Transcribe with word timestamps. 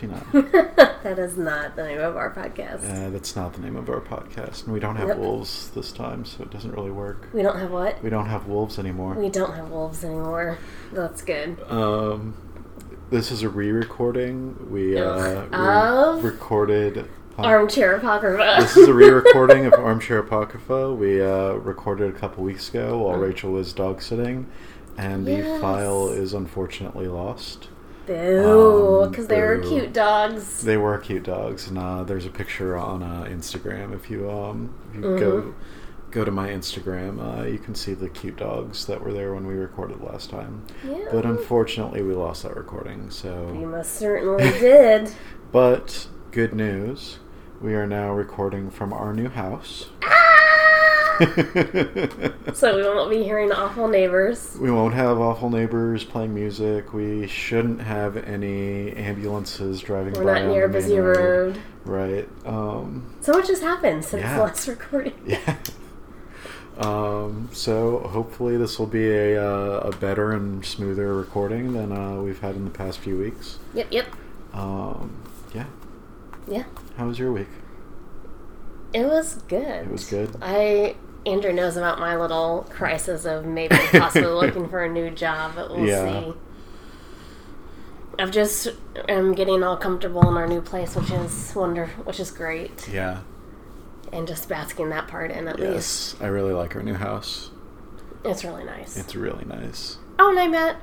59. 0.00 0.50
that 1.02 1.18
is 1.18 1.36
not 1.36 1.76
the 1.76 1.84
name 1.84 2.00
of 2.00 2.16
our 2.16 2.32
podcast. 2.32 2.88
Uh, 2.88 3.10
that's 3.10 3.36
not 3.36 3.52
the 3.52 3.60
name 3.60 3.76
of 3.76 3.88
our 3.90 4.00
podcast. 4.00 4.64
And 4.64 4.72
we 4.72 4.80
don't 4.80 4.96
have 4.96 5.08
nope. 5.08 5.18
wolves 5.18 5.70
this 5.70 5.92
time, 5.92 6.24
so 6.24 6.42
it 6.42 6.50
doesn't 6.50 6.72
really 6.72 6.90
work. 6.90 7.28
We 7.32 7.42
don't 7.42 7.58
have 7.58 7.70
what? 7.70 8.02
We 8.02 8.10
don't 8.10 8.26
have 8.26 8.46
wolves 8.46 8.78
anymore. 8.78 9.14
We 9.14 9.28
don't 9.28 9.54
have 9.54 9.70
wolves 9.70 10.04
anymore. 10.04 10.58
That's 10.92 11.22
good. 11.22 11.60
Um, 11.68 12.34
this 13.10 13.30
is 13.30 13.42
a 13.42 13.48
re 13.48 13.70
recording. 13.72 14.70
We 14.70 14.98
uh, 14.98 15.46
of 15.52 16.24
re- 16.24 16.30
recorded. 16.30 17.08
Armchair 17.38 17.96
Apocrypha. 17.96 18.56
this 18.60 18.76
is 18.76 18.88
a 18.88 18.92
re 18.94 19.08
recording 19.08 19.64
of 19.64 19.72
Armchair 19.74 20.18
Apocrypha. 20.18 20.92
We 20.92 21.22
uh, 21.22 21.52
recorded 21.54 22.14
a 22.14 22.18
couple 22.18 22.44
weeks 22.44 22.68
ago 22.68 22.98
while 22.98 23.16
mm. 23.16 23.22
Rachel 23.22 23.52
was 23.52 23.72
dog 23.72 24.02
sitting, 24.02 24.46
and 24.98 25.26
yes. 25.26 25.46
the 25.46 25.58
file 25.58 26.08
is 26.08 26.34
unfortunately 26.34 27.08
lost. 27.08 27.68
Boo, 28.14 29.02
Um, 29.04 29.10
because 29.10 29.26
they 29.28 29.40
were 29.40 29.58
cute 29.58 29.92
dogs. 29.92 30.62
They 30.62 30.76
were 30.76 30.98
cute 30.98 31.22
dogs, 31.22 31.68
and 31.68 31.78
uh, 31.78 32.02
there's 32.02 32.26
a 32.26 32.30
picture 32.30 32.76
on 32.76 33.02
uh, 33.02 33.24
Instagram. 33.28 33.94
If 33.94 34.10
you 34.10 34.30
um, 34.30 34.74
if 34.90 34.96
you 34.96 35.00
Mm-hmm. 35.02 35.18
go 35.20 35.54
go 36.10 36.24
to 36.24 36.30
my 36.32 36.48
Instagram, 36.48 37.20
uh, 37.20 37.44
you 37.46 37.58
can 37.58 37.74
see 37.74 37.94
the 37.94 38.08
cute 38.08 38.36
dogs 38.36 38.86
that 38.86 39.00
were 39.00 39.12
there 39.12 39.32
when 39.32 39.46
we 39.46 39.54
recorded 39.54 40.00
last 40.02 40.28
time. 40.30 40.64
Yeah. 40.84 41.04
But 41.12 41.24
unfortunately, 41.24 42.02
we 42.02 42.14
lost 42.14 42.42
that 42.42 42.56
recording. 42.56 43.10
So 43.10 43.52
you 43.54 43.60
So, 43.62 43.66
most 43.66 43.92
certainly 43.92 44.50
did. 44.58 45.12
but 45.52 46.08
good 46.32 46.52
news, 46.52 47.18
we 47.60 47.74
are 47.74 47.86
now 47.86 48.10
recording 48.12 48.70
from 48.70 48.92
our 48.92 49.12
new 49.14 49.28
house. 49.28 49.90
so 52.54 52.76
we 52.76 52.82
won't 52.82 53.10
be 53.10 53.22
hearing 53.22 53.52
awful 53.52 53.88
neighbors. 53.88 54.56
We 54.58 54.70
won't 54.70 54.94
have 54.94 55.18
awful 55.18 55.50
neighbors 55.50 56.02
playing 56.04 56.34
music. 56.34 56.92
We 56.92 57.26
shouldn't 57.26 57.80
have 57.82 58.16
any 58.16 58.92
ambulances 58.92 59.80
driving 59.80 60.14
We're 60.14 60.24
by 60.24 60.40
not 60.40 60.48
near 60.48 60.64
a 60.64 60.68
busy 60.68 60.98
road. 60.98 61.58
Right. 61.84 62.28
Um, 62.46 63.14
So 63.20 63.32
much 63.32 63.48
has 63.48 63.60
happened 63.60 64.04
since 64.04 64.22
Yeah. 64.22 64.36
the 64.36 64.42
last 64.42 64.66
recording. 64.74 65.14
Yeah. 65.26 65.56
Um, 66.78 67.50
so 67.52 67.98
hopefully 67.98 68.56
this 68.56 68.78
will 68.78 68.86
be 68.86 69.10
a, 69.10 69.42
uh, 69.42 69.80
a 69.80 69.96
better 69.96 70.32
and 70.32 70.64
smoother 70.64 71.14
recording 71.14 71.74
than 71.74 71.92
uh, 71.92 72.16
we've 72.22 72.40
had 72.40 72.54
in 72.56 72.64
the 72.64 72.70
past 72.70 73.00
few 73.00 73.18
weeks. 73.18 73.58
Yep, 73.74 73.88
yep. 73.90 74.06
Um, 74.54 75.22
yeah. 75.54 75.66
Yeah. 76.48 76.64
How 76.96 77.06
was 77.06 77.18
your 77.18 77.32
week? 77.32 77.48
It 78.94 79.04
was 79.04 79.34
good. 79.46 79.86
It 79.86 79.90
was 79.90 80.08
good. 80.08 80.34
I 80.40 80.96
Andrew 81.30 81.52
knows 81.52 81.76
about 81.76 81.98
my 82.00 82.16
little 82.16 82.66
crisis 82.70 83.24
of 83.24 83.44
maybe 83.46 83.76
possibly 83.92 84.28
looking 84.46 84.68
for 84.68 84.82
a 84.84 84.88
new 84.88 85.10
job, 85.10 85.52
but 85.54 85.70
we'll 85.70 85.86
Yeah. 85.86 86.20
see. 86.22 86.34
I've 88.18 88.30
just 88.30 88.68
am 89.08 89.34
getting 89.34 89.62
all 89.62 89.76
comfortable 89.76 90.28
in 90.28 90.36
our 90.36 90.46
new 90.46 90.60
place, 90.60 90.94
which 90.94 91.10
is 91.10 91.52
wonder, 91.54 91.86
which 92.04 92.20
is 92.20 92.30
great, 92.30 92.88
Yeah. 92.88 93.18
and 94.12 94.26
just 94.26 94.48
basking 94.48 94.90
that 94.90 95.08
part 95.08 95.30
in 95.30 95.48
at 95.48 95.58
least. 95.58 95.72
Yes. 95.72 96.16
I 96.20 96.26
really 96.26 96.52
like 96.52 96.76
our 96.76 96.82
new 96.82 96.94
house. 96.94 97.50
It's 98.24 98.44
really 98.44 98.64
nice. 98.64 98.96
It's 98.98 99.14
really 99.14 99.44
nice. 99.46 99.96
oh, 100.18 100.28
and 100.30 100.38
I 100.38 100.48
met 100.48 100.76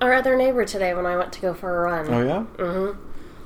our 0.00 0.14
other 0.14 0.34
neighbor 0.36 0.64
today 0.64 0.94
when 0.94 1.04
I 1.04 1.16
went 1.18 1.32
to 1.34 1.40
go 1.42 1.52
for 1.52 1.76
a 1.76 1.90
run. 1.90 2.08
Oh 2.14 2.22
yeah, 2.22 2.42
hmm 2.64 2.92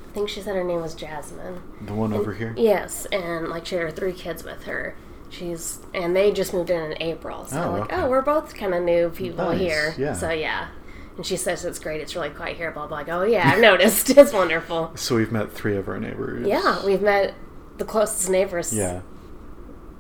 I 0.09 0.15
think 0.15 0.29
she 0.29 0.41
said 0.41 0.55
her 0.55 0.63
name 0.63 0.81
was 0.81 0.95
Jasmine. 0.95 1.61
the 1.81 1.93
one 1.95 2.13
over 2.13 2.35
here. 2.35 2.55
Yes, 2.57 3.07
and 3.07 3.49
like 3.49 3.67
she 3.67 3.75
had 3.75 3.83
her 3.83 3.91
three 3.91 4.13
kids 4.13 4.45
with 4.45 4.63
her. 4.65 4.95
She's 5.39 5.81
and 5.93 6.15
they 6.15 6.33
just 6.33 6.53
moved 6.55 6.71
in 6.71 6.93
in 6.93 7.03
April, 7.03 7.45
so 7.47 7.63
Oh, 7.63 7.71
like, 7.73 7.83
okay. 7.93 7.97
oh, 8.03 8.09
we're 8.09 8.23
both 8.23 8.55
kind 8.55 8.75
of 8.75 8.83
new 8.83 9.11
people 9.11 9.47
Nice, 9.51 9.59
here. 9.61 9.95
yeah. 9.99 10.13
So 10.13 10.31
yeah, 10.31 10.69
and 11.17 11.27
she 11.27 11.37
says 11.37 11.65
it's 11.65 11.79
great. 11.79 12.01
It's 12.01 12.15
really 12.15 12.31
quiet 12.31 12.57
here. 12.57 12.71
Blah 12.71 12.87
blah. 12.87 12.99
Like, 12.99 13.09
oh 13.09 13.23
yeah, 13.25 13.51
I've 13.53 13.61
noticed. 13.61 14.11
it's 14.17 14.33
wonderful. 14.33 14.93
So 14.95 15.17
we've 15.17 15.33
met 15.33 15.53
three 15.53 15.77
of 15.77 15.89
our 15.89 15.99
neighbors. 15.99 16.47
Yeah, 16.47 16.85
we've 16.85 17.03
met 17.03 17.35
the 17.79 17.85
closest 17.85 18.31
neighbors. 18.31 18.73
Yeah. 18.73 19.01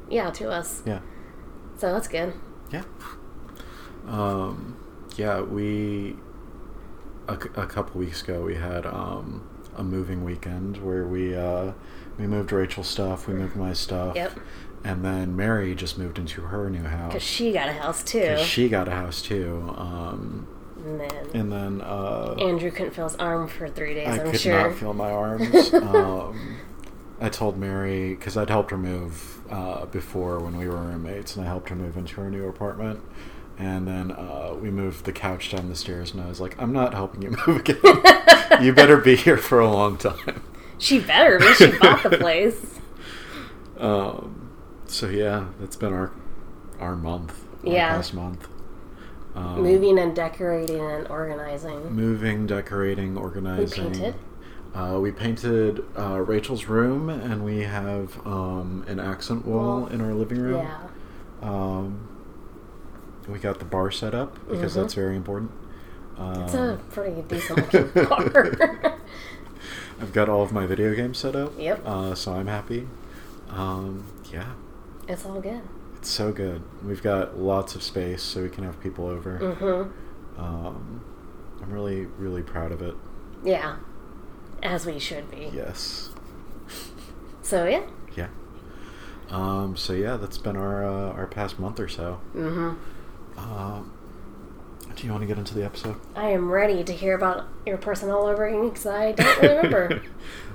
yeah, 0.09 0.31
to 0.31 0.51
us. 0.51 0.83
Yeah. 0.87 1.01
So 1.79 1.93
that's 1.93 2.07
good. 2.09 2.33
Yeah. 2.71 2.83
Um, 4.07 4.77
yeah, 5.17 5.41
we 5.41 6.17
a, 7.29 7.35
a 7.35 7.67
couple 7.67 7.99
weeks 8.01 8.23
ago 8.23 8.43
we 8.43 8.55
had 8.57 8.85
um, 8.87 9.49
a 9.77 9.83
moving 9.83 10.25
weekend 10.25 10.77
where 10.79 11.07
we 11.07 11.35
uh, 11.35 11.73
we 12.19 12.27
moved 12.27 12.53
Rachel's 12.53 12.89
stuff, 12.89 13.27
we 13.27 13.35
moved 13.35 13.57
my 13.57 13.73
stuff, 13.73 14.15
Yep. 14.15 14.39
And 14.85 15.05
then 15.05 15.35
Mary 15.35 15.75
just 15.75 15.99
moved 15.99 16.19
into 16.19 16.43
her 16.43 16.69
new 16.69 16.83
house. 16.83 17.13
Because 17.13 17.27
she 17.27 17.53
got 17.53 17.69
a 17.69 17.73
house 17.73 18.05
too. 18.05 18.37
she 18.39 18.69
got 18.69 18.87
a 18.87 18.93
house 18.93 19.23
too. 19.23 19.75
Um, 19.77 20.47
and 20.85 21.01
then 21.01 21.27
and 21.35 21.53
then 21.53 21.81
uh, 21.81 22.35
Andrew 22.39 22.71
couldn't 22.71 22.93
feel 22.93 23.05
his 23.05 23.17
arm 23.17 23.49
for 23.49 23.69
three 23.69 23.95
days. 23.95 24.09
I 24.09 24.19
am 24.19 24.31
could 24.31 24.41
sure. 24.41 24.69
not 24.69 24.79
feel 24.79 24.93
my 24.93 25.11
arms. 25.11 25.73
um, 25.75 26.59
I 27.21 27.31
told 27.31 27.57
Mary 27.57 28.15
because 28.15 28.37
I'd 28.37 28.51
helped 28.51 28.71
her 28.71 28.77
move 28.77 29.41
uh, 29.51 29.87
before 29.87 30.41
when 30.41 30.57
we 30.59 30.69
were 30.69 30.77
roommates, 30.77 31.37
and 31.37 31.45
I 31.45 31.49
helped 31.49 31.71
her 31.71 31.77
move 31.77 31.97
into 31.97 32.21
her 32.21 32.31
new 32.31 32.47
apartment. 32.49 33.01
And 33.57 33.87
then 33.87 34.11
uh, 34.11 34.57
we 34.61 34.71
moved 34.71 35.05
the 35.05 35.13
couch 35.13 35.53
down 35.53 35.69
the 35.69 35.77
stairs, 35.77 36.13
and 36.13 36.21
I 36.21 36.27
was 36.27 36.41
like, 36.41 36.61
"I'm 36.61 36.73
not 36.73 36.93
helping 36.93 37.23
you 37.23 37.31
move 37.47 37.61
again. 37.61 38.63
you 38.63 38.75
better 38.75 38.99
be 38.99 39.17
here 39.17 39.39
for 39.39 39.61
a 39.61 39.71
long 39.71 39.97
time." 39.97 40.43
She 40.77 40.99
better 40.99 41.39
be. 41.39 41.55
She 41.55 41.71
bought 41.79 42.03
the 42.03 42.11
place. 42.19 42.81
Um, 43.79 44.44
so 44.95 45.09
yeah, 45.09 45.47
that's 45.61 45.77
been 45.77 45.93
our 45.93 46.13
our 46.81 46.97
month. 46.97 47.35
Our 47.67 47.73
Yeah. 47.73 47.89
past 47.97 48.15
month. 48.15 48.49
Um, 49.35 49.63
Moving 49.63 49.99
and 49.99 50.15
decorating 50.15 50.81
and 50.81 51.09
organizing. 51.09 51.93
moving, 51.93 52.47
decorating, 52.47 53.17
organizing. 53.17 53.85
We 53.85 53.91
painted? 53.91 54.15
Uh, 54.75 54.99
we 55.01 55.11
painted 55.13 55.85
uh, 55.99 56.21
Rachel's 56.21 56.67
room, 56.67 57.09
and 57.09 57.45
we 57.45 57.61
have 57.63 58.25
um, 58.27 58.85
an 58.87 59.01
accent 59.01 59.45
wall 59.47 59.81
Wall. 59.83 59.87
in 59.89 60.01
our 60.01 60.13
living 60.15 60.39
room. 60.41 60.59
Yeah. 60.65 60.79
Um, 61.43 62.09
we 63.29 63.39
got 63.41 63.59
the 63.59 63.65
bar 63.65 63.91
set 63.91 64.15
up 64.15 64.35
because 64.49 64.73
Mhm. 64.73 64.77
that's 64.83 64.95
very 64.95 65.17
important. 65.17 65.51
Um, 66.17 66.43
It's 66.43 66.55
a 66.55 66.79
pretty 66.91 67.23
decent 67.29 67.73
looking 67.75 68.07
car. 68.07 68.95
I've 70.01 70.13
got 70.13 70.29
all 70.29 70.43
of 70.43 70.53
my 70.53 70.67
video 70.67 70.95
games 70.95 71.19
set 71.19 71.35
up. 71.35 71.53
Yep. 71.59 71.83
Uh, 71.85 72.15
so 72.15 72.35
I'm 72.35 72.47
happy. 72.49 72.87
Um, 73.51 74.05
yeah, 74.33 74.53
it's 75.09 75.25
all 75.27 75.41
good. 75.41 75.61
it's 75.97 76.11
so 76.11 76.33
good. 76.33 76.63
We've 76.85 77.03
got 77.03 77.39
lots 77.39 77.75
of 77.75 77.83
space, 77.83 78.23
so 78.23 78.43
we 78.43 78.49
can 78.51 78.65
have 78.65 78.81
people 78.81 79.07
over. 79.07 79.39
Mm-hmm. 79.39 80.41
Um, 80.41 81.05
I'm 81.63 81.71
really, 81.71 82.07
really 82.07 82.43
proud 82.43 82.73
of 82.73 82.83
it. 82.83 82.95
Yeah. 83.43 83.77
As 84.63 84.87
we 84.87 84.99
should 84.99 85.31
be. 85.31 85.51
Yes. 85.55 86.11
So 87.43 87.67
yeah. 87.67 87.83
Yeah. 88.17 88.29
Um, 89.31 89.77
so 89.77 89.93
yeah, 89.93 90.17
that's 90.17 90.39
been 90.39 90.57
our 90.57 90.85
uh, 90.85 91.13
our 91.13 91.27
past 91.27 91.59
month 91.59 91.79
or 91.81 91.89
so. 91.89 92.21
Mm-hmm. 92.35 93.39
Um, 93.39 93.93
do 94.95 95.07
you 95.07 95.13
want 95.13 95.23
to 95.23 95.27
get 95.27 95.39
into 95.39 95.55
the 95.55 95.65
episode? 95.65 95.97
I 96.15 96.31
am 96.31 96.51
ready 96.51 96.85
to 96.85 96.93
hear 96.93 97.15
about 97.15 97.47
your 97.67 97.77
person 97.77 98.11
all 98.11 98.27
over 98.27 98.47
again 98.47 98.69
because 98.69 98.87
I 98.87 99.13
don't 99.13 99.43
remember. 99.43 100.03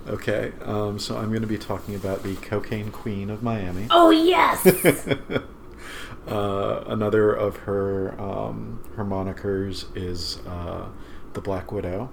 okay. 0.07 0.53
Um, 0.63 0.99
so 0.99 1.17
I'm 1.17 1.29
going 1.29 1.41
to 1.41 1.47
be 1.47 1.57
talking 1.57 1.95
about 1.95 2.23
the 2.23 2.35
cocaine 2.37 2.91
queen 2.91 3.29
of 3.29 3.43
Miami. 3.43 3.87
oh 3.89 4.09
yes. 4.11 4.65
uh, 6.27 6.83
another 6.87 7.33
of 7.33 7.57
her 7.57 8.19
um, 8.19 8.83
her 8.95 9.03
monikers 9.05 9.85
is 9.95 10.39
uh, 10.47 10.87
the 11.33 11.41
Black 11.41 11.71
Widow, 11.71 12.09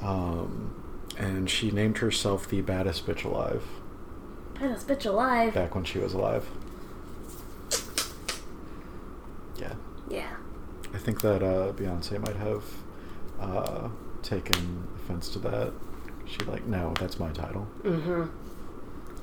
um, 0.00 0.74
and 1.18 1.48
she 1.50 1.70
named 1.70 1.98
herself 1.98 2.48
the 2.48 2.60
baddest 2.60 3.06
bitch 3.06 3.24
alive 3.24 3.64
Baddest 4.58 4.88
bitch 4.88 5.06
alive. 5.06 5.54
back 5.54 5.74
when 5.74 5.84
she 5.84 5.98
was 5.98 6.12
alive. 6.14 6.46
Yeah. 9.56 9.74
Yeah. 10.08 10.36
I 10.92 10.98
think 10.98 11.20
that 11.22 11.42
uh, 11.42 11.72
Beyonce 11.72 12.18
might 12.24 12.36
have 12.36 12.64
uh, 13.40 13.88
taken 14.22 14.86
offense 14.96 15.28
to 15.30 15.38
that. 15.40 15.72
She 16.26 16.38
like, 16.44 16.64
no, 16.66 16.94
that's 16.98 17.18
my 17.18 17.30
title. 17.32 17.66
Mm-hmm. 17.82 18.24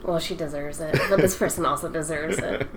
Well, 0.07 0.19
she 0.19 0.36
deserves 0.36 0.80
it, 0.80 1.00
but 1.09 1.18
this 1.18 1.36
person 1.38 1.65
also 1.65 1.89
deserves 1.89 2.38
it. 2.39 2.68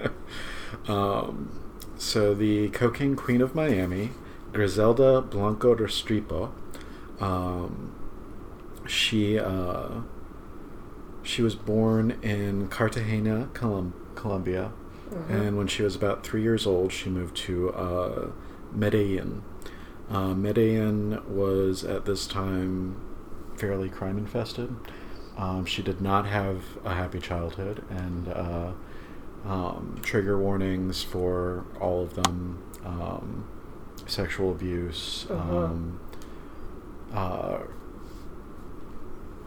um, 0.89 1.51
so 1.97 2.35
the 2.35 2.69
cocaine 2.71 3.17
queen 3.17 3.41
of 3.41 3.55
Miami, 3.55 4.11
Griselda 4.53 5.23
Blanco 5.23 5.75
Restrepo, 5.75 6.51
um, 7.21 7.95
she 8.87 9.39
uh, 9.39 10.01
she 11.23 11.41
was 11.41 11.55
born 11.55 12.19
in 12.23 12.69
Cartagena, 12.69 13.49
Colum- 13.55 13.95
Colombia, 14.15 14.73
Mhm. 15.11 15.31
and 15.31 15.57
when 15.57 15.67
she 15.67 15.83
was 15.83 15.97
about 15.97 16.23
three 16.27 16.43
years 16.43 16.67
old, 16.67 16.93
she 16.93 17.09
moved 17.09 17.37
to 17.37 17.71
uh, 17.73 18.27
Medellin. 18.73 19.43
Uh, 20.11 20.35
Medellin 20.35 21.23
was 21.27 21.85
at 21.85 22.05
this 22.05 22.27
time 22.27 22.97
fairly 23.57 23.89
crime 23.89 24.19
infested. 24.19 24.75
Um, 25.37 25.65
she 25.67 25.83
did 25.83 26.01
not 26.01 26.27
have 26.27 26.63
a 26.85 26.95
happy 26.95 27.19
childhood, 27.21 27.83
and 27.91 28.29
uh, 28.29 28.71
um, 29.45 29.99
trigger 30.03 30.39
warnings 30.39 31.03
for 31.03 31.65
all 31.81 32.03
of 32.03 32.15
them 32.15 32.63
um, 32.85 33.45
sexual 34.07 34.51
abuse, 34.53 35.27
Mhm. 35.29 35.65
um, 35.65 36.01
uh, 37.13 37.59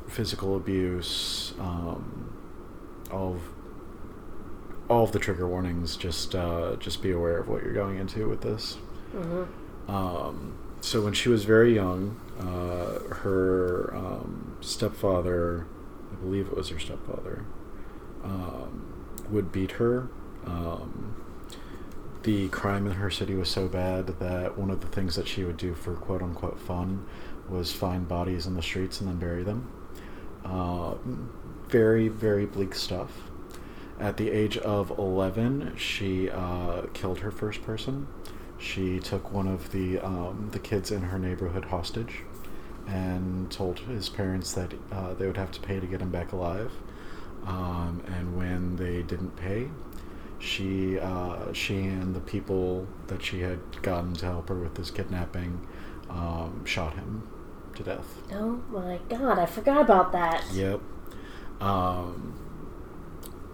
physical 0.07 0.55
abuse, 0.55 1.53
um, 1.59 2.33
all 3.11 3.33
of 3.33 3.41
all 4.89 5.03
of 5.03 5.11
the 5.11 5.19
trigger 5.19 5.47
warnings. 5.47 5.95
Just 5.97 6.33
uh, 6.35 6.75
just 6.77 7.01
be 7.01 7.11
aware 7.11 7.37
of 7.37 7.47
what 7.49 7.63
you're 7.63 7.73
going 7.73 7.97
into 7.97 8.27
with 8.29 8.41
this. 8.41 8.77
Mm-hmm. 9.15 9.91
Um, 9.91 10.53
so 10.81 11.01
when 11.01 11.13
she 11.13 11.27
was 11.29 11.43
very 11.45 11.73
young, 11.75 12.19
uh, 12.39 12.99
her 13.15 13.95
um, 13.95 14.57
stepfather, 14.61 15.67
I 16.11 16.15
believe 16.15 16.47
it 16.47 16.55
was 16.55 16.69
her 16.69 16.79
stepfather, 16.79 17.45
um, 18.23 18.93
would 19.29 19.51
beat 19.51 19.71
her. 19.71 20.09
Um, 20.45 21.15
the 22.23 22.49
crime 22.49 22.87
in 22.87 22.93
her 22.93 23.09
city 23.09 23.35
was 23.35 23.49
so 23.49 23.67
bad 23.67 24.07
that 24.19 24.57
one 24.57 24.69
of 24.69 24.81
the 24.81 24.87
things 24.87 25.15
that 25.15 25.27
she 25.27 25.43
would 25.43 25.57
do 25.57 25.73
for 25.73 25.93
quote 25.95 26.21
unquote 26.21 26.59
fun 26.59 27.05
was 27.49 27.71
find 27.71 28.07
bodies 28.07 28.45
in 28.45 28.55
the 28.55 28.61
streets 28.61 28.99
and 28.99 29.09
then 29.09 29.17
bury 29.17 29.43
them. 29.43 29.71
Uh, 30.43 30.95
very, 31.67 32.07
very 32.07 32.45
bleak 32.45 32.75
stuff. 32.75 33.11
At 33.99 34.17
the 34.17 34.29
age 34.29 34.57
of 34.57 34.91
11, 34.91 35.75
she 35.75 36.29
uh, 36.29 36.83
killed 36.93 37.19
her 37.19 37.31
first 37.31 37.63
person. 37.63 38.07
She 38.59 38.99
took 38.99 39.31
one 39.31 39.47
of 39.47 39.71
the 39.71 39.99
um, 39.99 40.49
the 40.51 40.59
kids 40.59 40.91
in 40.91 41.01
her 41.03 41.19
neighborhood 41.19 41.65
hostage, 41.65 42.23
and 42.87 43.51
told 43.51 43.79
his 43.79 44.09
parents 44.09 44.53
that 44.53 44.73
uh, 44.91 45.13
they 45.13 45.27
would 45.27 45.37
have 45.37 45.51
to 45.51 45.59
pay 45.59 45.79
to 45.79 45.85
get 45.85 46.01
him 46.01 46.09
back 46.09 46.31
alive. 46.31 46.71
Um, 47.45 48.03
and 48.07 48.37
when 48.37 48.75
they 48.75 49.03
didn't 49.03 49.35
pay, 49.35 49.69
she 50.39 50.99
uh, 50.99 51.51
she 51.53 51.85
and 51.85 52.15
the 52.15 52.19
people 52.19 52.87
that 53.07 53.23
she 53.23 53.41
had 53.41 53.81
gotten 53.81 54.13
to 54.15 54.25
help 54.25 54.49
her 54.49 54.55
with 54.55 54.75
this 54.75 54.91
kidnapping 54.91 55.67
um, 56.09 56.63
shot 56.65 56.95
him 56.95 57.27
to 57.75 57.83
death. 57.83 58.21
Oh 58.31 58.61
my 58.69 58.99
god, 59.09 59.39
I 59.39 59.45
forgot 59.45 59.81
about 59.81 60.11
that. 60.11 60.43
Yep. 60.53 60.81
Um, 61.59 62.33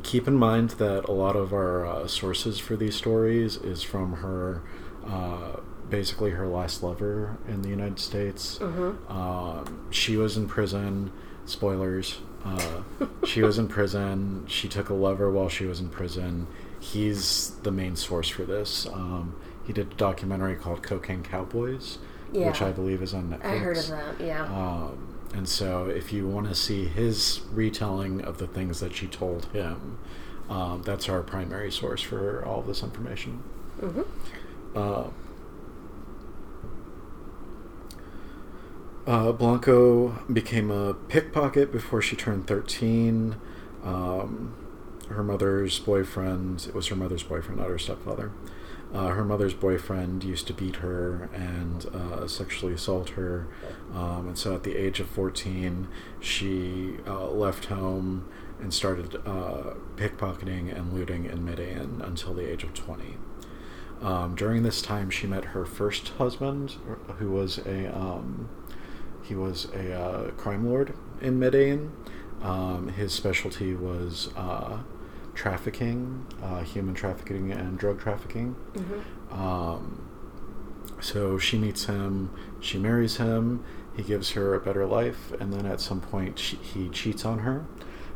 keep 0.03 0.27
in 0.27 0.35
mind 0.35 0.71
that 0.71 1.05
a 1.07 1.11
lot 1.11 1.35
of 1.35 1.53
our 1.53 1.85
uh, 1.85 2.07
sources 2.07 2.59
for 2.59 2.75
these 2.75 2.95
stories 2.95 3.57
is 3.57 3.83
from 3.83 4.13
her, 4.17 4.61
uh, 5.05 5.57
basically 5.89 6.31
her 6.31 6.47
last 6.47 6.83
lover 6.83 7.37
in 7.47 7.61
the 7.61 7.69
United 7.69 7.99
States. 7.99 8.57
Mm-hmm. 8.59 9.11
Um, 9.11 9.87
she 9.91 10.17
was 10.17 10.37
in 10.37 10.47
prison. 10.47 11.11
Spoilers. 11.45 12.19
Uh, 12.45 12.81
she 13.25 13.41
was 13.41 13.57
in 13.57 13.67
prison. 13.67 14.45
She 14.47 14.67
took 14.67 14.89
a 14.89 14.93
lover 14.93 15.29
while 15.31 15.49
she 15.49 15.65
was 15.65 15.79
in 15.79 15.89
prison. 15.89 16.47
He's 16.79 17.51
the 17.63 17.71
main 17.71 17.95
source 17.95 18.27
for 18.29 18.43
this. 18.43 18.85
Um, 18.87 19.35
he 19.65 19.71
did 19.73 19.91
a 19.91 19.95
documentary 19.95 20.55
called 20.55 20.83
Cocaine 20.83 21.23
Cowboys, 21.23 21.97
Yeah. 22.33 22.47
which 22.47 22.61
I 22.61 22.71
believe 22.71 23.01
is 23.01 23.13
on 23.13 23.29
Netflix. 23.29 23.45
I 23.45 23.57
heard 23.57 23.77
of 23.77 23.87
that, 23.87 24.19
yeah. 24.21 24.43
Um, 24.45 25.17
and 25.33 25.47
so, 25.47 25.85
if 25.87 26.11
you 26.13 26.27
want 26.27 26.47
to 26.49 26.55
see 26.55 26.85
his 26.85 27.41
retelling 27.53 28.21
of 28.21 28.37
the 28.37 28.47
things 28.47 28.81
that 28.81 28.93
she 28.93 29.07
told 29.07 29.45
him, 29.45 29.97
um, 30.49 30.81
that's 30.83 31.07
our 31.07 31.23
primary 31.23 31.71
source 31.71 32.01
for 32.01 32.43
all 32.45 32.61
this 32.61 32.83
information. 32.83 33.41
mm-hmm. 33.81 34.01
Uh, 34.75 35.07
uh, 39.05 39.31
Blanco 39.31 40.09
became 40.31 40.71
a 40.71 40.93
pickpocket 40.93 41.71
before 41.71 42.01
she 42.01 42.15
turned 42.15 42.47
13. 42.47 43.35
Um, 43.83 44.55
her 45.09 45.23
mother's 45.23 45.79
boyfriend, 45.79 46.65
it 46.67 46.73
was 46.73 46.87
her 46.87 46.95
mother's 46.95 47.23
boyfriend, 47.23 47.59
not 47.59 47.69
her 47.69 47.77
stepfather. 47.77 48.31
Uh, 48.93 49.07
her 49.07 49.25
mother's 49.25 49.55
boyfriend 49.55 50.23
used 50.23 50.45
to 50.47 50.53
beat 50.53 50.77
her 50.77 51.29
and 51.33 51.87
uh, 51.87 52.27
sexually 52.27 52.73
assault 52.73 53.09
her. 53.09 53.47
Um, 53.93 54.27
and 54.27 54.37
so 54.37 54.55
at 54.55 54.63
the 54.63 54.75
age 54.75 54.99
of 54.99 55.07
14, 55.07 55.87
she 56.19 56.97
uh, 57.07 57.27
left 57.29 57.65
home 57.65 58.29
and 58.61 58.73
started 58.73 59.15
uh, 59.25 59.73
pickpocketing 59.95 60.73
and 60.73 60.93
looting 60.93 61.25
in 61.25 61.43
Medellin 61.43 62.01
until 62.05 62.33
the 62.33 62.49
age 62.49 62.63
of 62.63 62.73
20. 62.73 63.17
Um, 64.01 64.35
during 64.35 64.63
this 64.63 64.81
time, 64.81 65.09
she 65.09 65.27
met 65.27 65.45
her 65.45 65.65
first 65.65 66.09
husband, 66.09 66.75
who 67.17 67.31
was 67.31 67.57
a 67.59 67.95
um, 67.97 68.49
he 69.23 69.35
was 69.35 69.65
a 69.73 69.93
uh, 69.93 70.31
crime 70.31 70.69
lord 70.69 70.93
in 71.21 71.39
Medellin. 71.39 71.91
Um, 72.41 72.89
his 72.89 73.13
specialty 73.13 73.73
was 73.73 74.29
uh, 74.35 74.79
trafficking, 75.33 76.25
uh, 76.41 76.61
human 76.61 76.93
trafficking, 76.93 77.51
and 77.51 77.77
drug 77.77 77.99
trafficking. 77.99 78.55
Mm-hmm. 78.73 79.41
Um, 79.41 80.09
so 80.99 81.37
she 81.37 81.57
meets 81.57 81.85
him, 81.85 82.31
she 82.59 82.77
marries 82.77 83.17
him, 83.17 83.63
he 83.95 84.03
gives 84.03 84.31
her 84.31 84.55
a 84.55 84.59
better 84.59 84.85
life, 84.85 85.31
and 85.39 85.53
then 85.53 85.65
at 85.65 85.79
some 85.79 86.01
point 86.01 86.39
she, 86.39 86.57
he 86.57 86.89
cheats 86.89 87.25
on 87.25 87.39
her. 87.39 87.65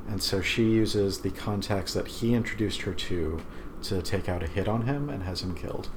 And 0.08 0.22
so 0.22 0.42
she 0.42 0.64
uses 0.64 1.20
the 1.20 1.32
contacts 1.32 1.94
that 1.94 2.08
he 2.08 2.34
introduced 2.34 2.82
her 2.82 2.94
to 2.94 3.42
to 3.84 4.02
take 4.02 4.28
out 4.28 4.42
a 4.42 4.48
hit 4.48 4.68
on 4.68 4.84
him 4.84 5.10
and 5.10 5.24
has 5.24 5.44
him 5.44 5.54
killed. 5.54 5.90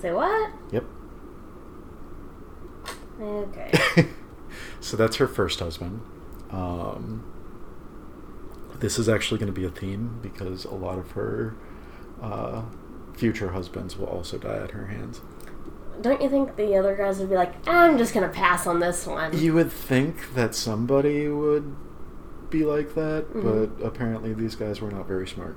Say 0.00 0.10
what? 0.12 0.52
Yep. 0.70 0.84
Okay. 3.20 4.06
so 4.80 4.96
that's 4.96 5.16
her 5.16 5.28
first 5.28 5.60
husband. 5.60 6.00
Um, 6.50 7.24
this 8.78 8.98
is 8.98 9.08
actually 9.08 9.38
going 9.38 9.52
to 9.52 9.58
be 9.60 9.66
a 9.66 9.70
theme 9.70 10.18
because 10.22 10.64
a 10.64 10.74
lot 10.74 10.98
of 10.98 11.10
her 11.12 11.54
uh, 12.22 12.62
future 13.14 13.52
husbands 13.52 13.96
will 13.96 14.06
also 14.06 14.38
die 14.38 14.56
at 14.56 14.70
her 14.72 14.86
hands. 14.86 15.20
Don't 16.00 16.22
you 16.22 16.30
think 16.30 16.56
the 16.56 16.76
other 16.76 16.96
guys 16.96 17.18
would 17.18 17.28
be 17.28 17.34
like, 17.36 17.52
I'm 17.68 17.98
just 17.98 18.14
gonna 18.14 18.28
pass 18.30 18.66
on 18.66 18.80
this 18.80 19.06
one? 19.06 19.36
You 19.36 19.52
would 19.54 19.70
think 19.70 20.32
that 20.34 20.54
somebody 20.54 21.28
would 21.28 21.76
be 22.48 22.64
like 22.64 22.94
that, 22.94 23.26
Mhm. 23.34 23.42
but 23.78 23.84
apparently 23.86 24.32
these 24.32 24.54
guys 24.54 24.80
were 24.80 24.90
not 24.90 25.06
very 25.06 25.28
smart. 25.28 25.56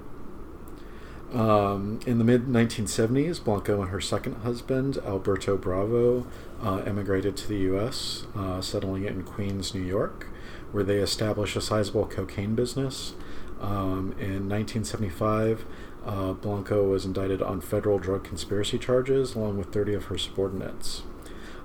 Um, 1.34 2.00
in 2.06 2.20
the 2.20 2.24
mid 2.24 2.46
1970s, 2.46 3.44
Blanco 3.44 3.82
and 3.82 3.90
her 3.90 4.00
second 4.00 4.36
husband, 4.44 5.00
Alberto 5.04 5.58
Bravo, 5.58 6.28
uh, 6.62 6.84
emigrated 6.86 7.36
to 7.38 7.48
the 7.48 7.58
U.S., 7.58 8.28
uh, 8.36 8.62
settling 8.62 9.06
in 9.06 9.24
Queens, 9.24 9.74
New 9.74 9.82
York, 9.82 10.28
where 10.72 10.84
they 10.84 10.98
established 10.98 11.56
a 11.56 11.62
sizable 11.62 12.06
cocaine 12.06 12.54
business. 12.54 13.16
Um, 13.60 14.14
in 14.20 14.48
1975, 14.48 15.66
uh, 16.06 16.34
Blanco 16.34 16.84
was 16.84 17.04
indicted 17.04 17.42
on 17.42 17.62
federal 17.62 17.98
drug 17.98 18.24
conspiracy 18.24 18.78
charges, 18.78 19.34
along 19.34 19.58
with 19.58 19.74
30 19.74 19.96
of 19.96 20.06
her 20.06 20.20
subordinates. 20.20 21.02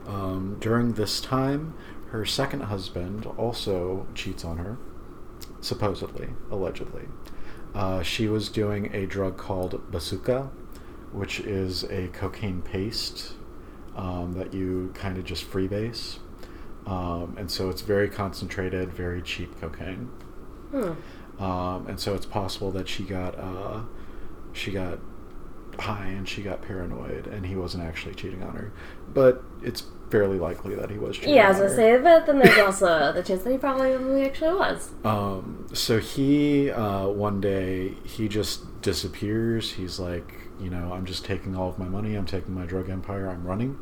Um, 0.06 0.56
during 0.60 0.94
this 0.94 1.20
time, 1.20 1.74
her 2.10 2.24
second 2.24 2.62
husband 2.62 3.26
also 3.36 4.06
cheats 4.14 4.46
on 4.46 4.56
her, 4.56 4.78
supposedly, 5.60 6.28
allegedly. 6.50 7.08
Uh, 7.78 8.02
she 8.02 8.26
was 8.26 8.48
doing 8.48 8.92
a 8.92 9.06
drug 9.06 9.36
called 9.36 9.88
bazooka, 9.92 10.50
which 11.12 11.38
is 11.38 11.84
a 11.84 12.08
cocaine 12.08 12.60
paste 12.60 13.34
um, 13.96 14.32
that 14.32 14.52
you 14.52 14.90
kind 14.94 15.16
of 15.16 15.24
just 15.24 15.48
freebase. 15.48 16.18
Um, 16.88 17.36
and 17.38 17.48
so 17.48 17.68
it's 17.70 17.82
very 17.82 18.08
concentrated, 18.08 18.92
very 18.92 19.22
cheap 19.22 19.60
cocaine. 19.60 20.10
Hmm. 20.72 20.92
Um, 21.40 21.86
and 21.86 22.00
so 22.00 22.16
it's 22.16 22.26
possible 22.26 22.72
that 22.72 22.88
she 22.88 23.04
got 23.04 23.38
uh, 23.38 23.82
she 24.52 24.72
got 24.72 24.98
high 25.78 26.06
and 26.06 26.28
she 26.28 26.42
got 26.42 26.62
paranoid, 26.62 27.28
and 27.28 27.46
he 27.46 27.54
wasn't 27.54 27.84
actually 27.84 28.16
cheating 28.16 28.42
on 28.42 28.56
her. 28.56 28.72
But 29.14 29.44
it's 29.62 29.84
fairly 30.10 30.38
likely 30.38 30.74
that 30.74 30.90
he 30.90 30.98
was 30.98 31.16
cheating. 31.16 31.34
Yeah, 31.34 31.48
as 31.48 31.60
I 31.60 31.64
was 31.64 31.72
gonna 31.72 31.76
say, 31.76 32.02
but 32.02 32.26
then 32.26 32.38
there's 32.38 32.58
also 32.58 33.12
the 33.12 33.22
chance 33.22 33.42
that 33.42 33.50
he 33.50 33.58
probably 33.58 34.24
actually 34.24 34.54
was. 34.54 34.90
Um, 35.04 35.66
so 35.72 35.98
he 35.98 36.70
uh, 36.70 37.08
one 37.08 37.40
day 37.40 37.94
he 38.04 38.28
just 38.28 38.80
disappears. 38.82 39.72
He's 39.72 39.98
like, 39.98 40.34
you 40.60 40.70
know, 40.70 40.92
I'm 40.92 41.04
just 41.04 41.24
taking 41.24 41.54
all 41.56 41.68
of 41.68 41.78
my 41.78 41.88
money. 41.88 42.14
I'm 42.14 42.26
taking 42.26 42.54
my 42.54 42.64
drug 42.64 42.88
empire. 42.88 43.28
I'm 43.28 43.44
running. 43.46 43.78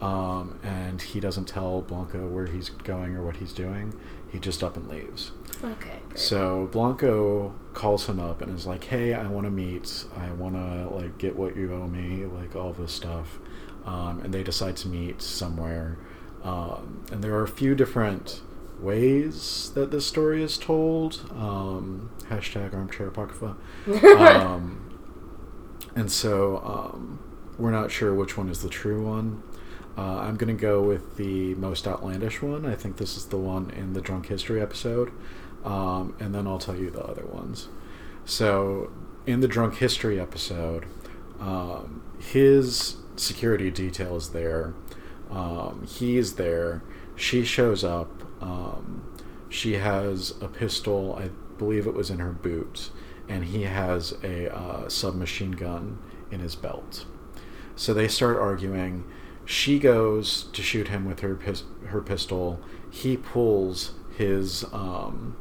Um, 0.00 0.60
and 0.62 1.02
he 1.02 1.18
doesn't 1.18 1.46
tell 1.46 1.82
Blanco 1.82 2.28
where 2.28 2.46
he's 2.46 2.68
going 2.68 3.16
or 3.16 3.24
what 3.24 3.36
he's 3.36 3.52
doing. 3.52 3.92
He 4.30 4.38
just 4.38 4.62
up 4.62 4.76
and 4.76 4.88
leaves. 4.88 5.32
Okay. 5.64 5.98
So 6.14 6.68
Blanco 6.70 7.54
calls 7.72 8.06
him 8.06 8.20
up 8.20 8.42
and 8.42 8.54
is 8.56 8.66
like, 8.66 8.84
"Hey, 8.84 9.14
I 9.14 9.26
want 9.26 9.46
to 9.46 9.50
meet. 9.50 10.04
I 10.16 10.30
want 10.32 10.54
to 10.54 10.94
like 10.94 11.18
get 11.18 11.34
what 11.34 11.56
you 11.56 11.72
owe 11.74 11.88
me, 11.88 12.26
like 12.26 12.54
all 12.54 12.72
this 12.72 12.92
stuff." 12.92 13.40
Um, 13.84 14.20
and 14.22 14.34
they 14.34 14.42
decide 14.42 14.76
to 14.78 14.88
meet 14.88 15.22
somewhere. 15.22 15.98
Um, 16.42 17.04
and 17.10 17.22
there 17.24 17.34
are 17.34 17.42
a 17.42 17.48
few 17.48 17.74
different 17.74 18.42
ways 18.80 19.72
that 19.74 19.90
this 19.90 20.06
story 20.06 20.42
is 20.42 20.58
told. 20.58 21.30
Um, 21.34 22.10
hashtag 22.28 22.74
armchair 22.74 23.08
apocrypha. 23.08 23.56
um, 24.18 24.98
and 25.96 26.10
so 26.10 26.58
um, 26.58 27.18
we're 27.58 27.70
not 27.70 27.90
sure 27.90 28.14
which 28.14 28.36
one 28.36 28.48
is 28.48 28.62
the 28.62 28.68
true 28.68 29.04
one. 29.04 29.42
Uh, 29.96 30.20
I'm 30.20 30.36
going 30.36 30.54
to 30.54 30.60
go 30.60 30.80
with 30.80 31.16
the 31.16 31.56
most 31.56 31.88
outlandish 31.88 32.40
one. 32.40 32.64
I 32.64 32.76
think 32.76 32.98
this 32.98 33.16
is 33.16 33.26
the 33.26 33.36
one 33.36 33.70
in 33.70 33.94
the 33.94 34.00
Drunk 34.00 34.26
History 34.26 34.60
episode. 34.60 35.10
Um, 35.64 36.14
and 36.20 36.32
then 36.32 36.46
I'll 36.46 36.58
tell 36.60 36.76
you 36.76 36.90
the 36.90 37.02
other 37.02 37.26
ones. 37.26 37.68
So, 38.24 38.92
in 39.26 39.40
the 39.40 39.48
Drunk 39.48 39.76
History 39.76 40.20
episode, 40.20 40.86
um, 41.40 42.02
his 42.20 42.96
security 43.18 43.70
detail 43.70 44.16
is 44.16 44.30
there. 44.30 44.74
Um, 45.30 45.86
he's 45.86 46.34
there. 46.34 46.82
She 47.16 47.44
shows 47.44 47.84
up. 47.84 48.22
Um, 48.42 49.02
she 49.48 49.74
has 49.74 50.34
a 50.40 50.48
pistol. 50.48 51.16
I 51.20 51.30
believe 51.58 51.86
it 51.86 51.94
was 51.94 52.10
in 52.10 52.18
her 52.18 52.32
boot, 52.32 52.90
and 53.28 53.44
he 53.44 53.62
has 53.62 54.14
a 54.22 54.54
uh, 54.54 54.88
submachine 54.88 55.52
gun 55.52 55.98
in 56.30 56.40
his 56.40 56.54
belt. 56.54 57.04
So 57.76 57.94
they 57.94 58.08
start 58.08 58.36
arguing. 58.36 59.04
She 59.44 59.78
goes 59.78 60.44
to 60.52 60.62
shoot 60.62 60.88
him 60.88 61.04
with 61.04 61.20
her 61.20 61.34
pis- 61.34 61.64
her 61.86 62.00
pistol. 62.00 62.60
He 62.90 63.16
pulls 63.16 63.92
his 64.16 64.64
um, 64.72 65.36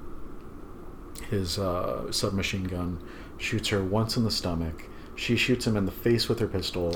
his 1.29 1.57
uh, 1.57 2.11
submachine 2.11 2.65
gun, 2.65 3.03
shoots 3.37 3.69
her 3.69 3.83
once 3.83 4.17
in 4.17 4.23
the 4.23 4.31
stomach. 4.31 4.83
She 5.17 5.35
shoots 5.35 5.65
him 5.67 5.75
in 5.75 5.85
the 5.85 5.91
face 5.91 6.29
with 6.29 6.39
her 6.39 6.47
pistol, 6.47 6.95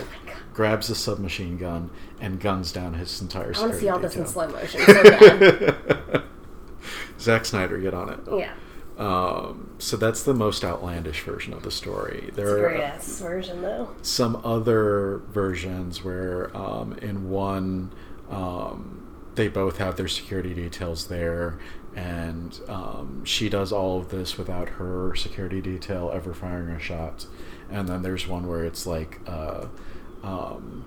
grabs 0.54 0.88
the 0.88 0.96
submachine 0.96 1.58
gun, 1.58 1.90
and 2.22 2.40
guns 2.40 2.72
down 2.72 2.94
his 2.94 3.20
entire. 3.20 3.52
I 3.56 3.60
want 3.60 3.74
to 3.74 3.80
see 3.80 3.90
all 3.90 4.00
this 4.00 4.16
in 4.16 4.26
slow 4.28 4.48
motion. 4.48 4.80
So. 4.86 6.22
Zack 7.20 7.46
Snyder, 7.46 7.78
get 7.80 7.94
on 7.94 8.10
it. 8.10 8.20
yeah. 8.38 8.54
Um, 8.98 9.72
so 9.80 9.98
that's 9.98 10.22
the 10.24 10.34
most 10.36 10.64
outlandish 10.64 11.22
version 11.24 11.54
of 11.54 11.64
the 11.64 11.72
story. 11.72 12.26
It's 12.28 12.38
a 12.38 12.42
There 12.42 12.60
great 12.60 12.80
are 12.82 12.84
ass 12.84 13.20
version, 13.20 13.62
though. 13.64 13.90
some 14.04 14.40
other 14.44 15.22
versions 15.30 16.04
where, 16.04 16.56
um, 16.56 16.94
in 17.02 17.30
one, 17.30 17.92
um, 18.30 19.08
they 19.34 19.48
both 19.48 19.78
have 19.78 19.96
their 19.98 20.08
security 20.08 20.54
details 20.54 21.08
there, 21.08 21.58
and 21.96 22.60
um, 22.68 23.24
she 23.26 23.50
does 23.50 23.72
all 23.72 24.00
of 24.00 24.10
this 24.10 24.38
without 24.38 24.70
her 24.70 25.16
security 25.16 25.62
detail 25.62 26.12
ever 26.14 26.34
firing 26.34 26.70
a 26.76 26.80
shot. 26.80 27.26
And 27.72 27.88
then 27.88 28.02
there's 28.02 28.28
one 28.28 28.48
where 28.48 28.66
it's 28.66 28.86
like, 28.86 29.20
uh, 29.28 29.66
um, 30.24 30.86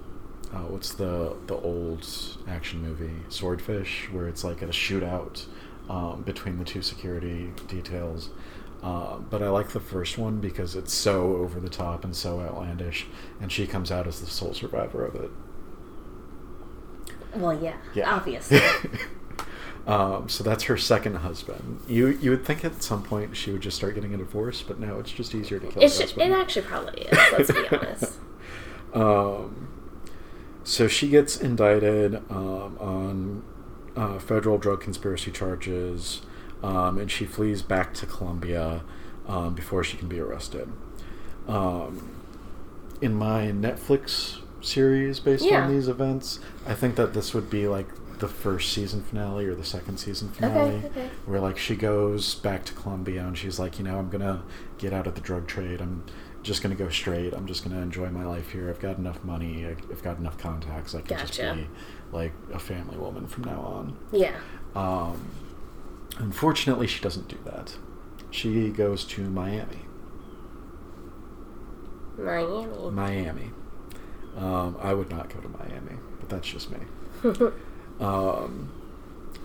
uh, 0.53 0.59
what's 0.69 0.93
the 0.95 1.35
the 1.47 1.57
old 1.57 2.07
action 2.47 2.83
movie 2.83 3.23
Swordfish, 3.29 4.09
where 4.13 4.29
it's 4.29 4.45
like 4.45 4.63
a 4.63 4.67
shootout 4.67 5.47
um, 5.89 6.23
between 6.23 6.59
the 6.59 6.65
two 6.65 6.83
security 6.83 7.53
details. 7.69 8.31
Uh, 8.83 9.17
but 9.19 9.43
I 9.43 9.49
like 9.49 9.71
the 9.71 9.81
first 9.81 10.19
one 10.19 10.41
because 10.41 10.77
it's 10.77 10.93
so 10.93 11.37
over 11.37 11.59
the 11.59 11.71
top 11.71 12.05
and 12.05 12.15
so 12.15 12.41
outlandish, 12.41 13.07
and 13.41 13.51
she 13.51 13.67
comes 13.67 13.91
out 13.91 14.07
as 14.07 14.21
the 14.21 14.27
sole 14.27 14.53
survivor 14.53 15.07
of 15.07 15.15
it. 15.17 15.31
Well, 17.35 17.59
yeah, 17.61 17.77
Yeah. 17.95 18.15
obviously. 18.15 18.61
um, 19.87 20.29
so 20.29 20.43
that's 20.45 20.65
her 20.65 20.77
second 20.77 21.17
husband. 21.17 21.81
You 21.89 22.09
you 22.09 22.31
would 22.31 22.45
think 22.45 22.65
at 22.65 22.83
some 22.83 23.03
point 23.03 23.37
she 23.37 23.51
would 23.53 23.61
just 23.61 23.77
start 23.77 23.95
getting 23.95 24.15
a 24.15 24.17
divorce, 24.19 24.63
but 24.63 24.79
no, 24.81 24.99
it's 24.99 25.11
just 25.13 25.35
easier 25.35 25.59
to 25.59 25.67
kill. 25.67 25.83
it, 25.83 25.93
should, 25.93 26.17
it 26.17 26.33
actually 26.33 26.63
probably 26.63 27.03
is, 27.03 27.19
let's 27.33 27.53
be 27.53 27.67
honest. 27.71 28.19
Um, 28.95 29.69
so 30.63 30.87
she 30.87 31.09
gets 31.09 31.37
indicted 31.37 32.15
um, 32.31 32.79
on 32.81 33.43
uh, 33.97 34.21
federal 34.21 34.57
drug 34.57 34.81
conspiracy 34.81 35.33
charges, 35.33 36.23
um, 36.63 36.99
and 36.99 37.11
she 37.11 37.25
flees 37.25 37.61
back 37.61 37.93
to 37.95 38.07
Colombia 38.07 38.85
um, 39.27 39.55
before 39.55 39.83
she 39.83 39.97
can 39.97 40.07
be 40.09 40.21
arrested. 40.21 40.71
Um, 41.49 42.09
in 43.01 43.15
my 43.15 43.47
Netflix 43.47 44.39
series 44.61 45.19
based 45.21 45.45
Yeah. 45.45 45.65
on 45.65 45.73
these 45.73 45.89
events, 45.89 46.39
I 46.65 46.75
think 46.75 46.95
that 46.95 47.15
this 47.15 47.35
would 47.35 47.51
be 47.51 47.67
like 47.67 47.89
the 48.19 48.29
first 48.29 48.73
season 48.73 49.03
finale 49.03 49.47
or 49.47 49.55
the 49.55 49.65
second 49.65 49.99
season 49.99 50.29
finale, 50.31 50.83
okay. 50.85 51.11
where 51.27 51.41
like 51.41 51.59
she 51.59 51.77
goes 51.77 52.35
back 52.37 52.65
to 52.67 52.73
Colombia 52.73 53.27
and 53.27 53.37
she's 53.37 53.59
like, 53.59 53.79
you 53.79 53.85
know, 53.85 53.99
I'm 53.99 54.11
gonna 54.11 54.43
get 54.79 54.93
out 54.93 55.07
of 55.07 55.15
the 55.15 55.21
drug 55.21 55.47
trade. 55.47 55.81
I'm 55.81 56.05
just 56.43 56.63
gonna 56.63 56.75
go 56.75 56.89
straight. 56.89 57.33
I'm 57.33 57.47
just 57.47 57.65
gonna 57.65 57.81
enjoy 57.81 58.11
my 58.11 58.25
life 58.25 58.51
here. 58.51 58.69
I've 58.69 58.81
got 58.81 58.99
enough 58.99 59.23
money. 59.25 59.67
I've 59.67 60.03
got 60.03 60.19
enough 60.19 60.39
contacts. 60.39 60.95
I 60.95 61.01
can 61.01 61.19
just 61.27 61.39
be 61.39 61.67
like 62.13 62.33
a 62.53 62.59
family 62.59 62.97
woman 62.97 63.27
from 63.27 63.45
now 63.45 63.61
on. 63.61 63.97
Yeah. 64.13 64.37
Um, 64.75 65.29
unfortunately, 66.19 66.87
she 66.87 67.01
doesn't 67.01 67.29
do 67.29 67.39
that. 67.45 67.77
She 68.31 68.71
goes 68.71 69.05
to 69.05 69.23
Miami. 69.23 69.85
Miami. 72.19 72.91
Miami. 72.91 73.51
Um, 74.37 74.77
I 74.81 74.95
would 74.95 75.11
not 75.11 75.29
go 75.33 75.41
to 75.41 75.49
Miami, 75.49 75.97
but 76.21 76.29
that's 76.29 76.49
just 76.49 76.71
me. 76.71 76.79
Um, 78.01 78.71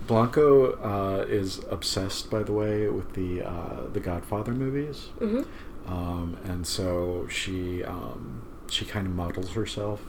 Blanco 0.06 0.72
uh, 0.80 1.24
is 1.28 1.60
obsessed, 1.70 2.30
by 2.30 2.42
the 2.42 2.52
way, 2.52 2.88
with 2.88 3.12
the 3.14 3.42
uh, 3.42 3.88
the 3.92 4.00
Godfather 4.00 4.52
movies, 4.52 5.08
hmm 5.18 5.42
um, 5.86 6.36
and 6.44 6.66
so 6.66 7.26
she 7.28 7.82
um, 7.84 8.42
she 8.70 8.84
kind 8.84 9.06
of 9.06 9.14
models 9.14 9.52
herself 9.52 10.00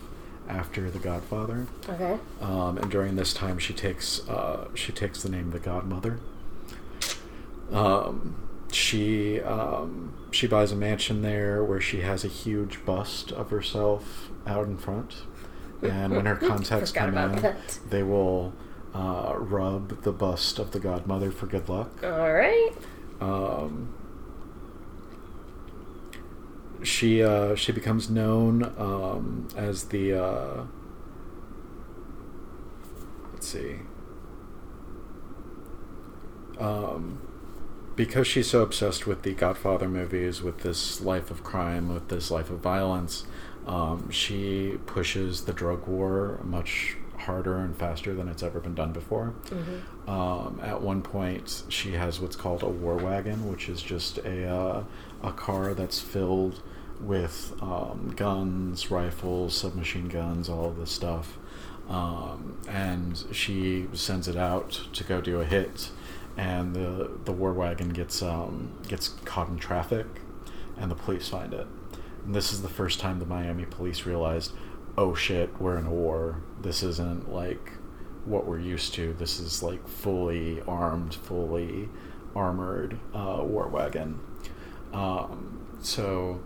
after 0.48 0.90
the 0.90 1.00
Godfather. 1.00 1.68
Okay. 1.88 2.18
Um, 2.42 2.78
and 2.78 2.92
during 2.92 3.16
this 3.16 3.34
time, 3.34 3.58
she 3.58 3.74
takes 3.74 4.28
uh, 4.28 4.68
she 4.76 4.92
takes 4.92 5.24
the 5.24 5.30
name 5.30 5.52
the 5.52 5.60
Godmother. 5.60 6.20
Um, 7.72 8.36
she 8.72 9.42
um, 9.42 10.14
she 10.32 10.48
buys 10.48 10.72
a 10.72 10.76
mansion 10.76 11.22
there 11.22 11.64
where 11.64 11.82
she 11.82 12.02
has 12.02 12.24
a 12.24 12.28
huge 12.28 12.86
bust 12.86 13.32
of 13.32 13.50
herself 13.50 14.30
out 14.46 14.66
in 14.66 14.78
front, 14.78 15.24
and 15.84 16.14
when 16.14 16.26
her 16.26 16.36
contacts 16.48 16.92
come 16.92 17.18
in, 17.18 17.42
that. 17.42 17.80
they 17.90 18.04
will 18.04 18.54
uh, 18.94 19.34
rub 19.38 20.04
the 20.04 20.12
bust 20.12 20.60
of 20.60 20.72
the 20.72 20.80
Godmother 20.80 21.32
for 21.32 21.48
good 21.48 21.70
luck. 21.70 22.04
All 22.04 22.34
right. 22.34 22.72
Um, 23.20 23.94
she 26.84 27.24
uh, 27.24 27.56
she 27.56 27.72
becomes 27.72 28.10
known 28.10 28.64
um, 28.78 29.48
as 29.56 29.86
the 29.86 30.14
uh, 30.14 30.64
let's 33.34 33.48
see 33.48 33.78
um, 36.62 37.20
because 37.96 38.28
she's 38.28 38.50
so 38.50 38.62
obsessed 38.62 39.06
with 39.06 39.24
the 39.24 39.34
Godfather 39.34 39.90
movies, 39.90 40.42
with 40.42 40.60
this 40.60 41.02
life 41.02 41.32
of 41.32 41.44
crime, 41.44 41.94
with 41.94 42.08
this 42.08 42.32
life 42.32 42.50
of 42.50 42.60
violence. 42.60 43.26
Um, 43.68 44.10
she 44.10 44.78
pushes 44.86 45.42
the 45.46 45.54
drug 45.54 45.88
war 45.88 46.40
much 46.44 46.98
harder 47.18 47.58
and 47.58 47.76
faster 47.78 48.16
than 48.16 48.28
it's 48.28 48.42
ever 48.42 48.60
been 48.60 48.74
done 48.76 48.92
before. 48.92 49.28
hmm 49.50 50.10
Um, 50.10 50.60
at 50.64 50.82
one 50.82 51.02
point, 51.04 51.64
she 51.70 51.92
has 51.92 52.20
what's 52.20 52.36
called 52.36 52.64
a 52.64 52.68
war 52.70 52.96
wagon, 52.98 53.50
which 53.52 53.70
is 53.70 53.82
just 53.82 54.18
a 54.20 54.48
uh, 54.48 54.84
a 55.24 55.32
car 55.32 55.74
that's 55.76 56.00
filled 56.00 56.62
with 57.00 57.54
um, 57.62 58.14
guns, 58.16 58.90
rifles, 58.92 59.56
submachine 59.56 60.08
guns, 60.08 60.50
all 60.50 60.66
of 60.66 60.78
this 60.78 60.92
stuff. 60.92 61.38
Um, 61.90 62.58
and 62.68 63.24
she 63.32 63.88
sends 63.94 64.28
it 64.28 64.36
out 64.38 64.88
to 64.94 65.04
go 65.04 65.20
do 65.22 65.40
a 65.42 65.46
hit, 65.46 65.90
and 66.38 66.74
the 66.74 67.12
the 67.26 67.32
war 67.32 67.54
wagon 67.54 67.90
gets 67.90 68.22
um, 68.24 68.72
gets 68.88 69.10
caught 69.26 69.50
in 69.50 69.58
traffic, 69.58 70.08
and 70.78 70.90
the 70.90 70.96
police 70.96 71.28
find 71.30 71.54
it. 71.54 71.68
And 72.26 72.36
this 72.36 72.54
is 72.54 72.62
the 72.62 72.70
first 72.70 73.00
time 73.00 73.20
the 73.20 73.26
Miami 73.26 73.66
police 73.66 74.06
realized, 74.06 74.54
oh 74.98 75.16
shit, 75.16 75.60
we're 75.60 75.78
in 75.78 75.86
a 75.86 75.92
war. 75.92 76.42
This 76.62 76.84
isn't 76.84 77.32
like 77.32 77.74
what 78.26 78.46
we're 78.46 78.60
used 78.60 78.94
to. 78.96 79.14
This 79.14 79.40
is 79.40 79.64
like 79.64 79.88
fully 79.88 80.62
armed, 80.68 81.16
fully 81.16 81.90
armored 82.36 83.00
uh, 83.14 83.42
war 83.44 83.68
wagon. 83.68 84.20
Um, 84.94 85.66
so 85.82 86.42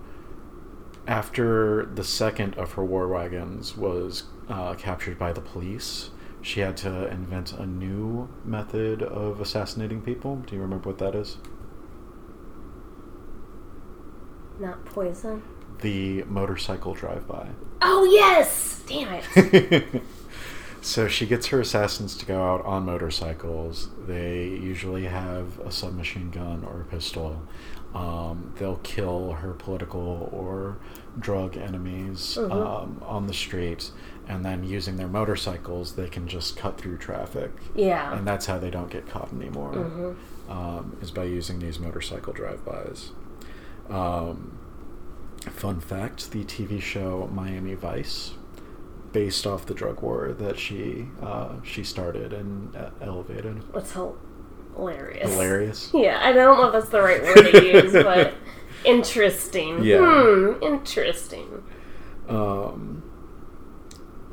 after 1.07 1.85
the 1.85 2.03
second 2.03 2.55
of 2.55 2.73
her 2.73 2.83
war 2.83 3.07
wagons 3.07 3.75
was 3.75 4.23
uh, 4.49 4.75
captured 4.75 5.19
by 5.19 5.33
the 5.33 5.41
police, 5.41 6.11
she 6.41 6.59
had 6.59 6.77
to 6.77 7.07
invent 7.07 7.53
a 7.53 7.65
new 7.65 8.29
method 8.43 9.01
of 9.01 9.41
assassinating 9.41 10.01
people. 10.01 10.37
Do 10.37 10.55
you 10.55 10.61
remember 10.61 10.89
what 10.89 10.99
that 10.99 11.15
is? 11.15 11.37
Not 14.59 14.85
poison. 14.85 15.43
The 15.81 16.23
motorcycle 16.23 16.93
drive-by. 16.93 17.49
Oh 17.81 18.03
yes! 18.05 18.81
Damn 18.87 19.21
it. 19.35 19.85
so 20.81 21.07
she 21.07 21.25
gets 21.25 21.47
her 21.47 21.59
assassins 21.59 22.15
to 22.17 22.25
go 22.25 22.41
out 22.43 22.63
on 22.65 22.85
motorcycles. 22.85 23.89
They 24.07 24.45
usually 24.45 25.05
have 25.05 25.59
a 25.59 25.71
submachine 25.71 26.31
gun 26.31 26.63
or 26.65 26.81
a 26.81 26.85
pistol. 26.85 27.41
Um, 27.93 28.53
they'll 28.57 28.77
kill 28.83 29.33
her 29.33 29.53
political 29.53 30.29
or 30.33 30.77
drug 31.17 31.55
enemies 31.55 32.37
Mhm. 32.39 32.51
um, 32.51 33.01
on 33.05 33.27
the 33.27 33.33
street, 33.33 33.91
and 34.27 34.43
then 34.43 34.63
using 34.65 34.97
their 34.97 35.07
motorcycles, 35.07 35.95
they 35.95 36.09
can 36.09 36.27
just 36.27 36.57
cut 36.57 36.77
through 36.77 36.97
traffic. 36.97 37.51
Yeah. 37.73 38.13
And 38.17 38.27
that's 38.27 38.47
how 38.47 38.59
they 38.59 38.69
don't 38.69 38.89
get 38.89 39.07
caught 39.07 39.31
anymore, 39.31 39.71
Mhm. 39.73 40.51
um, 40.51 40.97
is 41.01 41.11
by 41.11 41.23
using 41.23 41.59
these 41.59 41.79
motorcycle 41.79 42.33
drive-bys. 42.33 43.11
Um, 43.89 44.57
fun 45.49 45.79
fact: 45.79 46.31
the 46.31 46.43
TV 46.43 46.81
show 46.81 47.29
Miami 47.33 47.73
Vice, 47.73 48.33
based 49.11 49.47
off 49.47 49.65
the 49.65 49.73
drug 49.73 50.01
war 50.01 50.33
that 50.33 50.59
she 50.59 51.07
uh, 51.21 51.61
she 51.63 51.83
started 51.83 52.33
and 52.33 52.75
uh, 52.75 52.89
elevated. 53.01 53.73
What's 53.73 53.93
hilarious? 53.93 55.31
Hilarious. 55.31 55.91
Yeah, 55.93 56.19
I 56.21 56.33
don't 56.33 56.57
know 56.57 56.67
if 56.67 56.73
that's 56.73 56.89
the 56.89 57.01
right 57.01 57.23
word 57.23 57.51
to 57.51 57.65
use, 57.65 57.93
but 58.03 58.33
interesting. 58.83 59.83
Yeah. 59.83 59.99
Hmm, 59.99 60.63
interesting. 60.63 61.63
Um, 62.27 63.03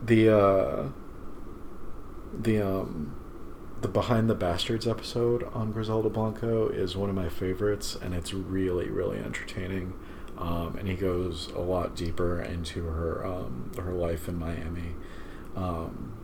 the 0.03 0.37
uh, 0.37 0.89
the 2.33 2.61
um, 2.61 3.15
the 3.81 3.89
Behind 3.89 4.29
the 4.29 4.35
Bastards 4.35 4.87
episode 4.87 5.45
on 5.53 5.73
Griselda 5.73 6.09
Blanco 6.09 6.69
is 6.69 6.97
one 6.97 7.09
of 7.09 7.15
my 7.15 7.29
favorites, 7.29 7.97
and 8.01 8.15
it's 8.15 8.33
really 8.33 8.89
really 8.89 9.19
entertaining. 9.19 9.95
Um, 10.43 10.77
and 10.77 10.89
he 10.89 10.95
goes 10.95 11.47
a 11.55 11.61
lot 11.61 11.95
deeper 11.95 12.43
into 12.43 12.83
her 12.87 13.25
um, 13.25 13.71
her 13.77 13.93
life 13.93 14.29
in 14.29 14.37
Miami. 14.37 14.97
Um, 15.55 16.15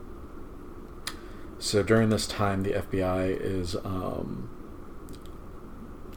so 1.61 1.85
during 1.85 2.09
this 2.09 2.27
time, 2.27 2.65
the 2.65 2.73
FBI 2.73 3.41
is 3.41 3.77
um, 3.77 4.51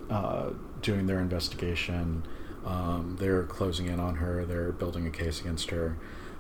uh, 0.10 0.50
doing 0.82 1.06
their 1.06 1.20
investigation. 1.20 2.26
Um, 2.66 3.18
they're 3.20 3.44
closing 3.44 3.86
in 3.86 4.00
on 4.00 4.16
her. 4.16 4.46
They're 4.46 4.72
building 4.72 5.06
a 5.06 5.12
case 5.12 5.40
against 5.40 5.70
her. 5.70 5.98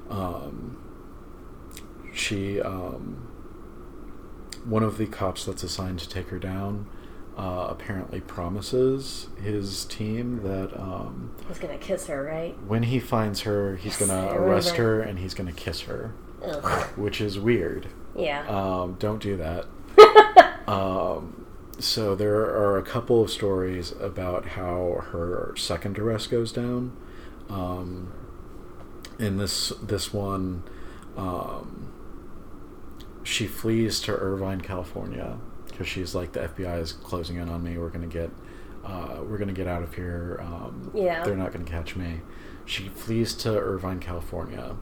Um, 0.09 0.81
she, 2.11 2.57
one 4.65 4.81
of 4.83 4.97
the 4.97 5.05
cops 5.05 5.45
that's 5.45 5.61
assigned 5.63 5.99
to 5.99 6.09
take 6.09 6.29
her 6.29 6.39
down, 6.39 6.87
uh, 7.37 7.67
apparently 7.69 8.19
promises 8.21 9.27
his 9.41 9.85
team 9.85 10.41
that 10.43 10.73
um, 10.79 11.35
He's 11.47 11.59
gonna 11.59 11.77
kiss 11.77 12.07
her, 12.07 12.23
right? 12.23 12.55
when 12.67 12.83
he 12.83 12.99
finds 12.99 13.41
her, 13.41 13.75
he's 13.77 13.99
Yes, 13.99 14.09
gonna 14.09 14.31
arrest 14.33 14.75
her 14.75 15.01
and 15.01 15.17
he's 15.19 15.33
gonna 15.33 15.53
kiss 15.53 15.81
her, 15.81 16.13
Ugh. 16.43 16.85
which 16.97 17.21
is 17.21 17.39
weird. 17.39 17.87
Yeah. 18.15 18.45
Um, 18.47 18.95
don't 18.99 19.21
do 19.21 19.37
that. 19.37 19.65
Um, 20.67 21.45
so 21.79 22.15
there 22.15 22.35
are 22.35 22.77
a 22.77 22.83
couple 22.83 23.21
of 23.23 23.29
stories 23.31 23.91
about 23.99 24.45
how 24.45 25.03
her 25.11 25.53
second 25.57 25.97
arrest 25.99 26.29
goes 26.31 26.51
down. 26.53 26.95
Um, 27.49 28.13
in 29.19 29.37
this 29.37 29.73
this 29.81 30.13
one, 30.13 30.63
um, 31.17 31.91
she 33.23 33.47
flees 33.47 33.99
to 34.01 34.13
Irvine, 34.13 34.61
California, 34.61 35.39
because 35.81 35.91
she's 35.91 36.13
like 36.15 36.31
the 36.33 36.41
FBI 36.41 36.79
is 36.79 36.93
closing 36.93 37.37
in 37.37 37.49
on 37.49 37.63
me. 37.63 37.77
We're 37.77 37.89
gonna 37.89 38.05
get 38.07 38.29
uh, 38.85 39.19
we're 39.27 39.37
gonna 39.37 39.51
get 39.53 39.67
out 39.67 39.81
of 39.83 39.93
here. 39.95 40.39
Um, 40.41 40.91
Yeah. 40.93 41.23
they're 41.23 41.35
not 41.35 41.51
gonna 41.51 41.65
catch 41.65 41.95
me. 41.95 42.21
She 42.65 42.89
flees 42.89 43.33
to 43.35 43.57
Irvine, 43.57 43.99
California. 43.99 44.75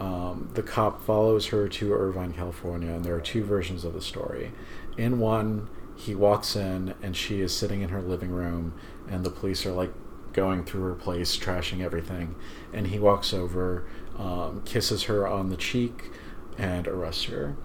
Um, 0.00 0.48
the 0.54 0.62
cop 0.62 1.02
follows 1.02 1.48
her 1.48 1.68
to 1.68 1.92
Irvine, 1.92 2.32
California, 2.32 2.90
and 2.90 3.04
there 3.04 3.14
are 3.14 3.20
two 3.20 3.44
versions 3.44 3.84
of 3.84 3.92
the 3.92 4.00
story. 4.00 4.52
In 4.96 5.18
one, 5.20 5.68
he 5.94 6.14
walks 6.14 6.56
in 6.56 6.94
and 7.02 7.14
she 7.14 7.42
is 7.42 7.54
sitting 7.54 7.82
in 7.82 7.90
her 7.90 8.00
living 8.00 8.30
room, 8.30 8.72
and 9.08 9.24
the 9.24 9.30
police 9.30 9.66
are 9.66 9.72
like 9.72 9.92
going 10.32 10.64
through 10.64 10.84
her 10.84 10.94
place, 10.94 11.36
trashing 11.36 11.82
everything. 11.84 12.34
And 12.72 12.86
he 12.86 12.98
walks 12.98 13.34
over, 13.34 13.84
um, 14.18 14.62
kisses 14.64 15.02
her 15.04 15.26
on 15.28 15.50
the 15.50 15.56
cheek, 15.56 16.10
and 16.56 16.86
arrests 16.88 17.24
her. 17.24 17.56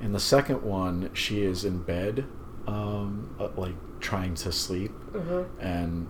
In 0.00 0.12
the 0.12 0.20
second 0.20 0.62
one, 0.62 1.10
she 1.12 1.42
is 1.42 1.64
in 1.64 1.82
bed, 1.82 2.24
um, 2.66 3.34
uh, 3.40 3.48
like 3.56 3.74
trying 4.00 4.34
to 4.36 4.52
sleep, 4.52 4.92
hmm 5.12 5.42
and 5.60 6.08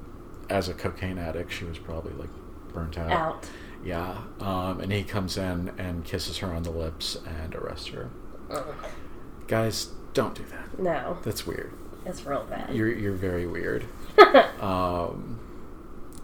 as 0.51 0.69
a 0.69 0.75
cocaine 0.75 1.19
addict, 1.19 1.53
she 1.53 1.65
was 1.65 1.79
probably 1.79 2.13
like 2.15 2.31
burnt 2.73 2.97
out. 2.99 3.11
Out. 3.11 3.51
Yeah, 3.85 4.19
um, 4.41 4.81
and 4.81 4.91
he 4.93 5.05
comes 5.05 5.37
in 5.37 5.73
and 5.79 6.05
kisses 6.05 6.39
her 6.39 6.53
on 6.55 6.63
the 6.65 6.71
lips 6.71 7.17
and 7.27 7.55
arrests 7.55 7.87
her. 7.89 8.11
Ugh. 8.51 8.75
Guys, 9.47 9.89
don't 10.15 10.35
do 10.35 10.45
that. 10.51 10.79
No, 10.79 11.17
That's 11.23 11.47
weird. 11.47 11.73
it's 12.05 12.25
real 12.27 12.45
bad. 12.45 12.75
You're 12.75 12.89
you're 12.93 13.15
very 13.15 13.47
weird. 13.47 13.87
Um, 14.61 15.39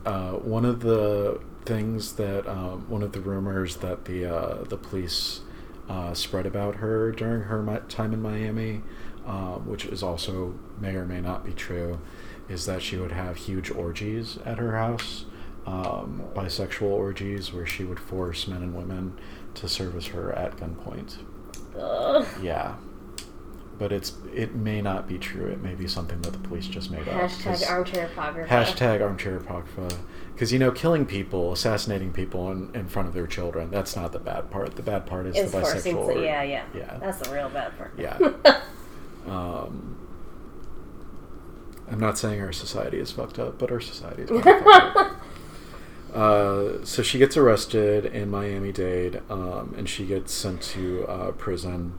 uh, 0.05 0.33
one 0.33 0.65
of 0.65 0.81
the 0.81 1.41
things 1.65 2.15
that 2.15 2.47
um, 2.51 2.89
one 2.91 3.03
of 3.05 3.13
the 3.13 3.21
rumors 3.21 3.77
that 3.77 4.05
the 4.07 4.27
uh, 4.27 4.65
the 4.65 4.77
police 4.77 5.41
uh, 5.89 6.15
spread 6.15 6.47
about 6.47 6.77
her 6.77 7.13
during 7.13 7.43
her 7.43 7.83
time 7.89 8.13
in 8.13 8.23
Miami, 8.23 8.83
um, 9.27 9.67
which 9.67 9.85
is 9.85 10.03
also 10.03 10.55
may 10.81 10.95
or 10.95 11.05
may 11.05 11.21
not 11.21 11.45
be 11.45 11.53
true, 11.53 12.01
is 12.49 12.67
that 12.67 12.83
she 12.83 12.97
would 12.97 13.13
have 13.13 13.37
huge 13.37 13.71
orgies 13.71 14.39
at 14.45 14.59
her 14.59 14.77
house, 14.77 15.25
um, 15.67 16.23
bisexual 16.35 16.83
orgies 16.83 17.53
where 17.53 17.67
she 17.67 17.85
would 17.85 18.01
force 18.01 18.47
men 18.47 18.63
and 18.63 18.75
women 18.75 19.19
to 19.55 19.69
service 19.69 20.07
her 20.09 20.33
at 20.33 20.57
gunpoint. 20.57 21.17
Ugh. 21.79 22.27
Yeah. 22.43 22.77
But 23.79 23.91
it's 23.93 24.13
it 24.33 24.55
may 24.55 24.81
not 24.81 25.09
be 25.09 25.19
true. 25.19 25.47
It 25.47 25.61
may 25.61 25.75
be 25.75 25.89
something 25.89 26.21
that 26.23 26.33
the 26.33 26.39
police 26.39 26.67
just 26.69 26.91
made 26.91 27.09
up. 27.09 27.21
Hashtag 27.31 27.69
armchair 27.69 28.07
apocrypha. 28.07 28.49
Hashtag 28.55 29.03
armchair 29.03 29.37
apocrypha. 29.37 29.99
Because, 30.33 30.53
you 30.53 30.59
know, 30.59 30.71
killing 30.73 31.07
people, 31.07 31.53
assassinating 31.53 32.13
people 32.13 32.51
in, 32.51 32.75
in 32.75 32.89
front 32.89 33.07
of 33.09 33.15
their 33.15 33.27
children, 33.27 33.71
that's 33.71 33.95
not 33.95 34.11
the 34.13 34.19
bad 34.19 34.51
part. 34.51 34.75
The 34.77 34.83
bad 34.83 35.07
part 35.07 35.27
is 35.27 35.37
It's 35.37 35.53
the 35.53 35.61
forcing. 35.61 35.97
bisexual. 35.97 36.07
So, 36.15 36.21
yeah, 36.21 36.43
yeah, 36.43 36.65
Yeah. 36.75 36.99
That's 36.99 37.19
the 37.19 37.33
real 37.35 37.49
bad 37.49 37.77
part. 37.79 37.93
Yeah. 37.99 38.19
Um, 39.27 39.97
I'm 41.91 41.99
not 41.99 42.19
saying 42.19 42.43
our 42.43 42.53
society 42.53 42.99
is 42.99 43.11
fucked 43.11 43.39
up, 43.39 43.59
but 43.59 43.71
our 43.73 43.81
society 43.81 44.23
is 44.25 44.31
fucked 44.43 44.47
up. 44.67 45.21
Uh, 46.15 46.85
so 46.85 47.03
she 47.03 47.19
gets 47.19 47.35
arrested 47.37 48.05
in 48.07 48.31
Miami 48.31 48.71
Dade, 48.71 49.23
um, 49.31 49.75
and 49.79 49.89
she 49.89 50.05
gets 50.05 50.33
sent 50.33 50.61
to 50.63 51.07
uh, 51.09 51.33
prison. 51.33 51.95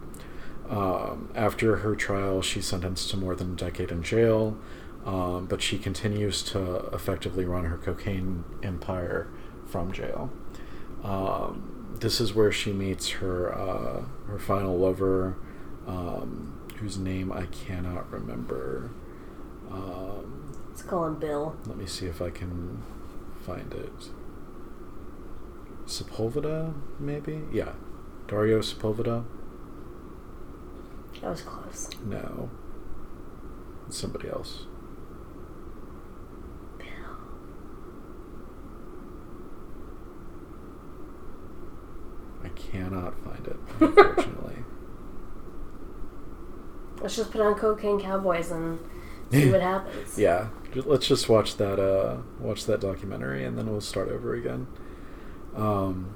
Um, 0.69 1.29
after 1.35 1.77
her 1.77 1.95
trial, 1.95 2.41
she's 2.41 2.65
sentenced 2.65 3.09
to 3.11 3.17
more 3.17 3.35
than 3.35 3.53
a 3.53 3.55
decade 3.55 3.91
in 3.91 4.01
jail, 4.03 4.57
um, 5.05 5.45
but 5.45 5.61
she 5.61 5.77
continues 5.77 6.41
to 6.43 6.87
effectively 6.93 7.45
run 7.45 7.65
her 7.65 7.77
cocaine 7.77 8.43
empire 8.63 9.27
from 9.67 9.91
jail. 9.91 10.31
Um, 11.03 11.97
this 11.99 12.19
is 12.19 12.33
where 12.33 12.51
she 12.51 12.73
meets 12.73 13.09
her 13.09 13.53
uh, 13.53 14.03
her 14.27 14.39
final 14.39 14.77
lover, 14.77 15.37
um, 15.87 16.59
whose 16.77 16.97
name 16.97 17.31
I 17.31 17.45
cannot 17.45 18.11
remember. 18.11 18.89
Um, 19.71 20.41
Let's 20.69 20.81
call 20.81 21.05
him 21.05 21.15
Bill. 21.19 21.55
let 21.67 21.77
me 21.77 21.85
see 21.85 22.07
if 22.07 22.21
I 22.21 22.29
can 22.31 22.83
find 23.45 23.71
it. 23.73 24.09
Sepulveda, 25.85 26.73
maybe? 26.99 27.41
Yeah. 27.51 27.73
Dario 28.27 28.59
Sepulveda? 28.59 29.23
That 31.25 31.31
was 31.31 31.41
close. 31.41 31.89
No. 32.05 32.51
It's 33.87 33.97
somebody 33.97 34.29
else. 34.29 34.67
Bill. 36.77 36.85
I 42.43 42.49
cannot 42.49 43.17
find 43.23 43.47
it, 43.47 43.57
unfortunately. 43.79 44.57
Let's 47.01 47.15
just 47.15 47.31
put 47.31 47.41
on 47.41 47.55
Cocaine 47.55 47.99
Cowboys 47.99 48.51
and 48.51 48.77
see 49.31 49.49
what 49.51 49.61
happens. 49.61 50.19
yeah. 50.19 50.49
Let's 50.75 51.07
just 51.07 51.27
watch 51.27 51.57
that 51.57 51.79
uh 51.79 52.17
watch 52.39 52.65
that 52.65 52.81
documentary 52.81 53.45
and 53.45 53.57
then 53.57 53.65
we'll 53.71 53.81
start 53.81 54.09
over 54.09 54.35
again. 54.35 54.67
Um 55.55 56.13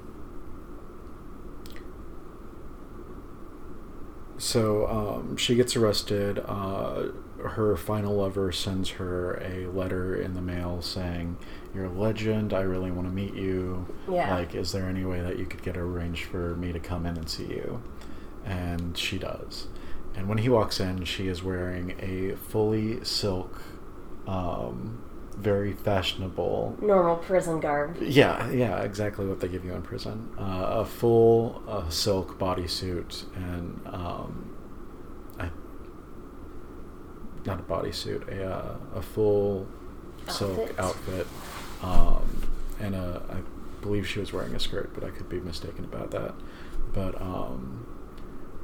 So 4.40 4.86
um, 4.86 5.36
she 5.36 5.54
gets 5.54 5.76
arrested. 5.76 6.38
Uh, 6.38 7.08
her 7.46 7.76
final 7.76 8.16
lover 8.16 8.52
sends 8.52 8.88
her 8.90 9.34
a 9.34 9.66
letter 9.66 10.16
in 10.16 10.32
the 10.32 10.40
mail 10.40 10.80
saying, 10.80 11.36
"You're 11.74 11.84
a 11.84 11.92
legend. 11.92 12.54
I 12.54 12.62
really 12.62 12.90
want 12.90 13.06
to 13.06 13.12
meet 13.12 13.34
you. 13.34 13.86
Yeah. 14.10 14.34
Like, 14.34 14.54
is 14.54 14.72
there 14.72 14.86
any 14.88 15.04
way 15.04 15.20
that 15.20 15.38
you 15.38 15.44
could 15.44 15.62
get 15.62 15.76
arranged 15.76 16.24
for 16.24 16.56
me 16.56 16.72
to 16.72 16.80
come 16.80 17.04
in 17.04 17.18
and 17.18 17.28
see 17.28 17.48
you?" 17.48 17.82
And 18.46 18.96
she 18.96 19.18
does. 19.18 19.68
And 20.16 20.26
when 20.26 20.38
he 20.38 20.48
walks 20.48 20.80
in, 20.80 21.04
she 21.04 21.28
is 21.28 21.42
wearing 21.42 21.94
a 22.00 22.34
fully 22.36 23.04
silk, 23.04 23.62
um, 24.26 25.02
very 25.40 25.72
fashionable 25.72 26.76
Normal 26.80 27.16
prison 27.16 27.60
garb. 27.60 27.96
yeah, 28.00 28.48
yeah, 28.50 28.82
exactly 28.82 29.26
what 29.26 29.40
they 29.40 29.48
give 29.48 29.64
you 29.64 29.72
in 29.72 29.82
prison. 29.82 30.28
Uh, 30.38 30.66
a 30.80 30.84
full 30.84 31.62
uh, 31.68 31.88
silk 31.88 32.38
bodysuit 32.38 33.24
and 33.36 33.80
um, 33.86 34.54
I, 35.38 35.50
not 37.44 37.60
a 37.60 37.62
bodysuit, 37.62 38.28
a 38.28 38.44
uh, 38.44 38.76
a 38.94 39.02
full 39.02 39.66
silk 40.28 40.58
Outfit. 40.78 40.78
outfit, 40.78 41.26
um, 41.82 42.42
and 42.78 42.94
a, 42.94 43.22
I 43.30 43.82
believe 43.82 44.06
she 44.06 44.20
was 44.20 44.32
wearing 44.32 44.54
a 44.54 44.60
skirt, 44.60 44.90
but 44.94 45.02
I 45.04 45.10
could 45.10 45.28
be 45.28 45.40
mistaken 45.40 45.84
about 45.84 46.10
that. 46.10 46.34
But 46.92 47.20
um, 47.20 47.86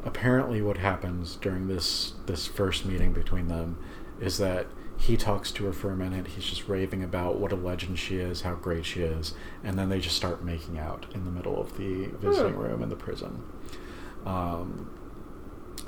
apparently, 0.04 0.60
what 0.60 0.76
happens 0.76 1.36
during 1.36 1.68
this 1.68 2.12
this 2.26 2.46
first 2.46 2.84
meeting 2.84 3.12
between 3.12 3.48
them 3.48 3.78
is 4.20 4.38
that 4.38 4.66
he 4.98 5.16
talks 5.16 5.50
to 5.52 5.64
her 5.66 5.72
for 5.72 5.90
a 5.90 5.96
minute. 5.96 6.26
He's 6.28 6.44
just 6.44 6.68
raving 6.68 7.02
about 7.02 7.38
what 7.38 7.52
a 7.52 7.56
legend 7.56 7.98
she 7.98 8.16
is, 8.16 8.40
how 8.42 8.54
great 8.54 8.84
she 8.86 9.02
is, 9.02 9.34
and 9.62 9.78
then 9.78 9.88
they 9.88 10.00
just 10.00 10.16
start 10.16 10.42
making 10.44 10.78
out 10.78 11.06
in 11.14 11.24
the 11.24 11.30
middle 11.30 11.60
of 11.60 11.76
the 11.76 12.06
visiting 12.20 12.54
Hmm. 12.54 12.60
room 12.60 12.82
in 12.82 12.88
the 12.88 12.96
prison. 12.96 13.42
Um, 14.24 14.90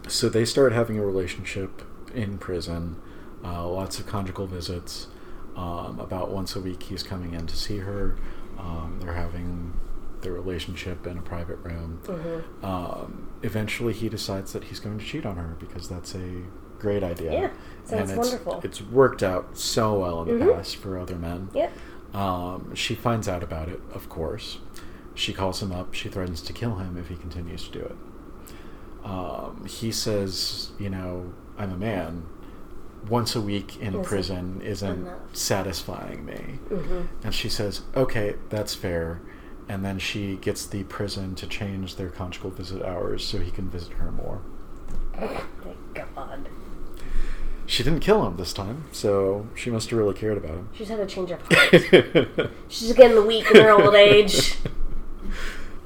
so 0.07 0.29
they 0.29 0.45
start 0.45 0.73
having 0.73 0.99
a 0.99 1.05
relationship 1.05 1.83
in 2.15 2.39
prison. 2.39 2.97
Uh, 3.45 3.67
lots 3.69 3.99
of 3.99 4.07
conjugal 4.07 4.47
visits. 4.47 5.09
Um, 5.57 5.99
about 5.99 6.31
once 6.31 6.55
a 6.55 6.61
week, 6.61 6.85
he's 6.85 7.03
coming 7.03 7.35
in 7.35 7.47
to 7.49 7.57
see 7.57 7.79
her. 7.79 8.17
Um, 8.59 8.99
they're 9.01 9.15
having 9.15 9.73
their 10.21 10.33
relationship 10.33 11.07
in 11.07 11.19
a 11.19 11.23
private 11.23 11.57
room. 11.65 12.01
Um, 12.63 13.29
eventually, 13.43 13.93
he 13.93 14.09
decides 14.09 14.53
that 14.53 14.65
he's 14.65 14.79
going 14.81 14.99
to 14.99 15.05
cheat 15.05 15.27
on 15.27 15.37
her 15.37 15.57
because 15.59 15.89
that's 15.89 16.15
a 16.15 16.43
great 16.79 17.03
idea. 17.03 17.33
Yeah, 17.33 17.51
sounds 17.89 18.11
it's, 18.11 18.19
wonderful. 18.19 18.61
It's 18.65 18.81
worked 18.83 19.23
out 19.23 19.57
so 19.59 19.99
well 19.99 20.23
in 20.23 20.39
the 20.39 20.45
Mhm. 20.45 20.57
past 20.57 20.77
for 20.77 20.99
other 20.99 21.17
men. 21.17 21.49
Yep. 21.55 21.73
Um, 22.15 22.75
she 22.75 22.95
finds 22.95 23.29
out 23.29 23.43
about 23.43 23.69
it, 23.69 23.81
of 23.93 24.09
course. 24.09 24.59
She 25.15 25.33
calls 25.33 25.63
him 25.63 25.73
up. 25.73 25.95
She 25.95 26.09
threatens 26.09 26.41
to 26.43 26.53
kill 26.53 26.77
him 26.77 26.97
if 26.97 27.09
he 27.09 27.17
continues 27.17 27.65
to 27.69 27.73
do 27.73 27.85
it. 27.85 27.97
Um, 29.05 29.65
he 29.67 29.91
says, 29.93 30.71
you 30.79 30.91
know, 30.91 31.33
I'm 31.59 31.73
a 31.73 31.77
man. 31.77 32.25
Once 33.09 33.35
a 33.37 33.41
week 33.41 33.77
in 33.81 33.89
Isn't 33.95 34.05
prison 34.05 34.61
isn't 34.63 35.09
satisfying 35.33 36.25
me. 36.25 36.59
hmm 36.69 37.03
And 37.25 37.35
she 37.35 37.49
says, 37.49 37.83
okay, 37.97 38.35
that's 38.49 38.75
fair. 38.75 39.21
And 39.69 39.85
then 39.85 39.99
she 39.99 40.37
gets 40.37 40.67
the 40.67 40.85
prison 40.85 41.35
to 41.37 41.47
change 41.47 41.97
their 41.97 42.09
conjugal 42.11 42.51
visit 42.51 42.83
hours 42.83 43.25
so 43.25 43.39
he 43.39 43.51
can 43.51 43.69
visit 43.71 43.93
her 43.95 44.11
more. 44.11 44.41
Thank 45.15 45.45
God. 45.95 46.49
She 47.69 47.83
didn't 47.83 48.01
kill 48.01 48.27
him 48.27 48.39
this 48.39 48.55
time, 48.55 48.87
so 48.93 49.47
she 49.55 49.69
must 49.69 49.91
have 49.91 49.99
really 49.99 50.15
cared 50.15 50.39
about 50.39 50.53
him. 50.53 50.69
She's 50.75 50.89
had 50.89 51.01
a 51.01 51.07
change 51.07 51.31
of 51.31 51.43
heart. 51.43 52.51
She's 52.69 52.95
getting 52.95 53.27
weak 53.27 53.49
in 53.51 53.61
her 53.61 53.71
old 53.71 53.95
age. 53.95 54.57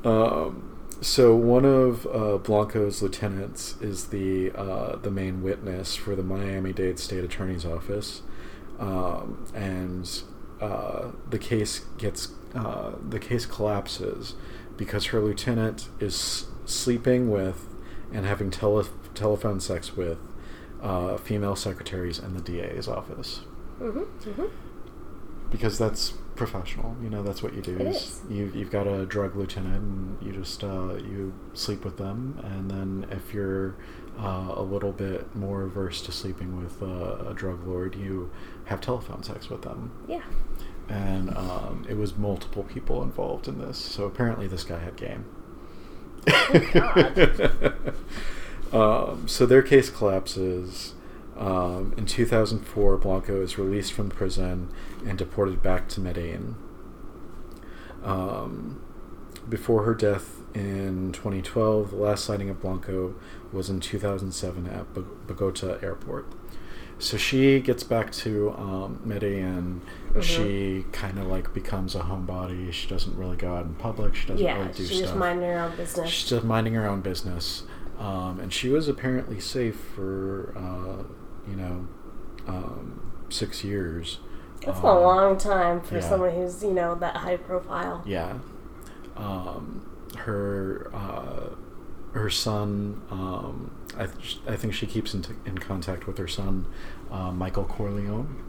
Um, 0.05 0.79
so 1.01 1.33
one 1.37 1.65
of 1.65 2.07
uh, 2.07 2.39
Blanco's 2.39 3.03
lieutenants 3.03 3.77
is 3.81 4.07
the 4.07 4.51
uh, 4.51 4.97
the 4.97 5.13
main 5.13 5.45
witness 5.45 5.95
for 5.95 6.17
the 6.17 6.25
Miami-Dade 6.25 6.99
State 6.99 7.23
Attorney's 7.23 7.65
Office, 7.65 8.23
um, 8.81 9.47
and 9.55 10.23
uh, 10.61 11.13
the 11.31 11.39
case 11.39 11.81
gets 11.99 12.33
uh, 12.57 12.93
the 13.09 13.21
case 13.21 13.47
collapses 13.47 14.35
because 14.77 15.07
her 15.07 15.21
lieutenant 15.21 15.89
is 16.01 16.47
sleeping 16.65 17.31
with 17.31 17.69
and 18.13 18.27
having 18.27 18.51
tele- 18.51 18.89
telephone 19.15 19.61
sex 19.61 19.97
with 19.97 20.19
uh, 20.83 21.17
female 21.17 21.57
secretaries 21.57 22.19
in 22.19 22.35
the 22.35 22.41
DA's 22.41 22.89
office 22.89 23.41
hmm 23.79 24.01
hmm 24.01 24.47
because 25.53 25.79
that's 25.79 26.15
professional. 26.35 26.97
You 27.03 27.11
know, 27.11 27.23
that's 27.23 27.43
what 27.43 27.55
you 27.55 27.61
do. 27.61 27.79
Is 27.79 27.97
is. 27.97 28.21
You 28.29 28.51
you've 28.55 28.71
got 28.71 28.87
a 28.89 29.07
drug 29.07 29.37
lieutenant, 29.37 29.77
and 29.77 30.17
you 30.23 30.33
just 30.33 30.65
uh, 30.65 30.95
you 30.95 31.33
sleep 31.53 31.85
with 31.85 31.99
them, 31.99 32.41
and 32.43 32.71
then 32.71 33.07
if 33.11 33.33
you're 33.33 33.77
uh, 34.19 34.55
a 34.57 34.63
little 34.63 34.93
bit 34.93 35.37
more 35.37 35.63
averse 35.63 36.03
to 36.03 36.13
sleeping 36.13 36.61
with 36.61 36.83
uh, 36.83 37.29
a 37.29 37.35
drug 37.35 37.65
lord, 37.67 37.95
you 37.95 38.31
have 38.65 38.81
telephone 38.81 39.23
sex 39.23 39.49
with 39.51 39.63
them. 39.63 39.93
Yeah. 40.09 40.23
And 40.89 41.37
um, 41.37 41.87
it 41.89 41.97
was 41.97 42.17
multiple 42.17 42.65
people 42.65 43.03
involved 43.03 43.47
in 43.47 43.59
this, 43.59 43.79
so 43.79 44.05
apparently 44.05 44.49
this 44.49 44.65
guy 44.65 44.79
had 44.79 44.97
game. 44.97 45.25
um, 48.73 49.27
so 49.29 49.47
their 49.47 49.63
case 49.63 49.91
collapses. 49.91 50.95
Um, 51.37 51.95
in 51.97 52.05
2004, 52.07 52.99
Blanco 52.99 53.41
is 53.43 53.59
released 53.59 53.93
from 53.95 54.11
prison 54.11 54.69
and 55.07 55.17
deported 55.19 55.63
back 55.63 55.89
to 55.91 56.01
Medellin. 56.01 56.57
Um, 58.05 58.81
before 59.49 59.85
her 59.85 59.95
death 59.95 60.37
in 60.55 61.13
2012, 61.13 61.91
the 61.91 61.97
last 61.97 62.25
sighting 62.25 62.51
of 62.51 62.61
Blanco 62.61 63.15
was 63.53 63.71
in 63.71 63.81
2007 63.81 64.67
at 64.69 64.87
Bogota 65.27 65.79
Airport. 65.83 66.27
So 66.99 67.17
she 67.17 67.59
gets 67.61 67.83
back 67.83 68.13
to 68.13 68.53
um, 68.53 69.01
Medellin. 69.05 69.81
Mhm. 70.15 70.23
She 70.23 70.85
kind 70.93 71.19
of 71.19 71.27
like 71.27 71.53
becomes 71.53 71.95
a 71.97 72.01
homebody. 72.01 72.73
She 72.73 72.87
doesn't 72.89 73.17
really 73.17 73.37
go 73.37 73.57
out 73.57 73.65
in 73.65 73.75
public. 73.75 74.15
She 74.15 74.29
doesn't 74.29 74.45
Yeah, 74.45 74.59
really 74.59 74.69
do 74.73 74.85
she's 74.85 74.89
stuff. 74.99 75.01
just 75.09 75.17
minding 75.17 75.49
her 75.49 75.59
own 75.59 75.77
business. 75.77 76.09
She's 76.11 76.29
just 76.31 76.45
minding 76.45 76.75
her 76.75 76.87
own 76.87 77.01
business. 77.01 77.65
Um, 78.03 78.41
and 78.41 78.53
she 78.53 78.69
was 78.69 78.89
apparently 78.89 79.39
safe 79.39 79.77
for, 79.95 80.53
uh, 80.57 81.05
you 81.49 81.57
know, 81.57 81.87
um, 82.49 83.13
six 83.29 83.63
years. 83.63 84.19
That's 84.67 84.79
Um, 84.79 84.85
a 84.85 85.01
long 85.01 85.37
time 85.39 85.81
for 85.81 85.95
yeah. 85.97 86.01
someone 86.09 86.31
who's, 86.33 86.63
you 86.65 86.73
know, 86.73 86.95
that 86.97 87.17
high 87.17 87.37
profile. 87.37 88.03
Yeah. 88.05 88.39
Um, 89.17 89.87
her 90.19 90.91
uh, 90.93 91.51
her 92.13 92.29
son. 92.29 93.03
Um, 93.11 93.71
I 93.97 94.07
th- 94.07 94.39
I 94.49 94.57
think 94.57 94.75
she 94.75 94.87
keeps 94.87 95.15
in, 95.15 95.23
t- 95.23 95.35
in 95.45 95.59
contact 95.59 96.07
with 96.07 96.19
her 96.19 96.29
son, 96.29 96.67
uh, 97.11 97.31
Michael 97.31 97.65
Corleone. 97.65 98.43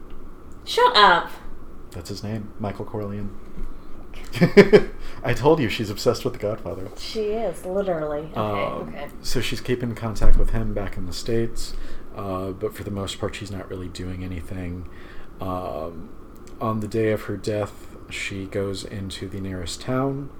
Shut 0.64 0.96
up! 0.96 1.30
That's 1.92 2.08
his 2.08 2.22
name, 2.24 2.52
Michael 2.58 2.84
Corleone. 2.86 3.38
I 5.24 5.32
told 5.34 5.60
you 5.60 5.68
she's 5.68 5.90
obsessed 5.90 6.24
with 6.24 6.34
The 6.34 6.38
Godfather. 6.40 6.88
She 6.98 7.20
is, 7.30 7.64
literally. 7.64 8.28
Okay, 8.32 8.34
Um, 8.40 8.88
okay. 8.88 9.08
So 9.22 9.40
she's 9.40 9.60
keeping 9.60 9.94
contact 9.94 10.36
with 10.36 10.50
him 10.50 10.74
back 10.74 10.96
in 10.96 11.06
the 11.06 11.12
states, 11.12 11.74
uh, 12.16 12.50
but 12.50 12.74
for 12.74 12.84
the 12.84 12.90
most 12.90 13.18
part, 13.18 13.34
she's 13.34 13.50
not 13.50 13.68
really 13.70 13.88
doing 13.88 14.22
anything. 14.24 14.88
Um, 15.40 16.10
on 16.60 16.80
the 16.80 16.88
day 16.88 17.10
of 17.12 17.22
her 17.22 17.36
death, 17.36 17.96
she 18.10 18.46
goes 18.46 18.84
into 18.84 19.28
the 19.28 19.40
nearest 19.40 19.80
town. 19.80 20.30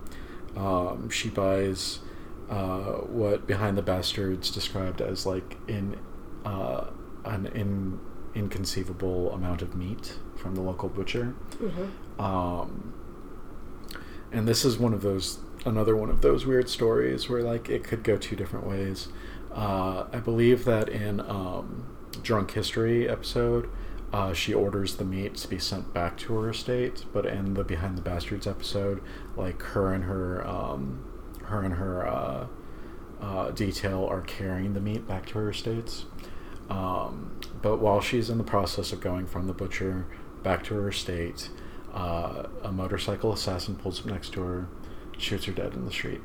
Um, 0.57 1.09
she 1.11 1.29
buys 1.31 2.01
uh, 2.51 2.99
what 3.09 3.47
Behind 3.47 3.77
the 3.77 3.83
Bastards 3.83 4.51
described 4.51 5.01
as 5.01 5.27
like 5.27 5.57
in 5.67 5.97
uh, 6.45 6.91
an 7.25 7.47
in, 7.47 7.99
inconceivable 8.35 9.33
amount 9.33 9.63
of 9.63 9.75
meat 9.75 10.19
from 10.37 10.55
the 10.55 10.61
local 10.61 10.89
butcher. 10.89 11.35
hmm 11.59 12.21
Um, 12.23 12.94
and 14.35 14.49
this 14.49 14.65
is 14.65 14.77
one 14.77 14.93
of 14.93 15.03
those 15.03 15.39
another 15.65 15.97
one 15.97 16.11
of 16.11 16.21
those 16.21 16.45
weird 16.45 16.69
stories 16.69 17.29
where 17.29 17.43
like 17.43 17.69
it 17.71 17.85
could 17.85 18.03
go 18.03 18.17
two 18.17 18.37
different 18.37 18.67
ways. 18.67 19.09
Uh, 19.53 20.07
I 20.13 20.19
believe 20.19 20.65
that 20.65 20.89
in 20.89 21.21
um, 21.21 21.97
Drunk 22.23 22.51
History 22.51 23.09
episode, 23.09 23.71
uh, 24.13 24.33
she 24.33 24.53
orders 24.53 24.97
the 24.97 25.05
meat 25.05 25.37
to 25.37 25.49
be 25.49 25.61
sent 25.61 25.95
back 25.95 26.19
to 26.19 26.35
her 26.35 26.51
estate, 26.51 27.05
but 27.13 27.25
in 27.25 27.55
the 27.55 27.63
Behind 27.63 27.97
the 27.97 28.03
Bastards 28.03 28.47
episode, 28.47 29.01
like 29.37 29.63
her 29.63 29.95
and 29.95 30.05
her 30.05 30.47
um, 30.47 31.05
her 31.45 31.63
and 31.63 31.75
her 31.75 32.07
uh, 32.07 32.47
uh, 33.21 33.51
detail 33.53 34.05
are 34.05 34.23
carrying 34.23 34.75
the 34.75 34.81
meat 34.81 35.07
back 35.07 35.27
to 35.27 35.35
her 35.35 35.51
estates. 35.51 36.07
Um, 36.69 37.39
but 37.63 37.79
while 37.79 38.01
she's 38.01 38.31
in 38.31 38.39
the 38.39 38.45
process 38.45 38.93
of 38.93 39.01
going 39.01 39.27
from 39.27 39.47
the 39.47 39.53
butcher 39.53 40.07
back 40.43 40.65
to 40.65 40.75
her 40.75 40.89
estate, 40.89 41.51
uh, 41.95 42.45
a 42.63 42.73
motorcycle 42.73 43.33
assassin 43.33 43.77
pulls 43.77 44.01
up 44.01 44.07
next 44.07 44.33
to 44.35 44.43
her, 44.43 44.69
shoots 45.17 45.45
her 45.47 45.53
dead 45.53 45.73
in 45.75 45.85
the 45.87 45.91
street. 45.93 46.21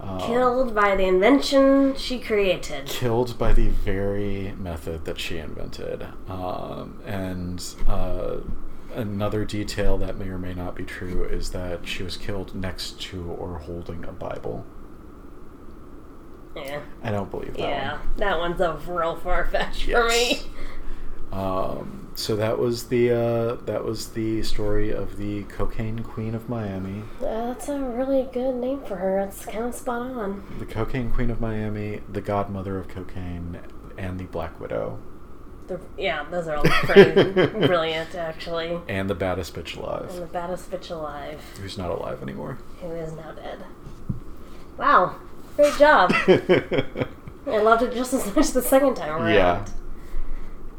Um, 0.00 0.20
Killed 0.20 0.74
by 0.74 0.94
the 0.94 1.04
invention 1.04 1.96
she 1.96 2.18
created. 2.18 2.84
killed 2.86 3.38
by 3.38 3.52
the 3.54 3.68
very 3.68 4.52
method 4.58 5.06
that 5.06 5.18
she 5.18 5.38
invented. 5.38 6.06
Um, 6.28 7.00
and 7.06 7.64
uh, 7.88 8.36
another 8.94 9.46
detail 9.46 9.96
that 9.98 10.18
may 10.18 10.28
or 10.28 10.38
may 10.38 10.52
not 10.52 10.74
be 10.76 10.84
true 10.84 11.24
is 11.24 11.50
that 11.52 11.88
she 11.88 12.02
was 12.02 12.18
killed 12.18 12.54
next 12.54 13.00
to 13.04 13.24
or 13.24 13.58
holding 13.60 14.04
a 14.04 14.12
Bible. 14.12 14.66
Yeah. 16.54 16.80
I 17.02 17.10
don't 17.10 17.30
believe 17.30 17.54
that 17.54 17.58
Yeah, 17.60 17.92
one. 17.98 18.00
that 18.18 18.38
one's 18.38 18.60
a 18.60 18.74
real 18.86 19.16
far 19.16 19.46
fetch 19.46 19.84
for 19.86 20.06
me. 20.08 20.40
Um, 21.32 22.05
so 22.16 22.34
that 22.36 22.58
was 22.58 22.84
the 22.88 23.10
uh, 23.12 23.54
that 23.66 23.84
was 23.84 24.08
the 24.10 24.42
story 24.42 24.90
of 24.90 25.16
the 25.18 25.44
cocaine 25.44 26.00
queen 26.00 26.34
of 26.34 26.48
Miami, 26.48 27.02
That's 27.20 27.68
a 27.68 27.78
really 27.78 28.28
good 28.32 28.54
name 28.56 28.80
for 28.84 28.96
her. 28.96 29.18
It's 29.20 29.44
kind 29.44 29.64
of 29.66 29.74
spot 29.74 30.00
on. 30.02 30.42
the 30.58 30.66
cocaine 30.66 31.10
queen 31.12 31.30
of 31.30 31.40
Miami, 31.40 32.00
the 32.10 32.20
godmother 32.20 32.78
of 32.78 32.88
cocaine, 32.88 33.58
and 33.98 34.18
the 34.18 34.24
Black 34.24 34.58
Widow, 34.60 34.98
The, 35.68 35.78
yeah, 35.98 36.24
those 36.30 36.48
are 36.48 36.56
all 36.56 36.64
pretty 36.64 37.32
brilliant, 37.66 38.14
actually. 38.14 38.80
and 38.88 39.08
the 39.10 39.14
baddest 39.14 39.54
bitch 39.54 39.76
alive. 39.76 40.10
And 40.10 40.22
the 40.22 40.26
baddest 40.26 40.70
bitch 40.70 40.90
alive, 40.90 41.40
who's 41.60 41.76
not 41.78 41.90
alive 41.90 42.22
anymore. 42.22 42.58
who 42.80 42.92
is 42.92 43.12
now 43.12 43.32
dead. 43.32 43.64
Wow, 44.78 45.16
great 45.56 45.74
job. 45.78 46.12
I 47.48 47.58
loved 47.58 47.82
it 47.82 47.94
just 47.94 48.12
as 48.12 48.34
much 48.34 48.48
the 48.50 48.60
second 48.62 48.94
time 48.96 49.10
around. 49.22 49.32
Yeah. 49.34 49.64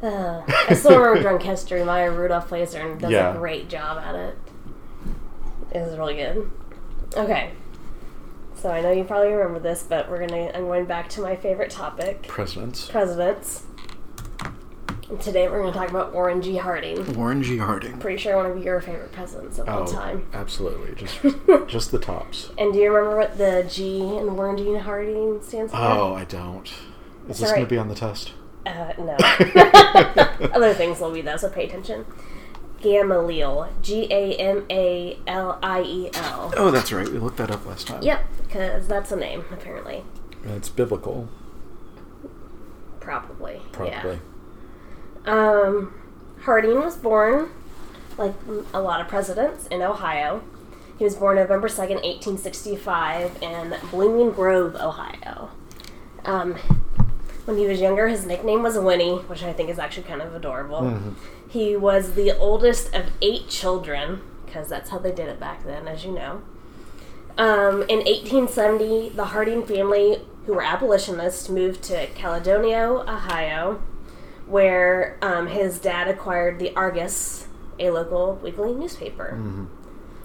Uh, 0.02 0.42
I 0.70 0.74
still 0.76 1.00
remember 1.00 1.22
Drunk 1.22 1.42
History. 1.42 1.84
Maya 1.84 2.12
Rudolph 2.12 2.48
plays 2.48 2.74
her 2.74 2.88
and 2.88 3.00
does 3.00 3.10
Yeah. 3.12 3.34
a 3.34 3.38
great 3.38 3.68
job 3.68 3.98
at 3.98 4.14
it. 4.16 4.38
It 5.74 5.80
was 5.80 5.98
really 5.98 6.16
good. 6.16 6.50
Okay. 7.16 7.52
So 8.56 8.70
I 8.70 8.82
know 8.82 8.92
you 8.92 9.04
probably 9.04 9.34
remember 9.34 9.60
this, 9.60 9.84
but 9.88 10.10
we're 10.10 10.26
gonna 10.26 10.52
I'm 10.54 10.66
going 10.66 10.86
back 10.86 11.10
to 11.10 11.22
my 11.22 11.36
favorite 11.36 11.70
topic. 11.72 12.24
Presidents. 12.28 12.88
Presidents. 12.90 13.64
And 15.10 15.22
today 15.22 15.48
we're 15.48 15.62
gonna 15.62 15.72
talk 15.74 15.90
about 15.90 16.14
Warren 16.14 16.42
G. 16.42 16.58
Harding. 16.58 17.14
Warren 17.16 17.42
G. 17.42 17.58
Harding. 17.58 17.98
Pretty 17.98 18.18
sure 18.18 18.36
one 18.36 18.46
of 18.46 18.62
your 18.64 18.82
favorite 18.82 19.12
presidents 19.14 19.58
of 19.58 19.70
all 19.70 19.84
Oh, 19.84 19.86
time. 19.86 20.28
absolutely. 20.34 20.96
Just 20.96 21.20
just 21.68 21.92
the 21.92 22.00
tops. 22.00 22.50
And 22.58 22.74
do 22.74 22.80
you 22.80 22.92
remember 22.94 23.18
what 23.18 23.38
the 23.38 23.66
G 23.70 24.00
in 24.02 24.36
Warren 24.36 24.58
G. 24.58 24.76
Harding 24.76 25.42
stands 25.42 25.72
for? 25.72 25.78
Oh, 25.80 26.14
I 26.14 26.26
don't. 26.26 26.68
Is 26.68 26.74
That's 27.28 27.40
this 27.40 27.50
all 27.50 27.56
gonna 27.56 27.68
be 27.68 27.78
on 27.78 27.88
the 27.90 27.96
test? 27.96 28.34
Uh, 28.68 28.94
no. 29.00 29.16
Other 30.54 30.74
things 30.74 31.00
will 31.00 31.12
be 31.12 31.22
though, 31.22 31.38
so 31.38 31.50
pay 31.50 31.66
attention. 31.66 32.06
Gamaliel. 32.82 33.70
G 33.82 34.08
A 34.12 34.36
M 34.36 34.66
A 34.70 35.18
L 35.26 35.58
I 35.64 35.82
E 35.82 36.10
L. 36.14 36.54
Oh, 36.58 36.70
that's 36.72 36.92
right. 36.92 37.08
We 37.08 37.18
looked 37.18 37.38
that 37.38 37.50
up 37.50 37.66
last 37.66 37.88
time. 37.88 38.04
Yep, 38.04 38.26
because 38.44 38.88
that's 38.88 39.12
a 39.12 39.16
name, 39.16 39.46
apparently. 39.52 40.04
It's 40.44 40.70
biblical, 40.70 41.28
Probably. 43.00 43.62
probably. 43.72 44.20
Yeah. 45.26 45.32
Um, 45.34 45.94
Harding 46.42 46.76
was 46.76 46.96
born, 46.98 47.50
like 48.18 48.34
a 48.74 48.82
lot 48.82 49.02
of 49.02 49.08
presidents, 49.08 49.68
in 49.68 49.82
Ohio. 49.82 50.44
He 50.98 51.04
was 51.04 51.16
born 51.16 51.36
November 51.38 51.68
2nd, 51.68 52.04
1865, 52.04 53.42
in 53.42 53.76
Blooming 53.92 54.32
Grove, 54.32 54.76
Ohio. 54.76 55.50
Um, 56.26 56.56
when 57.48 57.58
he 57.58 57.66
was 57.66 57.80
younger, 57.80 58.08
his 58.10 58.26
nickname 58.26 58.62
was 58.62 58.78
Winnie, 58.78 59.16
which 59.28 59.42
I 59.44 59.54
think 59.54 59.70
is 59.70 59.80
actually 59.80 60.04
kind 60.04 60.22
of 60.22 60.36
adorable. 60.36 60.82
Mhm. 60.82 61.14
He 61.48 61.76
was 61.78 62.14
the 62.14 62.38
oldest 62.38 62.94
of 62.94 63.06
eight 63.22 63.48
children, 63.48 64.22
because 64.46 64.68
that's 64.68 64.90
how 64.90 64.98
they 65.00 65.12
did 65.14 65.30
it 65.30 65.40
back 65.40 65.66
then, 65.66 65.88
as 65.88 66.04
you 66.06 66.12
know. 66.12 66.42
Um, 67.38 67.84
in 67.88 68.02
1870, 68.06 69.10
the 69.16 69.26
Harding 69.26 69.64
family, 69.66 70.22
who 70.46 70.54
were 70.56 70.64
abolitionists, 70.64 71.48
moved 71.50 71.84
to 71.84 72.08
Caledonia, 72.08 72.90
Ohio, 72.90 73.80
where 74.46 75.18
um, 75.22 75.48
his 75.48 75.80
dad 75.80 76.08
acquired 76.08 76.60
the 76.60 76.74
Argus, 76.76 77.48
a 77.80 77.92
local 77.92 78.40
weekly 78.44 78.74
newspaper, 78.74 79.32
hmm 79.36 79.66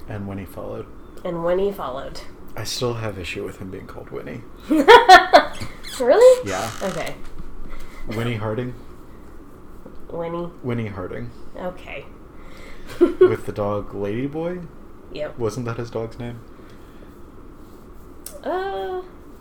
And 0.08 0.26
Winnie 0.26 0.44
followed. 0.46 0.86
and 1.24 1.44
Winnie 1.44 1.70
followed. 1.72 2.20
I 2.56 2.64
still 2.64 2.94
have 2.94 3.18
issue 3.18 3.44
with 3.44 3.58
him 3.58 3.70
being 3.70 3.86
called 3.86 4.10
Winnie. 4.10 4.42
really? 6.00 6.48
Yeah. 6.48 6.70
Okay, 6.82 7.14
Winnie 8.08 8.36
Harding. 8.36 8.74
Winnie. 10.10 10.50
Winnie 10.62 10.88
Harding. 10.88 11.30
Okay. 11.56 12.04
With 13.00 13.46
the 13.46 13.52
dog 13.52 13.94
Laddie 13.94 14.26
Boy. 14.26 14.60
Yep. 15.12 15.38
Wasn't 15.38 15.64
that 15.66 15.78
his 15.78 15.90
dog's 15.90 16.18
name? 16.18 16.40
Uh, 18.44 19.00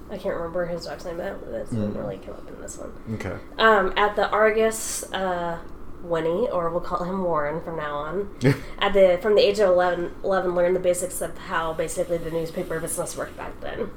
I 0.10 0.18
can't 0.18 0.36
remember 0.36 0.66
his 0.66 0.86
dog's 0.86 1.06
name, 1.06 1.18
but 1.18 1.42
that 1.52 1.66
doesn't 1.66 1.94
Mm. 1.94 1.98
really 1.98 2.18
come 2.20 2.36
up 2.36 2.48
in 2.48 2.62
this 2.62 2.78
one. 2.78 2.94
Okay. 3.16 3.38
Um, 3.58 3.94
at 3.98 4.16
the 4.16 4.30
Argus, 4.30 5.04
uh, 5.14 5.58
Winnie, 6.04 6.50
or 6.50 6.70
we'll 6.70 6.82
call 6.82 7.04
him 7.04 7.24
Warren 7.24 7.62
from 7.62 7.78
now 7.78 7.96
on, 7.96 8.36
at 8.80 8.94
the 8.94 9.20
from 9.22 9.36
the 9.36 9.42
age 9.42 9.60
of 9.60 9.70
11, 9.70 10.12
11 10.24 10.56
learned 10.56 10.76
the 10.76 10.80
basics 10.80 11.22
of 11.22 11.38
how 11.38 11.74
basically 11.74 12.18
the 12.18 12.32
newspaper 12.32 12.80
business 12.80 13.16
worked 13.16 13.38
back 13.38 13.60
then. 13.62 13.92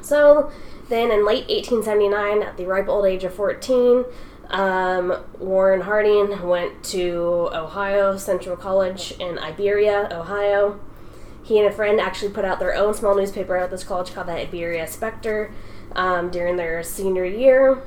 So 0.00 0.50
then, 0.88 1.10
in 1.10 1.24
late 1.24 1.48
1879, 1.48 2.42
at 2.42 2.56
the 2.56 2.66
ripe 2.66 2.88
old 2.88 3.06
age 3.06 3.24
of 3.24 3.34
14, 3.34 4.04
um, 4.50 5.24
Warren 5.38 5.82
Harding 5.82 6.46
went 6.46 6.84
to 6.84 7.48
Ohio 7.52 8.16
Central 8.16 8.56
College 8.56 9.12
in 9.18 9.38
Iberia, 9.38 10.08
Ohio. 10.12 10.78
He 11.42 11.58
and 11.58 11.66
a 11.66 11.72
friend 11.72 12.00
actually 12.00 12.32
put 12.32 12.44
out 12.44 12.58
their 12.58 12.74
own 12.74 12.94
small 12.94 13.14
newspaper 13.14 13.56
at 13.56 13.70
this 13.70 13.84
college 13.84 14.12
called 14.14 14.28
the 14.28 14.32
Iberia 14.32 14.86
Spectre 14.86 15.52
um, 15.92 16.30
during 16.30 16.56
their 16.56 16.82
senior 16.82 17.24
year. 17.24 17.82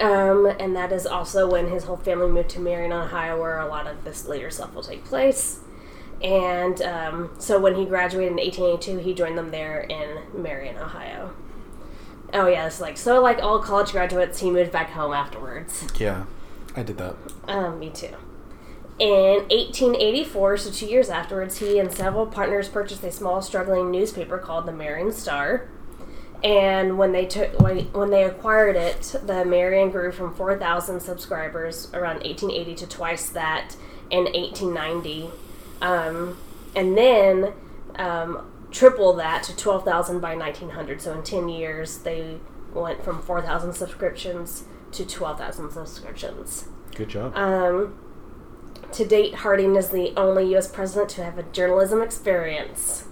Um, 0.00 0.46
and 0.58 0.74
that 0.74 0.92
is 0.92 1.06
also 1.06 1.50
when 1.50 1.68
his 1.68 1.84
whole 1.84 1.96
family 1.96 2.28
moved 2.28 2.50
to 2.50 2.60
Marion, 2.60 2.92
Ohio, 2.92 3.38
where 3.38 3.58
a 3.58 3.66
lot 3.66 3.86
of 3.86 4.04
this 4.04 4.26
later 4.26 4.50
stuff 4.50 4.74
will 4.74 4.82
take 4.82 5.04
place. 5.04 5.60
And 6.22 6.80
um, 6.82 7.30
so 7.38 7.60
when 7.60 7.74
he 7.74 7.84
graduated 7.84 8.32
in 8.32 8.38
1882, 8.38 8.98
he 8.98 9.14
joined 9.14 9.36
them 9.36 9.50
there 9.50 9.80
in 9.80 10.22
Marion, 10.34 10.76
Ohio. 10.78 11.34
Oh 12.32 12.46
yeah, 12.46 12.66
it's 12.66 12.80
like 12.80 12.96
so. 12.96 13.20
Like 13.20 13.42
all 13.42 13.60
college 13.60 13.92
graduates, 13.92 14.40
he 14.40 14.50
moved 14.50 14.72
back 14.72 14.90
home 14.90 15.12
afterwards. 15.12 15.86
Yeah, 15.96 16.24
I 16.74 16.82
did 16.82 16.98
that. 16.98 17.16
Um, 17.46 17.78
me 17.78 17.90
too. 17.90 18.14
In 18.98 19.46
1884, 19.50 20.56
so 20.56 20.70
two 20.70 20.86
years 20.86 21.10
afterwards, 21.10 21.58
he 21.58 21.78
and 21.78 21.92
several 21.92 22.26
partners 22.26 22.68
purchased 22.68 23.02
a 23.04 23.10
small, 23.10 23.42
struggling 23.42 23.90
newspaper 23.90 24.38
called 24.38 24.66
the 24.66 24.72
Marion 24.72 25.12
Star. 25.12 25.68
And 26.44 26.98
when 26.98 27.12
they 27.12 27.24
took 27.24 27.58
when, 27.58 27.86
when 27.92 28.10
they 28.10 28.24
acquired 28.24 28.76
it, 28.76 29.16
the 29.24 29.46
Marion 29.46 29.90
grew 29.90 30.12
from 30.12 30.34
4,000 30.34 31.00
subscribers 31.00 31.90
around 31.94 32.16
1880 32.16 32.74
to 32.74 32.86
twice 32.86 33.30
that 33.30 33.76
in 34.10 34.24
1890, 34.24 35.30
um, 35.80 36.36
and 36.76 36.96
then 36.98 37.54
um, 37.96 38.46
triple 38.70 39.14
that 39.14 39.42
to 39.44 39.56
12,000 39.56 40.20
by 40.20 40.36
1900. 40.36 41.00
So 41.00 41.14
in 41.14 41.22
10 41.22 41.48
years, 41.48 41.98
they 41.98 42.38
went 42.74 43.02
from 43.02 43.22
4,000 43.22 43.72
subscriptions 43.72 44.64
to 44.92 45.06
12,000 45.06 45.70
subscriptions. 45.70 46.68
Good 46.94 47.08
job. 47.08 47.34
Um, 47.36 47.98
to 48.92 49.06
date, 49.06 49.36
Harding 49.36 49.76
is 49.76 49.88
the 49.88 50.12
only 50.16 50.50
U.S. 50.50 50.68
president 50.68 51.08
to 51.10 51.24
have 51.24 51.38
a 51.38 51.42
journalism 51.44 52.02
experience, 52.02 53.04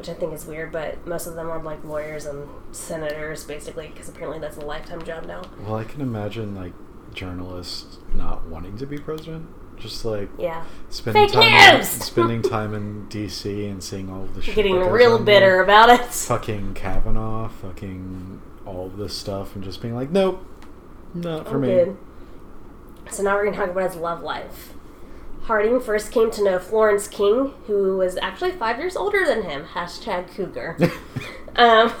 which 0.00 0.08
I 0.08 0.14
think 0.14 0.32
is 0.32 0.46
weird. 0.46 0.72
But 0.72 1.06
most 1.06 1.26
of 1.26 1.34
them 1.34 1.50
are 1.50 1.62
like 1.62 1.84
lawyers 1.84 2.24
and 2.26 2.48
senators, 2.72 3.44
basically, 3.44 3.88
because 3.88 4.08
apparently 4.08 4.38
that's 4.40 4.56
a 4.56 4.60
lifetime 4.64 5.02
job 5.04 5.26
now. 5.26 5.42
well, 5.60 5.76
I 5.76 5.84
can 5.84 6.00
imagine 6.00 6.54
like 6.56 6.72
journalists 7.14 7.98
not 8.14 8.46
wanting 8.46 8.78
to 8.78 8.86
be 8.86 8.96
president, 8.98 9.46
just 9.76 10.04
like 10.04 10.30
Yeah, 10.38 10.64
spending 10.88 11.24
Fake 11.28 11.32
time 11.34 11.76
news! 11.78 11.88
spending 11.90 12.40
time 12.42 12.72
in 12.74 13.08
D.C. 13.08 13.66
and 13.66 13.82
seeing 13.82 14.08
all 14.10 14.24
the 14.34 14.40
shit 14.40 14.54
getting 14.54 14.76
real 14.76 15.14
on 15.16 15.24
there. 15.24 15.40
bitter 15.40 15.62
about 15.62 15.90
it. 15.90 16.04
Fucking 16.06 16.72
Kavanaugh, 16.74 17.48
fucking 17.48 18.40
all 18.64 18.88
this 18.88 19.14
stuff, 19.16 19.54
and 19.54 19.62
just 19.62 19.82
being 19.82 19.94
like, 19.94 20.10
nope, 20.10 20.42
not 21.12 21.46
for 21.46 21.56
I'm 21.56 21.60
me. 21.60 21.68
good. 21.68 21.96
So 23.10 23.22
now 23.22 23.34
we're 23.34 23.42
going 23.44 23.54
to 23.54 23.60
talk 23.60 23.70
about 23.70 23.90
his 23.90 23.96
love 24.00 24.22
life. 24.22 24.72
Harding 25.42 25.80
first 25.80 26.12
came 26.12 26.30
to 26.32 26.44
know 26.44 26.58
Florence 26.58 27.08
King, 27.08 27.54
who 27.66 27.96
was 27.96 28.16
actually 28.18 28.52
five 28.52 28.78
years 28.78 28.96
older 28.96 29.24
than 29.26 29.42
him. 29.42 29.64
Hashtag 29.64 30.34
cougar. 30.34 30.76
um, 31.56 31.92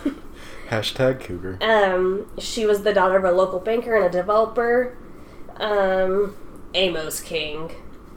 Hashtag 0.70 1.20
Cougar. 1.20 1.58
Um, 1.60 2.30
she 2.38 2.64
was 2.64 2.84
the 2.84 2.92
daughter 2.92 3.16
of 3.16 3.24
a 3.24 3.32
local 3.32 3.58
banker 3.58 3.96
and 3.96 4.04
a 4.04 4.08
developer. 4.08 4.96
Um, 5.56 6.36
Amos 6.74 7.20
King. 7.20 7.72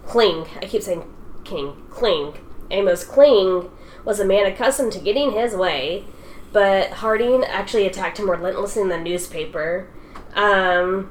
Kling. 0.05 0.45
I 0.61 0.67
keep 0.67 0.83
saying 0.83 1.11
King. 1.43 1.83
Kling. 1.89 2.35
Amos 2.69 3.03
Kling 3.03 3.71
was 4.05 4.19
a 4.19 4.25
man 4.25 4.45
accustomed 4.45 4.91
to 4.93 4.99
getting 4.99 5.31
his 5.31 5.55
way, 5.55 6.05
but 6.51 6.91
Harding 6.91 7.43
actually 7.43 7.87
attacked 7.87 8.19
him 8.19 8.29
relentlessly 8.29 8.83
in 8.83 8.89
the 8.89 8.99
newspaper. 8.99 9.89
Um, 10.35 11.09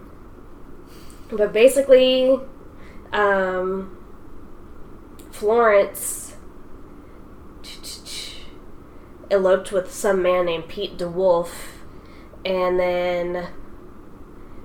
but 1.30 1.52
basically, 1.52 2.38
um, 3.12 3.98
Florence 5.42 6.36
eloped 9.28 9.72
with 9.72 9.92
some 9.92 10.22
man 10.22 10.46
named 10.46 10.68
Pete 10.68 10.96
DeWolf, 10.96 11.50
and 12.44 12.78
then 12.78 13.48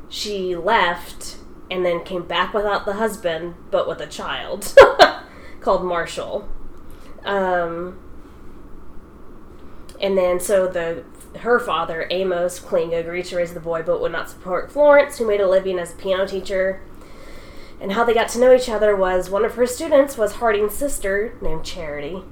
she 0.08 0.56
left 0.56 1.38
and 1.72 1.84
then 1.84 2.04
came 2.04 2.28
back 2.28 2.54
without 2.54 2.86
the 2.86 2.94
husband, 2.94 3.56
but 3.72 3.88
with 3.88 4.00
a 4.02 4.06
child 4.06 4.76
called 5.62 5.84
Marshall. 5.84 6.48
Um, 7.26 8.00
and 10.00 10.16
then 10.16 10.40
so 10.40 10.68
the 10.68 11.04
her 11.40 11.60
father 11.60 12.06
Amos 12.12 12.60
Kling 12.60 12.94
agreed 12.94 13.26
to 13.26 13.38
raise 13.38 13.56
the 13.56 13.60
boy, 13.60 13.82
but 13.82 14.00
would 14.00 14.12
not 14.12 14.30
support 14.30 14.72
Florence, 14.72 15.18
who 15.18 15.26
made 15.26 15.42
a 15.42 15.50
living 15.50 15.80
as 15.80 15.94
a 15.94 15.96
piano 15.96 16.28
teacher. 16.28 16.84
And 17.80 17.92
how 17.92 18.04
they 18.04 18.13
got 18.13 18.30
to 18.30 18.40
know 18.40 18.54
each 18.54 18.70
other 18.70 18.96
was 18.96 19.30
one 19.30 19.46
of 19.46 19.56
her 19.56 19.68
students 19.68 20.18
was 20.18 20.34
Harding's 20.34 20.74
sister 20.74 21.36
named 21.42 21.63
Charity. 21.63 22.24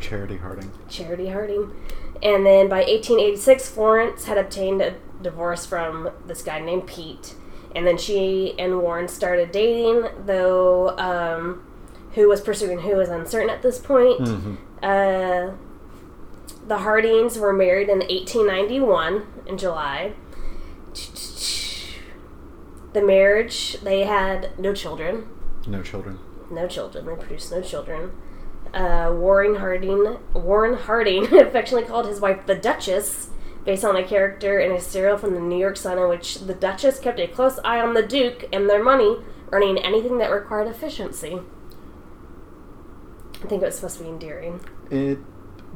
Charity 0.00 0.38
Harding. 0.38 0.72
Charity 0.88 1.28
Harding. 1.28 1.70
And 2.22 2.44
then 2.44 2.68
by 2.68 2.78
1886, 2.78 3.68
Florence 3.68 4.24
had 4.24 4.38
obtained 4.38 4.80
a 4.82 4.96
divorce 5.22 5.64
from 5.66 6.10
this 6.26 6.42
guy 6.42 6.60
named 6.60 6.86
Pete. 6.86 7.34
And 7.74 7.86
then 7.86 7.98
she 7.98 8.54
and 8.58 8.80
Warren 8.80 9.08
started 9.08 9.50
dating, 9.50 10.08
though 10.26 10.96
um, 10.96 11.66
who 12.12 12.28
was 12.28 12.40
pursuing 12.40 12.80
who 12.80 13.00
is 13.00 13.08
uncertain 13.08 13.50
at 13.50 13.62
this 13.62 13.78
point. 13.78 14.20
Mm-hmm. 14.20 14.54
Uh, 14.82 15.54
the 16.66 16.78
Hardings 16.78 17.38
were 17.38 17.52
married 17.52 17.88
in 17.88 17.98
1891 17.98 19.26
in 19.46 19.58
July. 19.58 20.12
The 22.94 23.02
marriage, 23.02 23.80
they 23.82 24.04
had 24.04 24.58
no 24.58 24.72
children. 24.72 25.28
No 25.66 25.82
children. 25.82 26.20
No 26.50 26.68
children. 26.68 27.06
They 27.06 27.16
produced 27.16 27.50
no 27.50 27.60
children. 27.60 28.12
Uh, 28.72 29.12
Warren 29.12 29.56
Harding, 29.56 30.18
Warren 30.32 30.74
Harding, 30.74 31.24
affectionately 31.40 31.88
called 31.88 32.06
his 32.06 32.20
wife 32.20 32.46
the 32.46 32.54
Duchess, 32.54 33.30
based 33.64 33.84
on 33.84 33.96
a 33.96 34.04
character 34.04 34.60
in 34.60 34.70
a 34.70 34.80
serial 34.80 35.18
from 35.18 35.34
the 35.34 35.40
New 35.40 35.58
York 35.58 35.76
Sun 35.76 35.98
in 35.98 36.08
which 36.08 36.38
the 36.40 36.54
Duchess 36.54 37.00
kept 37.00 37.18
a 37.18 37.26
close 37.26 37.58
eye 37.64 37.80
on 37.80 37.94
the 37.94 38.02
Duke 38.02 38.46
and 38.52 38.70
their 38.70 38.82
money, 38.82 39.18
earning 39.50 39.78
anything 39.78 40.18
that 40.18 40.30
required 40.30 40.68
efficiency. 40.68 41.40
I 43.42 43.46
think 43.46 43.62
it 43.62 43.66
was 43.66 43.74
supposed 43.74 43.98
to 43.98 44.04
be 44.04 44.08
endearing. 44.08 44.60
It 44.90 45.18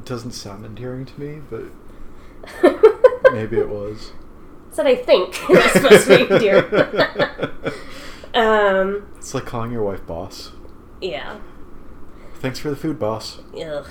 doesn't 0.05 0.33
sound 0.33 0.65
endearing 0.65 1.05
to 1.07 1.21
me, 1.21 1.41
but 1.51 1.65
maybe 3.33 3.59
it 3.59 3.69
was. 3.69 4.13
Said 4.79 4.87
I 4.87 4.95
think 4.95 5.35
supposed 5.73 6.07
to 6.07 6.29
be 6.29 6.33
endearing. 6.33 6.73
um, 8.35 9.09
It's 9.17 9.35
like 9.35 9.45
calling 9.45 9.73
your 9.73 9.83
wife 9.83 10.07
boss. 10.07 10.53
Yeah. 11.01 11.41
Thanks 12.37 12.61
for 12.61 12.71
the 12.71 12.77
food, 12.77 12.97
boss. 12.97 13.41
Ugh. 13.61 13.89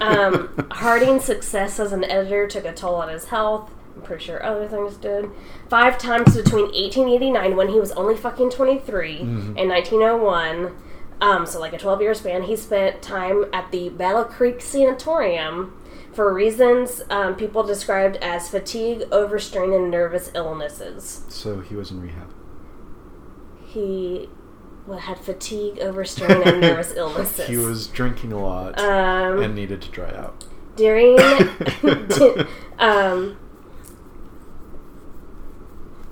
um, 0.00 0.68
Harding's 0.72 1.22
success 1.22 1.78
as 1.78 1.92
an 1.92 2.02
editor 2.02 2.48
took 2.48 2.64
a 2.64 2.72
toll 2.72 2.96
on 2.96 3.10
his 3.10 3.26
health. 3.26 3.70
I'm 3.94 4.02
pretty 4.02 4.24
sure 4.24 4.44
other 4.44 4.66
things 4.66 4.96
did. 4.96 5.30
Five 5.70 5.98
times 5.98 6.34
between 6.34 6.64
1889, 6.64 7.54
when 7.54 7.68
he 7.68 7.78
was 7.78 7.92
only 7.92 8.16
fucking 8.16 8.50
23, 8.50 9.20
and 9.20 9.68
1901, 9.68 10.76
um, 11.20 11.46
so 11.46 11.60
like 11.60 11.74
a 11.74 11.78
12 11.78 12.02
year 12.02 12.14
span, 12.14 12.42
he 12.42 12.56
spent 12.56 13.02
time 13.02 13.44
at 13.52 13.70
the 13.70 13.90
Battle 13.90 14.24
Creek 14.24 14.60
Sanatorium 14.60 15.80
for 16.16 16.32
reasons 16.32 17.02
um, 17.10 17.36
people 17.36 17.62
described 17.62 18.16
as 18.16 18.48
fatigue, 18.48 19.02
overstrain, 19.12 19.72
and 19.72 19.90
nervous 19.90 20.30
illnesses. 20.34 21.22
So 21.28 21.60
he 21.60 21.76
was 21.76 21.90
in 21.90 22.00
rehab. 22.00 22.32
He 23.66 24.30
well, 24.86 24.98
had 24.98 25.18
fatigue, 25.18 25.78
overstrain, 25.78 26.42
and 26.42 26.60
nervous 26.60 26.92
illnesses. 26.96 27.46
He 27.46 27.58
was 27.58 27.88
drinking 27.88 28.32
a 28.32 28.40
lot 28.40 28.80
um, 28.80 29.42
and 29.42 29.54
needed 29.54 29.82
to 29.82 29.90
dry 29.90 30.10
out. 30.14 30.44
during 30.74 31.18
um, 32.78 33.36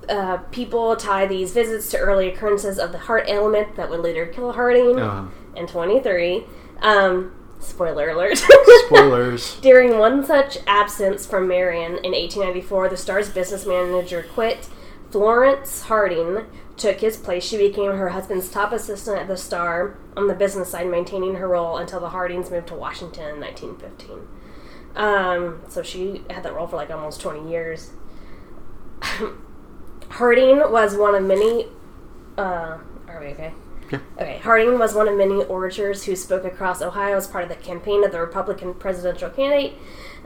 uh, 0.08 0.36
people 0.50 0.96
tie 0.96 1.26
these 1.26 1.52
visits 1.52 1.90
to 1.92 1.98
early 1.98 2.28
occurrences 2.28 2.78
of 2.78 2.92
the 2.92 2.98
heart 2.98 3.26
ailment 3.28 3.74
that 3.76 3.88
would 3.88 4.00
later 4.00 4.26
kill 4.26 4.52
Harding 4.52 4.98
Uh, 5.00 5.28
in 5.56 5.66
23. 5.66 6.44
Um, 6.82 7.32
spoiler 7.64 8.10
alert. 8.10 8.38
spoilers. 8.86 9.56
During 9.60 9.98
one 9.98 10.24
such 10.24 10.58
absence 10.66 11.26
from 11.26 11.48
Marion 11.48 11.92
in 12.04 12.12
1894, 12.12 12.88
the 12.88 12.96
Star's 12.96 13.30
business 13.30 13.66
manager 13.66 14.24
quit. 14.34 14.68
Florence 15.10 15.82
Harding 15.82 16.46
took 16.76 17.00
his 17.00 17.16
place. 17.16 17.44
She 17.44 17.56
became 17.56 17.92
her 17.92 18.08
husband's 18.10 18.48
top 18.48 18.72
assistant 18.72 19.18
at 19.18 19.28
the 19.28 19.36
Star 19.36 19.96
on 20.16 20.26
the 20.26 20.34
business 20.34 20.70
side, 20.70 20.88
maintaining 20.88 21.36
her 21.36 21.48
role 21.48 21.76
until 21.76 22.00
the 22.00 22.08
Hardings 22.08 22.50
moved 22.50 22.68
to 22.68 22.74
Washington 22.74 23.34
in 23.36 23.40
1915. 23.40 24.26
Um, 24.96 25.62
so 25.68 25.82
she 25.82 26.22
had 26.30 26.42
that 26.44 26.54
role 26.54 26.66
for 26.66 26.76
like 26.76 26.90
almost 26.90 27.20
20 27.20 27.50
years. 27.50 27.90
Harding 30.10 30.58
was 30.70 30.96
one 30.96 31.14
of 31.14 31.22
many. 31.24 31.68
Uh, 32.36 32.78
are 33.08 33.20
we 33.20 33.26
okay? 33.28 33.52
Yeah. 33.90 33.98
Okay, 34.18 34.38
Harding 34.38 34.78
was 34.78 34.94
one 34.94 35.08
of 35.08 35.16
many 35.16 35.44
orators 35.44 36.04
who 36.04 36.16
spoke 36.16 36.44
across 36.44 36.82
Ohio 36.82 37.16
as 37.16 37.26
part 37.26 37.44
of 37.44 37.50
the 37.50 37.56
campaign 37.56 38.04
of 38.04 38.12
the 38.12 38.20
Republican 38.20 38.74
presidential 38.74 39.30
candidate 39.30 39.74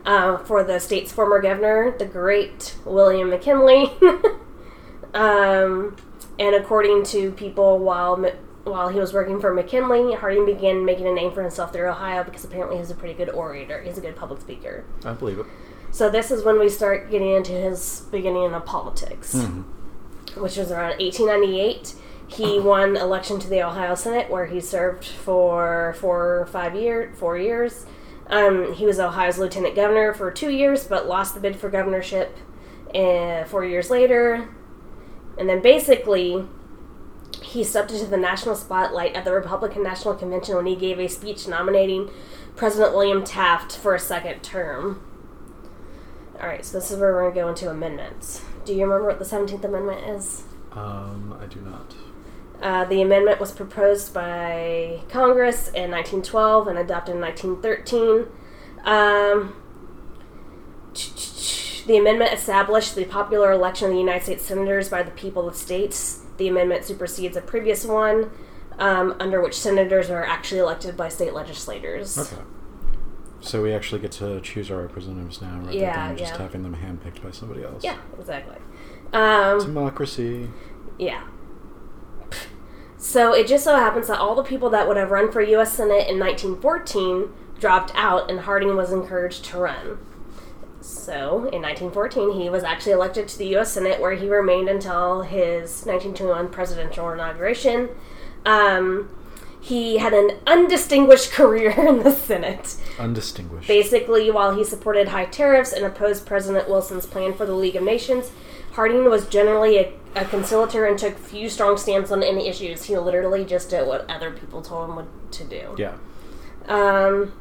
uh, 0.04 0.38
for 0.38 0.64
the 0.64 0.78
state's 0.78 1.12
former 1.12 1.40
governor, 1.40 1.94
the 1.98 2.06
great 2.06 2.76
William 2.84 3.30
McKinley. 3.30 3.90
um, 5.14 5.96
and 6.38 6.54
according 6.54 7.04
to 7.04 7.32
people, 7.32 7.78
while 7.78 8.16
while 8.64 8.88
he 8.88 9.00
was 9.00 9.14
working 9.14 9.40
for 9.40 9.52
McKinley, 9.54 10.14
Harding 10.14 10.44
began 10.44 10.84
making 10.84 11.06
a 11.08 11.12
name 11.12 11.32
for 11.32 11.42
himself 11.42 11.72
through 11.72 11.88
Ohio 11.88 12.22
because 12.22 12.44
apparently 12.44 12.76
he's 12.76 12.90
a 12.90 12.94
pretty 12.94 13.14
good 13.14 13.30
orator. 13.30 13.82
He's 13.82 13.96
a 13.96 14.00
good 14.00 14.14
public 14.14 14.40
speaker. 14.40 14.84
I 15.04 15.12
believe 15.14 15.38
it. 15.38 15.46
So 15.90 16.10
this 16.10 16.30
is 16.30 16.44
when 16.44 16.58
we 16.58 16.68
start 16.68 17.10
getting 17.10 17.30
into 17.30 17.52
his 17.52 18.02
beginning 18.10 18.52
of 18.52 18.66
politics, 18.66 19.34
which 20.36 20.56
was 20.58 20.70
around 20.70 20.98
1898. 21.00 21.94
He 22.28 22.60
won 22.60 22.96
election 22.96 23.40
to 23.40 23.48
the 23.48 23.62
Ohio 23.62 23.94
Senate, 23.94 24.30
where 24.30 24.46
he 24.46 24.60
served 24.60 25.04
for 25.04 25.96
four 25.98 26.40
or 26.40 26.46
five 26.46 26.74
year, 26.74 27.12
four 27.16 27.38
years. 27.38 27.86
Um, 28.26 28.74
he 28.74 28.84
was 28.84 29.00
Ohio's 29.00 29.38
lieutenant 29.38 29.74
governor 29.74 30.12
for 30.12 30.30
two 30.30 30.50
years, 30.50 30.86
but 30.86 31.08
lost 31.08 31.34
the 31.34 31.40
bid 31.40 31.56
for 31.56 31.70
governorship 31.70 32.36
uh, 32.94 33.44
four 33.44 33.64
years 33.64 33.90
later. 33.90 34.48
And 35.38 35.48
then 35.48 35.62
basically, 35.62 36.46
he 37.42 37.64
stepped 37.64 37.90
into 37.90 38.06
the 38.06 38.16
national 38.18 38.54
spotlight 38.56 39.14
at 39.14 39.24
the 39.24 39.32
Republican 39.32 39.82
National 39.82 40.14
Convention 40.14 40.56
when 40.56 40.66
he 40.66 40.76
gave 40.76 40.98
a 40.98 41.08
speech 41.08 41.48
nominating 41.48 42.10
President 42.56 42.92
William 42.92 43.24
Taft 43.24 43.76
for 43.76 43.94
a 43.94 44.00
second 44.00 44.42
term. 44.42 45.02
All 46.40 46.46
right, 46.46 46.64
so 46.64 46.78
this 46.78 46.90
is 46.90 46.98
where 46.98 47.12
we're 47.12 47.22
going 47.22 47.34
to 47.34 47.40
go 47.40 47.48
into 47.48 47.70
amendments. 47.70 48.42
Do 48.64 48.74
you 48.74 48.82
remember 48.82 49.06
what 49.06 49.18
the 49.18 49.24
17th 49.24 49.64
Amendment 49.64 50.06
is? 50.08 50.44
Um, 50.72 51.38
I 51.40 51.46
do 51.46 51.60
not. 51.60 51.94
Uh, 52.60 52.84
the 52.86 53.00
amendment 53.02 53.38
was 53.38 53.52
proposed 53.52 54.12
by 54.12 55.00
Congress 55.08 55.68
in 55.68 55.90
1912 55.90 56.66
and 56.68 56.78
adopted 56.78 57.14
in 57.14 57.20
1913. 57.20 58.26
Um, 58.84 59.54
the 61.86 61.96
amendment 61.96 62.32
established 62.32 62.94
the 62.96 63.04
popular 63.04 63.52
election 63.52 63.86
of 63.86 63.92
the 63.92 63.98
United 63.98 64.24
States 64.24 64.44
senators 64.44 64.88
by 64.88 65.02
the 65.02 65.10
people 65.12 65.48
of 65.48 65.54
states. 65.54 66.22
The 66.36 66.48
amendment 66.48 66.84
supersedes 66.84 67.36
a 67.36 67.40
previous 67.40 67.84
one, 67.84 68.30
um, 68.78 69.14
under 69.20 69.40
which 69.40 69.54
senators 69.58 70.10
are 70.10 70.24
actually 70.24 70.60
elected 70.60 70.96
by 70.96 71.08
state 71.08 71.34
legislators. 71.34 72.18
Okay. 72.18 72.42
So 73.40 73.62
we 73.62 73.72
actually 73.72 74.00
get 74.00 74.12
to 74.12 74.40
choose 74.40 74.68
our 74.70 74.82
representatives 74.82 75.40
now, 75.40 75.58
rather 75.60 75.72
Yeah, 75.72 76.08
than 76.08 76.18
just 76.18 76.32
yeah. 76.34 76.38
having 76.42 76.64
them 76.64 76.74
handpicked 76.76 77.22
by 77.22 77.30
somebody 77.30 77.62
else. 77.62 77.84
Yeah, 77.84 77.96
exactly. 78.18 78.56
Um, 79.12 79.60
Democracy. 79.60 80.50
Yeah. 80.98 81.22
So 82.98 83.32
it 83.32 83.46
just 83.46 83.62
so 83.64 83.76
happens 83.76 84.08
that 84.08 84.18
all 84.18 84.34
the 84.34 84.42
people 84.42 84.70
that 84.70 84.88
would 84.88 84.96
have 84.96 85.12
run 85.12 85.30
for 85.30 85.40
U.S. 85.40 85.72
Senate 85.72 86.08
in 86.08 86.18
1914 86.18 87.32
dropped 87.60 87.92
out, 87.94 88.28
and 88.28 88.40
Harding 88.40 88.76
was 88.76 88.92
encouraged 88.92 89.44
to 89.46 89.58
run. 89.58 89.98
So 90.80 91.48
in 91.52 91.62
1914, 91.62 92.32
he 92.32 92.50
was 92.50 92.64
actually 92.64 92.92
elected 92.92 93.28
to 93.28 93.38
the 93.38 93.46
U.S. 93.48 93.72
Senate, 93.72 94.00
where 94.00 94.14
he 94.14 94.28
remained 94.28 94.68
until 94.68 95.22
his 95.22 95.86
1921 95.86 96.50
presidential 96.50 97.10
inauguration. 97.10 97.88
Um, 98.44 99.10
he 99.60 99.98
had 99.98 100.12
an 100.12 100.38
undistinguished 100.46 101.30
career 101.32 101.70
in 101.70 102.02
the 102.02 102.10
Senate. 102.10 102.76
Undistinguished. 102.98 103.68
Basically, 103.68 104.30
while 104.30 104.56
he 104.56 104.64
supported 104.64 105.08
high 105.08 105.26
tariffs 105.26 105.72
and 105.72 105.84
opposed 105.84 106.26
President 106.26 106.68
Wilson's 106.68 107.06
plan 107.06 107.32
for 107.32 107.46
the 107.46 107.54
League 107.54 107.76
of 107.76 107.82
Nations, 107.82 108.32
Harding 108.78 109.10
was 109.10 109.26
generally 109.26 109.76
a, 109.76 109.92
a 110.14 110.24
conciliator 110.24 110.86
and 110.86 110.96
took 110.96 111.18
few 111.18 111.48
strong 111.48 111.76
stands 111.76 112.12
on 112.12 112.22
any 112.22 112.46
issues. 112.46 112.84
He 112.84 112.96
literally 112.96 113.44
just 113.44 113.70
did 113.70 113.84
what 113.88 114.08
other 114.08 114.30
people 114.30 114.62
told 114.62 114.88
him 114.88 114.94
what 114.94 115.32
to 115.32 115.42
do. 115.42 115.74
yeah. 115.76 115.96
Um, 116.68 117.32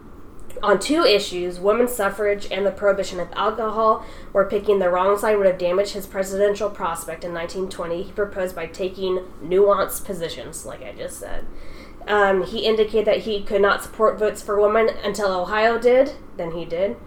on 0.64 0.80
two 0.80 1.04
issues, 1.04 1.60
women's 1.60 1.94
suffrage 1.94 2.48
and 2.50 2.66
the 2.66 2.72
prohibition 2.72 3.20
of 3.20 3.28
alcohol, 3.34 4.04
where 4.32 4.46
picking 4.46 4.80
the 4.80 4.90
wrong 4.90 5.16
side 5.16 5.38
would 5.38 5.46
have 5.46 5.60
damaged 5.60 5.94
his 5.94 6.08
presidential 6.08 6.72
prospect 6.72 7.24
in 7.24 7.36
1920, 7.36 8.02
he 8.02 8.12
proposed 8.14 8.56
by 8.56 8.66
taking 8.66 9.20
nuanced 9.40 10.06
positions, 10.06 10.66
like 10.66 10.82
I 10.82 10.94
just 10.94 11.20
said. 11.20 11.46
Um, 12.08 12.48
he 12.48 12.66
indicated 12.66 13.06
that 13.06 13.20
he 13.26 13.44
could 13.44 13.62
not 13.62 13.84
support 13.84 14.18
votes 14.18 14.42
for 14.42 14.60
women 14.60 14.90
until 15.04 15.32
Ohio 15.32 15.78
did, 15.78 16.14
then 16.36 16.54
he 16.54 16.66
did. 16.66 16.98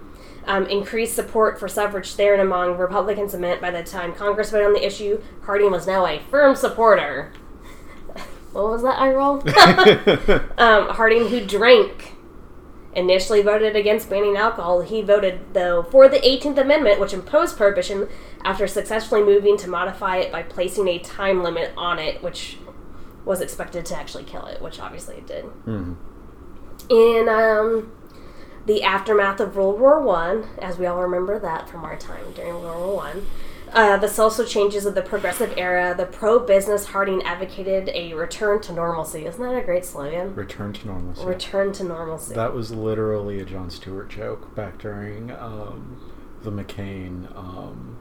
Um, 0.46 0.66
increased 0.66 1.14
support 1.14 1.60
for 1.60 1.68
suffrage 1.68 2.16
there 2.16 2.32
and 2.32 2.42
among 2.42 2.76
Republicans 2.78 3.34
meant 3.34 3.60
by 3.60 3.70
the 3.70 3.82
time 3.84 4.14
Congress 4.14 4.50
voted 4.50 4.66
on 4.66 4.72
the 4.72 4.84
issue, 4.84 5.22
Harding 5.42 5.70
was 5.70 5.86
now 5.86 6.06
a 6.06 6.18
firm 6.18 6.56
supporter. 6.56 7.32
what 8.52 8.64
was 8.64 8.82
that 8.82 8.98
eye 8.98 9.12
roll? 9.12 9.36
um, 10.58 10.88
Harding, 10.88 11.28
who 11.28 11.44
drank, 11.44 12.14
initially 12.94 13.42
voted 13.42 13.76
against 13.76 14.10
banning 14.10 14.36
alcohol. 14.36 14.80
He 14.80 15.02
voted, 15.02 15.40
though, 15.52 15.82
for 15.82 16.08
the 16.08 16.18
18th 16.18 16.58
Amendment, 16.58 16.98
which 17.00 17.12
imposed 17.12 17.56
prohibition 17.56 18.08
after 18.44 18.66
successfully 18.66 19.22
moving 19.22 19.56
to 19.58 19.68
modify 19.68 20.16
it 20.16 20.32
by 20.32 20.42
placing 20.42 20.88
a 20.88 20.98
time 20.98 21.42
limit 21.42 21.72
on 21.76 21.98
it, 21.98 22.22
which 22.22 22.56
was 23.24 23.40
expected 23.40 23.84
to 23.86 23.96
actually 23.96 24.24
kill 24.24 24.46
it, 24.46 24.60
which 24.62 24.80
obviously 24.80 25.16
it 25.16 25.26
did. 25.26 25.44
Mhm. 25.66 25.96
In 26.88 27.28
um, 27.28 27.92
the 28.70 28.84
aftermath 28.84 29.40
of 29.40 29.56
World 29.56 29.80
War 29.80 30.00
One, 30.00 30.46
as 30.62 30.78
we 30.78 30.86
all 30.86 31.02
remember 31.02 31.40
that 31.40 31.68
from 31.68 31.84
our 31.84 31.96
time 31.96 32.32
during 32.36 32.54
World 32.62 32.78
War 32.86 32.94
One, 32.96 33.26
uh, 33.72 33.96
the 33.96 34.06
social 34.06 34.44
changes 34.44 34.86
of 34.86 34.94
the 34.94 35.02
progressive 35.02 35.52
era, 35.56 35.92
the 35.96 36.06
pro-business 36.06 36.86
Harding 36.86 37.20
advocated 37.24 37.88
a 37.92 38.14
return 38.14 38.60
to 38.62 38.72
normalcy. 38.72 39.26
Isn't 39.26 39.42
that 39.42 39.56
a 39.56 39.62
great 39.64 39.84
slogan? 39.84 40.36
Return 40.36 40.72
to 40.74 40.86
normalcy. 40.86 41.24
Return 41.24 41.72
to 41.72 41.82
normalcy. 41.84 42.34
That 42.36 42.54
was 42.54 42.70
literally 42.70 43.40
a 43.40 43.44
Jon 43.44 43.70
Stewart 43.70 44.08
joke 44.08 44.54
back 44.54 44.78
during 44.78 45.32
um, 45.32 46.00
the 46.44 46.52
McCain. 46.52 47.36
Um, 47.36 47.96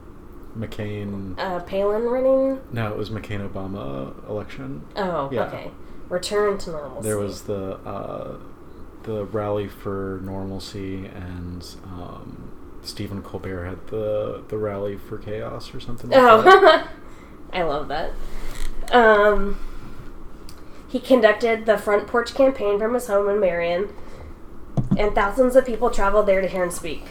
McCain. 0.56 1.34
uh, 1.36 1.60
Palin 1.60 2.02
running. 2.04 2.60
No, 2.72 2.92
it 2.92 2.96
was 2.96 3.10
McCain 3.10 3.48
Obama 3.48 4.12
election. 4.28 4.86
Oh, 4.94 5.28
Yeah. 5.32 5.46
okay. 5.46 5.70
Return 6.08 6.58
to 6.58 6.70
normalcy. 6.70 7.08
There 7.08 7.18
was 7.18 7.42
the 7.42 7.74
uh, 7.86 8.36
the 9.02 9.24
rally 9.26 9.68
for 9.68 10.20
normalcy, 10.22 11.06
and 11.06 11.66
um, 11.84 12.50
Stephen 12.82 13.22
Colbert 13.22 13.64
had 13.66 13.86
the 13.88 14.42
the 14.48 14.56
rally 14.56 14.96
for 14.96 15.18
chaos 15.18 15.74
or 15.74 15.80
something. 15.80 16.10
Like 16.10 16.44
that. 16.44 16.86
Oh, 16.86 16.88
I 17.52 17.62
love 17.62 17.88
that. 17.88 18.12
Um, 18.92 19.58
he 20.88 20.98
conducted 20.98 21.66
the 21.66 21.78
front 21.78 22.06
porch 22.06 22.34
campaign 22.34 22.78
from 22.78 22.94
his 22.94 23.06
home 23.06 23.28
in 23.28 23.40
Marion, 23.40 23.94
and 24.96 25.14
thousands 25.14 25.54
of 25.56 25.64
people 25.64 25.90
traveled 25.90 26.26
there 26.26 26.40
to 26.40 26.48
hear 26.48 26.64
him 26.64 26.70
speak. 26.70 27.04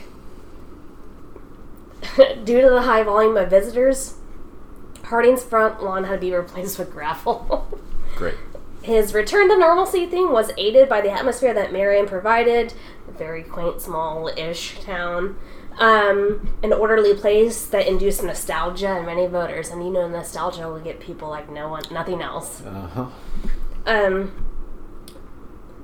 Due 2.44 2.62
to 2.62 2.70
the 2.70 2.82
high 2.82 3.04
volume 3.04 3.38
of 3.38 3.50
visitors, 3.50 4.16
Harding's 5.06 5.44
front 5.44 5.84
lawn 5.84 6.04
had 6.06 6.16
to 6.16 6.20
be 6.20 6.34
replaced 6.34 6.78
with 6.78 6.92
gravel. 6.92 7.68
Great. 8.16 8.36
His 8.90 9.14
return 9.14 9.50
to 9.50 9.56
normalcy 9.56 10.08
thing 10.08 10.32
was 10.32 10.50
aided 10.58 10.90
by 10.90 11.00
the 11.00 11.12
atmosphere 11.12 11.54
that 11.54 11.72
Marion 11.72 12.08
provided. 12.08 12.74
A 13.08 13.12
very 13.12 13.44
quaint, 13.44 13.80
small-ish 13.82 14.80
town. 14.80 15.38
Um, 15.78 16.58
an 16.64 16.74
orderly 16.74 17.14
place 17.14 17.68
that 17.68 17.86
induced 17.86 18.24
nostalgia 18.24 18.98
in 18.98 19.06
many 19.06 19.28
voters, 19.28 19.70
and 19.70 19.84
you 19.84 19.92
know 19.92 20.10
nostalgia 20.10 20.68
will 20.68 20.80
get 20.80 21.00
people 21.00 21.30
like 21.30 21.52
no 21.52 21.70
one, 21.70 21.84
nothing 21.92 22.24
else. 22.24 22.64
Uh 22.64 22.88
huh. 22.88 23.08
Um, 23.86 24.46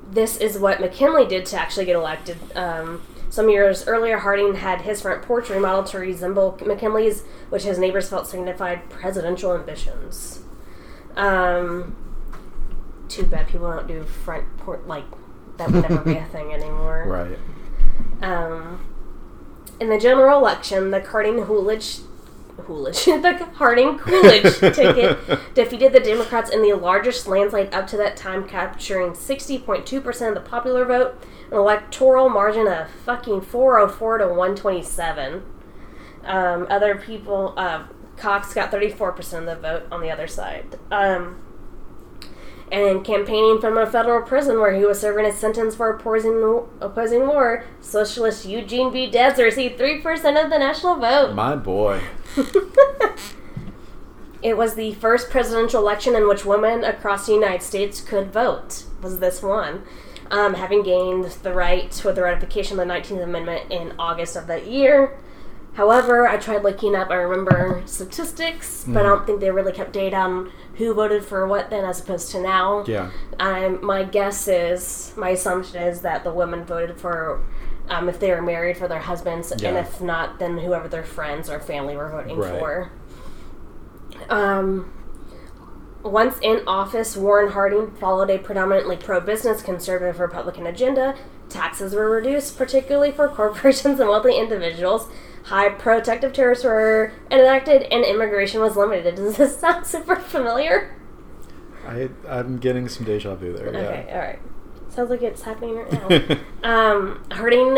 this 0.09 0.37
is 0.37 0.57
what 0.57 0.81
McKinley 0.81 1.27
did 1.27 1.45
to 1.45 1.61
actually 1.61 1.85
get 1.85 1.95
elected. 1.95 2.37
Um, 2.57 3.03
some 3.29 3.49
years 3.49 3.87
earlier, 3.87 4.17
Harding 4.17 4.55
had 4.55 4.81
his 4.81 5.03
front 5.03 5.21
porch 5.21 5.51
remodeled 5.51 5.85
to 5.87 5.99
resemble 5.99 6.57
McKinley's, 6.65 7.21
which 7.49 7.65
his 7.65 7.77
neighbors 7.77 8.09
felt 8.09 8.25
signified 8.25 8.89
presidential 8.89 9.53
ambitions. 9.53 10.41
Um, 11.15 11.95
too 13.07 13.23
bad 13.23 13.47
people 13.47 13.71
don't 13.71 13.87
do 13.87 14.03
front 14.03 14.57
port 14.57 14.87
like 14.87 15.05
that 15.57 15.71
would 15.71 15.89
never 15.89 16.03
be 16.03 16.17
a 16.17 16.25
thing 16.25 16.53
anymore. 16.53 17.05
Right. 17.07 17.39
Um, 18.21 18.79
in 19.79 19.89
the 19.89 19.99
general 19.99 20.37
election, 20.37 20.91
the 20.91 21.01
Harding 21.01 21.43
Coolidge, 21.43 21.99
Coolidge, 22.57 23.05
the 23.05 23.49
Harding 23.55 23.97
Coolidge 23.97 24.59
ticket 24.59 25.17
defeated 25.53 25.93
the 25.93 25.99
Democrats 25.99 26.49
in 26.49 26.61
the 26.61 26.73
largest 26.73 27.27
landslide 27.27 27.73
up 27.73 27.87
to 27.87 27.97
that 27.97 28.17
time, 28.17 28.47
capturing 28.47 29.11
60.2% 29.11 30.27
of 30.27 30.33
the 30.33 30.41
popular 30.41 30.85
vote, 30.85 31.21
an 31.51 31.57
electoral 31.57 32.29
margin 32.29 32.67
of 32.67 32.89
fucking 32.89 33.41
404 33.41 34.17
to 34.19 34.27
127. 34.27 35.43
Um, 36.23 36.67
other 36.69 36.95
people, 36.95 37.53
uh, 37.57 37.83
Cox 38.17 38.53
got 38.53 38.71
34% 38.71 39.39
of 39.39 39.45
the 39.45 39.55
vote 39.55 39.83
on 39.91 40.01
the 40.01 40.09
other 40.09 40.27
side. 40.27 40.79
Um, 40.89 41.44
and 42.72 43.05
campaigning 43.05 43.59
from 43.61 43.78
a 43.78 43.86
federal 43.86 44.26
prison 44.26 44.59
where 44.59 44.74
he 44.74 44.86
was 44.86 44.99
serving 44.99 45.26
a 45.26 45.32
sentence 45.32 45.76
for 45.76 45.89
opposing, 45.89 46.66
opposing 46.82 47.28
war, 47.28 47.63
socialist 47.80 48.45
Eugene 48.45 48.91
V. 48.91 49.09
Debs 49.09 49.39
received 49.39 49.80
3% 49.80 50.43
of 50.43 50.49
the 50.49 50.57
national 50.57 50.95
vote. 50.95 51.34
My 51.34 51.55
boy. 51.55 52.01
It 54.45 54.57
was 54.57 54.76
the 54.76 54.93
first 54.93 55.32
presidential 55.32 55.82
election 55.82 56.13
in 56.13 56.28
which 56.28 56.45
women 56.45 56.84
across 56.84 57.26
the 57.26 57.34
United 57.34 57.63
States 57.63 57.99
could 57.99 58.32
vote. 58.32 58.84
Was 59.01 59.18
this 59.18 59.41
one? 59.41 59.82
Um, 60.30 60.53
having 60.53 60.84
gained 60.84 61.26
the 61.41 61.51
right 61.51 61.99
with 62.05 62.13
the 62.13 62.22
ratification 62.22 62.80
of 62.80 62.88
the 62.88 62.93
19th 62.93 63.24
Amendment 63.24 63.72
in 63.72 63.93
August 63.97 64.36
of 64.36 64.45
that 64.45 64.68
year. 64.68 65.18
However, 65.76 66.26
I 66.28 66.38
tried 66.38 66.63
looking 66.63 66.95
up, 66.95 67.09
I 67.11 67.15
remember 67.15 67.82
statistics, 67.86 68.86
but 68.88 69.05
I 69.05 69.09
don't 69.09 69.26
think 69.26 69.41
they 69.41 69.51
really 69.51 69.73
kept 69.73 69.91
data 69.91 70.15
on 70.15 70.51
who 70.76 70.93
voted 70.93 71.26
for 71.26 71.45
what 71.47 71.69
then 71.69 71.84
as 71.84 71.99
opposed 71.99 72.32
to 72.32 72.41
now. 72.41 72.86
Yeah. 72.88 73.11
Um, 73.41 73.84
my 73.86 74.03
guess 74.03 74.47
is, 74.47 75.13
my 75.17 75.30
assumption 75.32 75.82
is 75.84 75.99
that 76.01 76.23
the 76.23 76.32
women 76.32 76.63
voted 76.63 76.97
for, 76.97 77.43
um, 77.89 78.07
if 78.07 78.19
they 78.21 78.32
were 78.32 78.41
married, 78.41 78.78
for 78.78 78.88
their 78.88 78.99
husbands, 78.99 79.51
and 79.51 79.76
if 79.78 79.99
not, 79.99 80.39
then 80.39 80.57
whoever 80.59 80.88
their 80.88 81.03
friends 81.03 81.49
or 81.49 81.59
family 81.59 81.97
were 81.97 82.09
voting 82.09 82.38
Right. 82.38 82.57
for. 82.57 82.91
Um, 84.30 84.93
once 86.03 86.38
in 86.41 86.61
office, 86.67 87.17
Warren 87.17 87.51
Harding 87.51 87.91
followed 87.91 88.30
a 88.30 88.38
predominantly 88.38 88.95
pro 88.95 89.19
business 89.19 89.61
conservative 89.61 90.19
Republican 90.21 90.65
agenda. 90.67 91.15
Taxes 91.49 91.93
were 91.93 92.09
reduced, 92.09 92.57
particularly 92.57 93.11
for 93.11 93.28
corporations 93.36 93.99
and 93.99 94.07
wealthy 94.07 94.38
individuals. 94.38 95.09
High 95.45 95.69
protective 95.69 96.33
tariffs 96.33 96.63
were 96.63 97.11
enacted, 97.29 97.83
and 97.83 98.03
immigration 98.03 98.61
was 98.61 98.75
limited. 98.75 99.15
Does 99.17 99.37
this 99.37 99.59
sound 99.59 99.85
super 99.85 100.15
familiar? 100.15 100.95
I 101.87 102.09
I'm 102.27 102.57
getting 102.57 102.89
some 102.89 103.05
deja 103.05 103.35
vu 103.35 103.53
there. 103.53 103.67
Okay, 103.67 104.05
Yeah. 104.07 104.13
all 104.15 104.21
right. 104.21 104.39
Sounds 104.89 105.09
like 105.11 105.21
it's 105.21 105.43
happening 105.43 105.75
right 105.75 105.91
now. 105.91 106.37
um, 106.63 107.23
Harding 107.31 107.77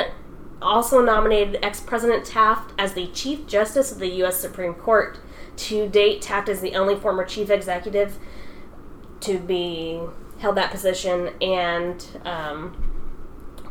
also 0.62 1.02
nominated 1.02 1.60
ex 1.62 1.82
President 1.82 2.26
Taft 2.26 2.74
as 2.78 2.94
the 2.94 3.08
Chief 3.08 3.46
Justice 3.48 3.92
of 3.92 4.00
the 4.00 4.08
U.S. 4.22 4.38
Supreme 4.38 4.74
Court. 4.74 5.20
To 5.58 5.90
date, 5.90 6.22
Taft 6.22 6.48
is 6.48 6.62
the 6.62 6.76
only 6.76 6.96
former 6.96 7.26
chief 7.26 7.50
executive 7.50 8.18
to 9.22 9.40
be 9.40 10.00
held 10.40 10.56
that 10.56 10.72
position 10.72 11.32
and 11.42 12.06
um, 12.24 12.94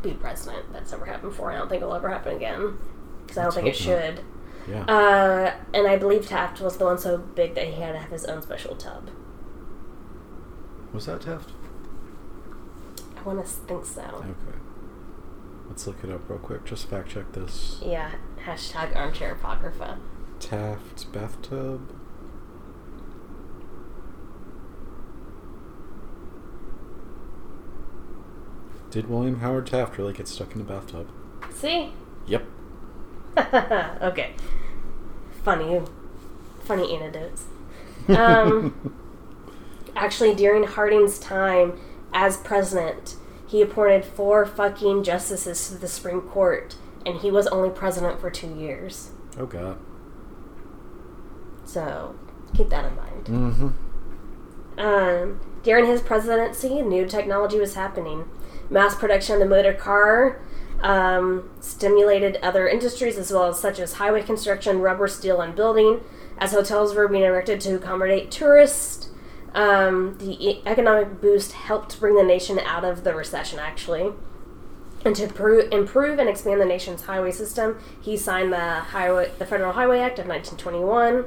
be 0.03 0.11
president. 0.11 0.71
That's 0.73 0.91
never 0.91 1.05
happened 1.05 1.31
before. 1.31 1.51
I 1.51 1.55
don't 1.57 1.69
think 1.69 1.81
it'll 1.81 1.95
ever 1.95 2.09
happen 2.09 2.35
again 2.35 2.77
because 3.27 3.37
I 3.37 3.43
don't 3.43 3.53
think 3.53 3.67
it 3.67 3.69
not. 3.71 3.75
should. 3.77 4.21
Yeah. 4.67 4.83
Uh, 4.83 5.53
and 5.73 5.87
I 5.87 5.97
believe 5.97 6.27
Taft 6.27 6.59
was 6.61 6.77
the 6.77 6.85
one 6.85 6.97
so 6.97 7.17
big 7.17 7.55
that 7.55 7.67
he 7.67 7.81
had 7.81 7.93
to 7.93 7.99
have 7.99 8.09
his 8.11 8.25
own 8.25 8.41
special 8.41 8.75
tub. 8.75 9.09
Was 10.93 11.05
that 11.05 11.21
Taft? 11.21 11.51
I 13.17 13.21
want 13.23 13.45
to 13.45 13.51
think 13.51 13.85
so. 13.85 14.01
Okay. 14.01 14.57
Let's 15.69 15.85
look 15.85 16.03
it 16.03 16.09
up 16.09 16.29
real 16.29 16.39
quick. 16.39 16.65
Just 16.65 16.89
fact 16.89 17.09
check 17.09 17.31
this. 17.33 17.81
Yeah, 17.85 18.11
hashtag 18.45 18.95
armchair 18.95 19.33
apocrypha. 19.33 19.99
Taft's 20.39 21.03
bathtub. 21.03 21.93
Did 28.91 29.09
William 29.09 29.41
Howard 29.41 29.67
Taft 29.67 29.97
really 29.97 30.13
get 30.13 30.27
stuck 30.27 30.55
in 30.55 30.61
a 30.61 30.63
bathtub? 30.63 31.09
See? 31.53 31.91
Yep. 32.25 32.45
okay. 34.01 34.33
Funny, 35.43 35.81
funny 36.63 36.95
anecdotes. 36.95 37.45
Um, 38.09 38.95
actually, 39.95 40.33
during 40.33 40.63
Harding's 40.63 41.19
time 41.19 41.79
as 42.13 42.37
president, 42.37 43.15
he 43.45 43.61
appointed 43.61 44.03
four 44.03 44.45
fucking 44.45 45.03
justices 45.03 45.69
to 45.69 45.75
the 45.75 45.87
Supreme 45.87 46.21
Court, 46.21 46.75
and 47.05 47.17
he 47.17 47.31
was 47.31 47.47
only 47.47 47.69
president 47.69 48.19
for 48.19 48.29
two 48.29 48.53
years. 48.55 49.11
Oh 49.39 49.45
God. 49.45 49.77
So 51.63 52.15
keep 52.55 52.69
that 52.69 52.85
in 52.85 52.95
mind. 52.95 53.25
Mm-hmm. 53.25 54.79
Um, 54.79 55.39
during 55.63 55.85
his 55.85 56.01
presidency, 56.01 56.81
new 56.81 57.05
technology 57.05 57.59
was 57.59 57.75
happening. 57.75 58.25
Mass 58.69 58.95
production 58.95 59.35
of 59.35 59.39
the 59.39 59.45
motor 59.45 59.73
car 59.73 60.41
um, 60.81 61.49
stimulated 61.59 62.37
other 62.37 62.67
industries 62.67 63.17
as 63.17 63.31
well 63.31 63.45
as 63.45 63.59
such 63.59 63.79
as 63.79 63.93
highway 63.93 64.23
construction, 64.23 64.79
rubber, 64.79 65.07
steel, 65.07 65.41
and 65.41 65.55
building. 65.55 66.01
As 66.37 66.51
hotels 66.51 66.93
were 66.93 67.07
being 67.07 67.23
erected 67.23 67.59
to 67.61 67.75
accommodate 67.75 68.29
tourists, 68.29 69.09
um, 69.53 70.17
the 70.19 70.61
economic 70.67 71.19
boost 71.19 71.53
helped 71.53 71.99
bring 71.99 72.15
the 72.15 72.23
nation 72.23 72.59
out 72.59 72.83
of 72.83 73.03
the 73.03 73.15
recession. 73.15 73.57
Actually, 73.59 74.11
and 75.03 75.15
to 75.15 75.27
pro- 75.27 75.67
improve 75.69 76.19
and 76.19 76.29
expand 76.29 76.61
the 76.61 76.65
nation's 76.65 77.03
highway 77.03 77.31
system, 77.31 77.79
he 78.01 78.17
signed 78.17 78.51
the 78.51 78.57
highway, 78.57 79.31
the 79.39 79.45
Federal 79.45 79.73
Highway 79.73 79.99
Act 79.99 80.19
of 80.19 80.27
1921. 80.27 81.25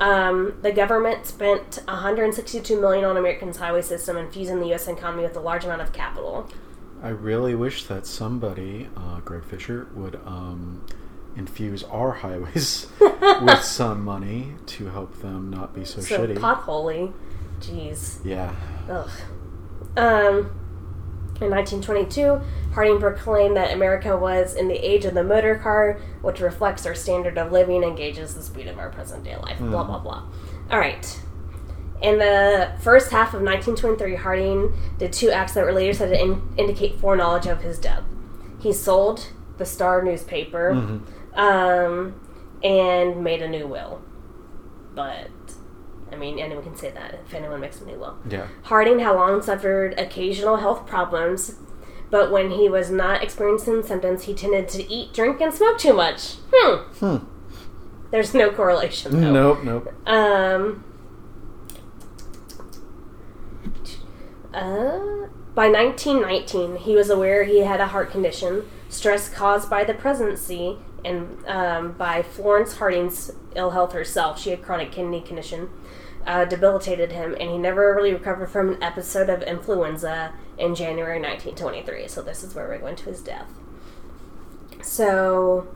Um, 0.00 0.58
the 0.62 0.70
government 0.70 1.26
spent 1.26 1.80
162 1.88 2.80
million 2.80 3.04
on 3.04 3.16
America's 3.16 3.56
highway 3.56 3.82
system, 3.82 4.16
infusing 4.16 4.60
the 4.60 4.68
U.S. 4.68 4.86
economy 4.86 5.24
with 5.24 5.36
a 5.36 5.40
large 5.40 5.64
amount 5.64 5.82
of 5.82 5.92
capital. 5.92 6.48
I 7.02 7.10
really 7.10 7.54
wish 7.54 7.84
that 7.84 8.06
somebody, 8.06 8.88
uh, 8.96 9.20
Greg 9.20 9.44
Fisher, 9.44 9.88
would 9.94 10.16
um, 10.26 10.84
infuse 11.36 11.84
our 11.84 12.10
highways 12.12 12.86
with 13.00 13.62
some 13.62 14.04
money 14.04 14.54
to 14.66 14.86
help 14.86 15.20
them 15.20 15.50
not 15.50 15.74
be 15.74 15.84
so, 15.84 16.00
So 16.00 16.26
shitty. 16.26 16.36
potholy, 16.38 17.12
jeez, 17.60 18.18
yeah. 18.24 18.54
ugh. 18.90 19.10
Um, 19.96 20.50
in 21.40 21.50
1922, 21.50 22.40
Harding 22.74 22.98
proclaimed 22.98 23.56
that 23.56 23.72
America 23.72 24.16
was 24.16 24.54
in 24.54 24.66
the 24.68 24.74
age 24.74 25.04
of 25.04 25.14
the 25.14 25.22
motor 25.24 25.54
car, 25.56 26.00
which 26.20 26.40
reflects 26.40 26.84
our 26.84 26.94
standard 26.94 27.38
of 27.38 27.52
living 27.52 27.84
and 27.84 27.96
gauges 27.96 28.34
the 28.34 28.42
speed 28.42 28.66
of 28.66 28.78
our 28.78 28.90
present 28.90 29.22
day 29.24 29.36
life. 29.36 29.58
Blah 29.58 29.84
blah 29.84 29.98
blah. 30.00 30.24
All 30.70 30.78
right. 30.78 31.20
In 32.00 32.18
the 32.18 32.72
first 32.80 33.10
half 33.10 33.34
of 33.34 33.42
1923, 33.42 34.14
Harding 34.16 34.72
did 34.98 35.12
two 35.12 35.30
acts 35.30 35.54
that 35.54 35.64
were 35.64 35.72
later 35.72 35.92
said 35.92 36.10
to 36.10 36.20
in- 36.20 36.42
indicate 36.56 37.00
foreknowledge 37.00 37.46
of 37.46 37.60
his 37.62 37.78
death. 37.78 38.04
He 38.60 38.72
sold 38.72 39.32
the 39.56 39.64
Star 39.66 40.02
newspaper 40.02 40.70
um, 41.34 42.20
and 42.62 43.22
made 43.24 43.42
a 43.42 43.48
new 43.48 43.66
will. 43.66 44.00
But, 44.94 45.30
I 46.12 46.16
mean, 46.16 46.38
anyone 46.38 46.62
can 46.64 46.76
say 46.76 46.90
that 46.90 47.14
if 47.26 47.34
anyone 47.34 47.60
makes 47.60 47.80
a 47.80 47.84
new 47.84 47.98
will. 47.98 48.16
Yeah. 48.28 48.46
Harding 48.64 49.00
had 49.00 49.12
long 49.12 49.42
suffered 49.42 49.98
occasional 49.98 50.56
health 50.56 50.86
problems, 50.86 51.56
but 52.10 52.30
when 52.30 52.50
he 52.52 52.68
was 52.68 52.90
not 52.90 53.22
experiencing 53.22 53.82
symptoms, 53.82 54.24
he 54.24 54.34
tended 54.34 54.68
to 54.68 54.88
eat, 54.92 55.12
drink, 55.12 55.40
and 55.40 55.52
smoke 55.52 55.78
too 55.78 55.92
much. 55.92 56.36
Hmm. 56.52 56.76
Hmm. 56.98 57.16
There's 58.10 58.32
no 58.34 58.50
correlation, 58.50 59.20
though. 59.20 59.32
Nope. 59.32 59.64
Nope. 59.64 60.08
Um. 60.08 60.84
Uh, 64.52 65.28
by 65.54 65.68
1919, 65.68 66.76
he 66.76 66.94
was 66.94 67.10
aware 67.10 67.44
he 67.44 67.60
had 67.60 67.80
a 67.80 67.88
heart 67.88 68.10
condition, 68.10 68.64
stress 68.88 69.28
caused 69.28 69.68
by 69.68 69.84
the 69.84 69.94
presidency, 69.94 70.78
and 71.04 71.44
um, 71.46 71.92
by 71.92 72.22
Florence 72.22 72.76
Harding's 72.78 73.30
ill 73.54 73.70
health 73.70 73.92
herself. 73.92 74.40
She 74.40 74.50
had 74.50 74.62
chronic 74.62 74.92
kidney 74.92 75.20
condition. 75.20 75.70
uh, 76.26 76.44
debilitated 76.44 77.12
him, 77.12 77.34
and 77.40 77.50
he 77.50 77.56
never 77.58 77.94
really 77.94 78.12
recovered 78.12 78.50
from 78.50 78.68
an 78.74 78.82
episode 78.82 79.30
of 79.30 79.42
influenza 79.42 80.34
in 80.58 80.74
January 80.74 81.18
1923. 81.20 82.06
So 82.08 82.20
this 82.22 82.42
is 82.42 82.54
where 82.54 82.68
we're 82.68 82.78
going 82.78 82.96
to 82.96 83.04
his 83.04 83.22
death. 83.22 83.48
So 84.82 85.68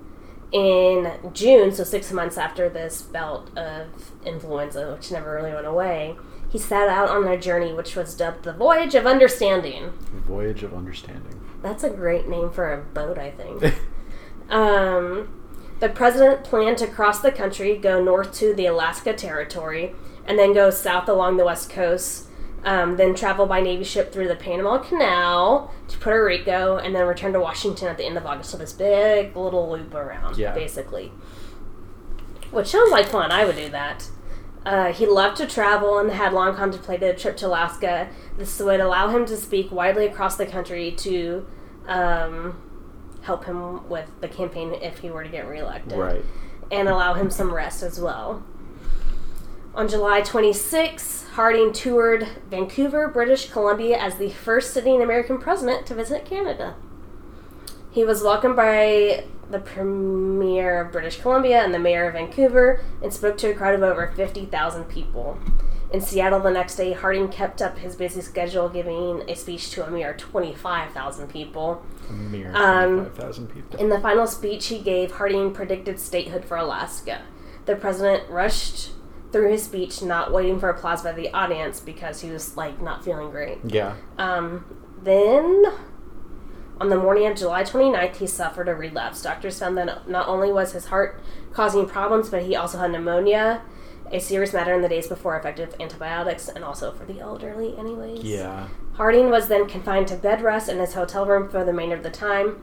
in 0.52 1.10
June, 1.32 1.72
so 1.72 1.84
six 1.84 2.12
months 2.12 2.36
after 2.36 2.68
this 2.68 3.00
bout 3.00 3.56
of 3.56 4.12
influenza, 4.26 4.92
which 4.92 5.10
never 5.10 5.32
really 5.34 5.54
went 5.54 5.66
away, 5.66 6.16
he 6.52 6.58
set 6.58 6.86
out 6.86 7.08
on 7.08 7.24
their 7.24 7.38
journey 7.38 7.72
which 7.72 7.96
was 7.96 8.14
dubbed 8.14 8.44
the 8.44 8.52
Voyage 8.52 8.94
of 8.94 9.06
Understanding. 9.06 9.90
Voyage 10.26 10.62
of 10.62 10.74
Understanding. 10.74 11.40
That's 11.62 11.82
a 11.82 11.88
great 11.88 12.28
name 12.28 12.50
for 12.50 12.70
a 12.74 12.82
boat, 12.82 13.16
I 13.18 13.30
think. 13.30 13.74
um, 14.50 15.32
the 15.80 15.88
president 15.88 16.44
planned 16.44 16.76
to 16.78 16.86
cross 16.86 17.20
the 17.20 17.32
country, 17.32 17.76
go 17.78 18.02
north 18.04 18.34
to 18.34 18.52
the 18.52 18.66
Alaska 18.66 19.14
Territory, 19.14 19.94
and 20.26 20.38
then 20.38 20.52
go 20.52 20.68
south 20.68 21.08
along 21.08 21.38
the 21.38 21.44
west 21.44 21.70
coast. 21.70 22.26
Um, 22.64 22.96
then 22.96 23.14
travel 23.14 23.46
by 23.46 23.60
Navy 23.60 23.82
ship 23.82 24.12
through 24.12 24.28
the 24.28 24.36
Panama 24.36 24.78
Canal 24.78 25.72
to 25.88 25.98
Puerto 25.98 26.24
Rico, 26.24 26.76
and 26.76 26.94
then 26.94 27.06
return 27.06 27.32
to 27.32 27.40
Washington 27.40 27.88
at 27.88 27.96
the 27.96 28.04
end 28.04 28.16
of 28.18 28.26
August. 28.26 28.50
So 28.50 28.58
this 28.58 28.72
big 28.74 29.34
little 29.34 29.70
loop 29.70 29.94
around, 29.94 30.36
Yeah. 30.36 30.52
basically. 30.52 31.10
Which 32.52 32.68
sounds 32.68 32.92
like 32.92 33.06
fun. 33.08 33.32
I 33.32 33.44
would 33.44 33.56
do 33.56 33.68
that. 33.70 34.08
Uh, 34.64 34.92
he 34.92 35.06
loved 35.06 35.36
to 35.38 35.46
travel 35.46 35.98
and 35.98 36.10
had 36.10 36.32
long 36.32 36.54
contemplated 36.54 37.14
a 37.14 37.18
trip 37.18 37.36
to 37.38 37.46
Alaska. 37.48 38.08
This 38.38 38.60
would 38.60 38.80
allow 38.80 39.08
him 39.08 39.26
to 39.26 39.36
speak 39.36 39.72
widely 39.72 40.06
across 40.06 40.36
the 40.36 40.46
country 40.46 40.92
to 40.98 41.44
um, 41.88 42.62
help 43.22 43.44
him 43.44 43.88
with 43.88 44.08
the 44.20 44.28
campaign 44.28 44.72
if 44.74 44.98
he 44.98 45.10
were 45.10 45.24
to 45.24 45.28
get 45.28 45.48
reelected 45.48 45.98
Right. 45.98 46.24
and 46.70 46.88
allow 46.88 47.14
him 47.14 47.28
some 47.30 47.52
rest 47.52 47.82
as 47.82 48.00
well. 48.00 48.44
On 49.74 49.88
July 49.88 50.20
26, 50.20 51.28
Harding 51.32 51.72
toured 51.72 52.28
Vancouver, 52.50 53.08
British 53.08 53.50
Columbia 53.50 53.96
as 53.98 54.16
the 54.16 54.28
first 54.30 54.72
sitting 54.74 55.02
American 55.02 55.38
president 55.38 55.86
to 55.86 55.94
visit 55.94 56.24
Canada. 56.24 56.76
He 57.92 58.04
was 58.04 58.22
welcomed 58.22 58.56
by 58.56 59.24
the 59.50 59.58
Premier 59.60 60.80
of 60.80 60.92
British 60.92 61.20
Columbia 61.20 61.62
and 61.62 61.72
the 61.74 61.78
Mayor 61.78 62.06
of 62.06 62.14
Vancouver 62.14 62.80
and 63.02 63.12
spoke 63.12 63.36
to 63.38 63.50
a 63.50 63.54
crowd 63.54 63.74
of 63.74 63.82
over 63.82 64.10
50,000 64.16 64.84
people. 64.84 65.38
In 65.92 66.00
Seattle 66.00 66.40
the 66.40 66.50
next 66.50 66.76
day, 66.76 66.94
Harding 66.94 67.28
kept 67.28 67.60
up 67.60 67.76
his 67.76 67.94
busy 67.96 68.22
schedule, 68.22 68.70
giving 68.70 69.28
a 69.28 69.34
speech 69.36 69.70
to 69.72 69.86
a 69.86 69.90
mere 69.90 70.14
25,000 70.14 71.28
people. 71.28 71.84
A 72.08 72.12
mere 72.14 72.50
Um, 72.56 73.10
people. 73.52 73.78
In 73.78 73.90
the 73.90 74.00
final 74.00 74.26
speech 74.26 74.68
he 74.68 74.78
gave, 74.78 75.12
Harding 75.12 75.52
predicted 75.52 76.00
statehood 76.00 76.46
for 76.46 76.56
Alaska. 76.56 77.20
The 77.66 77.76
president 77.76 78.30
rushed 78.30 78.92
through 79.32 79.50
his 79.50 79.64
speech, 79.64 80.00
not 80.02 80.32
waiting 80.32 80.58
for 80.58 80.70
applause 80.70 81.02
by 81.02 81.12
the 81.12 81.30
audience 81.34 81.78
because 81.78 82.22
he 82.22 82.30
was 82.30 82.56
like 82.56 82.80
not 82.80 83.04
feeling 83.04 83.30
great. 83.30 83.58
yeah. 83.66 83.96
Um, 84.16 84.64
then, 85.02 85.64
on 86.82 86.88
the 86.88 86.96
morning 86.96 87.28
of 87.28 87.36
July 87.36 87.62
29th, 87.62 88.16
he 88.16 88.26
suffered 88.26 88.68
a 88.68 88.74
relapse. 88.74 89.22
Doctors 89.22 89.56
found 89.56 89.78
that 89.78 90.08
not 90.08 90.26
only 90.26 90.52
was 90.52 90.72
his 90.72 90.86
heart 90.86 91.22
causing 91.52 91.86
problems, 91.86 92.28
but 92.28 92.42
he 92.42 92.56
also 92.56 92.78
had 92.78 92.90
pneumonia, 92.90 93.62
a 94.10 94.18
serious 94.18 94.52
matter 94.52 94.74
in 94.74 94.82
the 94.82 94.88
days 94.88 95.06
before 95.06 95.38
effective 95.38 95.76
antibiotics, 95.78 96.48
and 96.48 96.64
also 96.64 96.90
for 96.90 97.04
the 97.04 97.20
elderly, 97.20 97.78
anyways. 97.78 98.24
Yeah. 98.24 98.66
Harding 98.94 99.30
was 99.30 99.46
then 99.46 99.68
confined 99.68 100.08
to 100.08 100.16
bed 100.16 100.42
rest 100.42 100.68
in 100.68 100.80
his 100.80 100.94
hotel 100.94 101.24
room 101.24 101.48
for 101.48 101.60
the 101.60 101.70
remainder 101.70 101.94
of 101.94 102.02
the 102.02 102.10
time. 102.10 102.60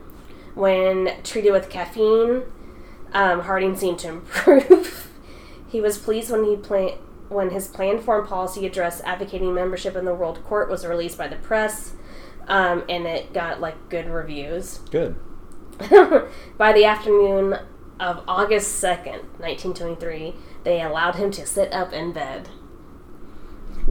When 0.54 1.22
treated 1.22 1.52
with 1.52 1.70
caffeine, 1.70 2.42
um, 3.14 3.40
Harding 3.40 3.74
seemed 3.74 4.00
to 4.00 4.08
improve. 4.08 5.08
he 5.70 5.80
was 5.80 5.96
pleased 5.96 6.30
when 6.30 6.44
he 6.44 6.56
when 7.30 7.50
his 7.50 7.68
planned 7.68 8.02
foreign 8.02 8.26
policy 8.26 8.66
address 8.66 9.00
advocating 9.00 9.54
membership 9.54 9.96
in 9.96 10.04
the 10.04 10.14
World 10.14 10.44
Court 10.44 10.68
was 10.68 10.84
released 10.84 11.16
by 11.16 11.28
the 11.28 11.36
press, 11.36 11.94
um, 12.50 12.82
and 12.88 13.06
it 13.06 13.32
got 13.32 13.60
like 13.60 13.88
good 13.88 14.10
reviews. 14.10 14.80
Good. 14.90 15.14
by 16.58 16.72
the 16.72 16.84
afternoon 16.84 17.56
of 18.00 18.22
August 18.26 18.82
2nd, 18.82 19.22
1923, 19.38 20.34
they 20.64 20.82
allowed 20.82 21.14
him 21.14 21.30
to 21.30 21.46
sit 21.46 21.72
up 21.72 21.92
in 21.92 22.12
bed. 22.12 22.48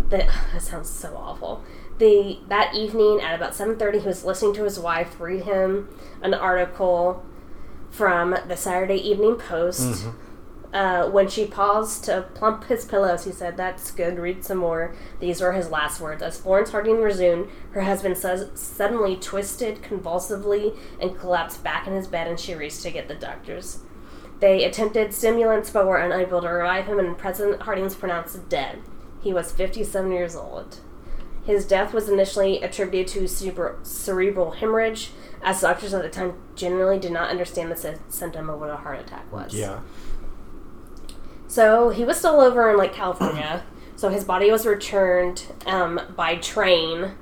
That, 0.10 0.28
that 0.54 0.62
sounds 0.62 0.90
so 0.90 1.16
awful. 1.16 1.64
The 1.98 2.40
that 2.48 2.76
evening 2.76 3.22
at 3.22 3.36
about 3.36 3.54
7:30 3.54 4.02
he 4.02 4.08
was 4.08 4.24
listening 4.24 4.54
to 4.56 4.64
his 4.64 4.80
wife 4.80 5.20
read 5.20 5.44
him 5.44 5.90
an 6.22 6.34
article 6.34 7.26
from 7.90 8.38
the 8.48 8.56
Saturday 8.56 8.96
Evening 8.96 9.36
Post. 9.36 10.06
Uh, 10.72 11.10
when 11.10 11.28
she 11.28 11.46
paused 11.48 12.04
to 12.04 12.22
plump 12.36 12.66
his 12.66 12.86
pillows, 12.86 13.26
he 13.26 13.32
said, 13.32 13.58
That's 13.58 13.90
good, 13.90 14.20
read 14.20 14.46
some 14.46 14.60
more. 14.60 14.94
These 15.20 15.42
were 15.42 15.54
his 15.54 15.72
last 15.72 16.00
words. 16.00 16.22
As 16.22 16.40
Florence 16.40 16.70
Harding 16.70 17.02
resumed, 17.02 17.50
her 17.72 17.82
husband 17.82 18.18
su- 18.18 18.52
suddenly 18.54 19.16
twisted 19.16 19.82
convulsively 19.82 20.74
and 21.02 21.18
collapsed 21.18 21.64
back 21.64 21.88
in 21.88 21.94
his 21.94 22.06
bed, 22.08 22.28
and 22.28 22.40
she 22.40 22.54
raced 22.54 22.84
to 22.84 22.92
get 22.92 23.08
the 23.08 23.16
doctors. 23.16 23.80
They 24.40 24.64
attempted 24.64 25.14
stimulants 25.14 25.72
but 25.72 25.88
were 25.88 25.98
unable 25.98 26.42
to 26.42 26.48
revive 26.48 26.86
him, 26.86 27.00
and 27.00 27.18
President 27.18 27.64
Harding 27.64 27.84
was 27.86 27.96
pronounced 27.96 28.48
dead. 28.48 28.80
He 29.22 29.34
was 29.34 29.52
57 29.52 30.12
years 30.12 30.36
old. 30.36 30.78
His 31.46 31.66
death 31.66 31.94
was 31.94 32.08
initially 32.08 32.62
attributed 32.62 33.08
to 33.14 33.28
cerebral, 33.28 33.84
cerebral 33.84 34.52
hemorrhage, 34.52 35.12
as 35.42 35.62
doctors 35.62 35.94
at 35.96 36.04
the 36.04 36.10
time 36.10 36.36
generally 36.56 37.00
did 37.00 37.12
not 37.12 37.30
understand 37.32 37.72
the 37.72 37.76
sy- 37.76 37.98
symptom 38.08 38.50
of 38.50 38.60
what 38.60 38.70
a 38.70 38.76
heart 38.76 39.00
attack 39.00 39.32
was. 39.32 39.54
Yeah. 39.54 39.80
So 41.50 41.90
he 41.90 42.06
was 42.06 42.18
still 42.18 42.40
over 42.40 42.70
in 42.70 42.78
like 42.78 42.94
California. 42.94 43.64
so 43.96 44.10
his 44.10 44.24
body 44.24 44.52
was 44.52 44.68
returned 44.68 45.46
um, 45.66 46.00
by 46.16 46.36
train, 46.36 47.16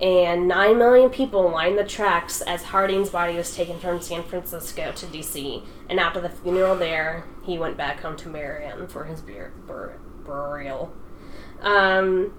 and 0.00 0.46
nine 0.46 0.78
million 0.78 1.10
people 1.10 1.50
lined 1.50 1.76
the 1.76 1.84
tracks 1.84 2.40
as 2.40 2.62
Harding's 2.62 3.10
body 3.10 3.34
was 3.34 3.54
taken 3.56 3.80
from 3.80 4.00
San 4.00 4.22
Francisco 4.22 4.92
to 4.92 5.06
D.C. 5.06 5.64
And 5.90 5.98
after 5.98 6.20
the 6.20 6.28
funeral 6.28 6.76
there, 6.76 7.24
he 7.42 7.58
went 7.58 7.76
back 7.76 8.00
home 8.00 8.16
to 8.18 8.28
Marion 8.28 8.86
for 8.86 9.04
his 9.06 9.20
bur- 9.20 9.52
bur- 9.66 9.98
burial. 10.24 10.92
Um, 11.60 12.32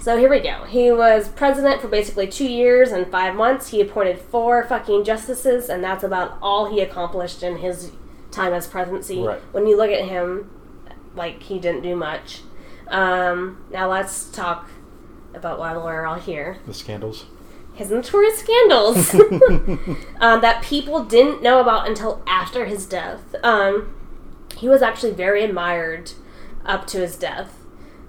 so 0.00 0.16
here 0.16 0.28
we 0.28 0.40
go. 0.40 0.64
He 0.64 0.90
was 0.90 1.28
president 1.28 1.80
for 1.80 1.86
basically 1.86 2.26
two 2.26 2.48
years 2.50 2.90
and 2.90 3.06
five 3.08 3.36
months. 3.36 3.68
He 3.68 3.80
appointed 3.80 4.18
four 4.18 4.64
fucking 4.64 5.04
justices, 5.04 5.68
and 5.68 5.84
that's 5.84 6.02
about 6.02 6.38
all 6.42 6.68
he 6.68 6.80
accomplished 6.80 7.44
in 7.44 7.58
his 7.58 7.92
time 8.30 8.52
as 8.52 8.66
presidency. 8.66 9.20
Right. 9.20 9.40
When 9.52 9.66
you 9.66 9.76
look 9.76 9.90
at 9.90 10.08
him, 10.08 10.50
like 11.14 11.42
he 11.42 11.58
didn't 11.58 11.82
do 11.82 11.96
much. 11.96 12.42
Um, 12.88 13.64
now 13.70 13.90
let's 13.90 14.30
talk 14.30 14.70
about 15.34 15.58
why 15.58 15.76
we're 15.76 16.06
all 16.06 16.18
here. 16.18 16.58
The 16.66 16.74
scandals. 16.74 17.26
His 17.74 17.90
notorious 17.90 18.38
scandals 18.38 19.14
um, 20.20 20.40
that 20.40 20.62
people 20.62 21.04
didn't 21.04 21.42
know 21.42 21.60
about 21.60 21.88
until 21.88 22.22
after 22.26 22.66
his 22.66 22.86
death. 22.86 23.34
Um, 23.42 23.94
he 24.56 24.68
was 24.68 24.82
actually 24.82 25.12
very 25.12 25.44
admired 25.44 26.12
up 26.64 26.86
to 26.88 26.98
his 26.98 27.16
death. 27.16 27.56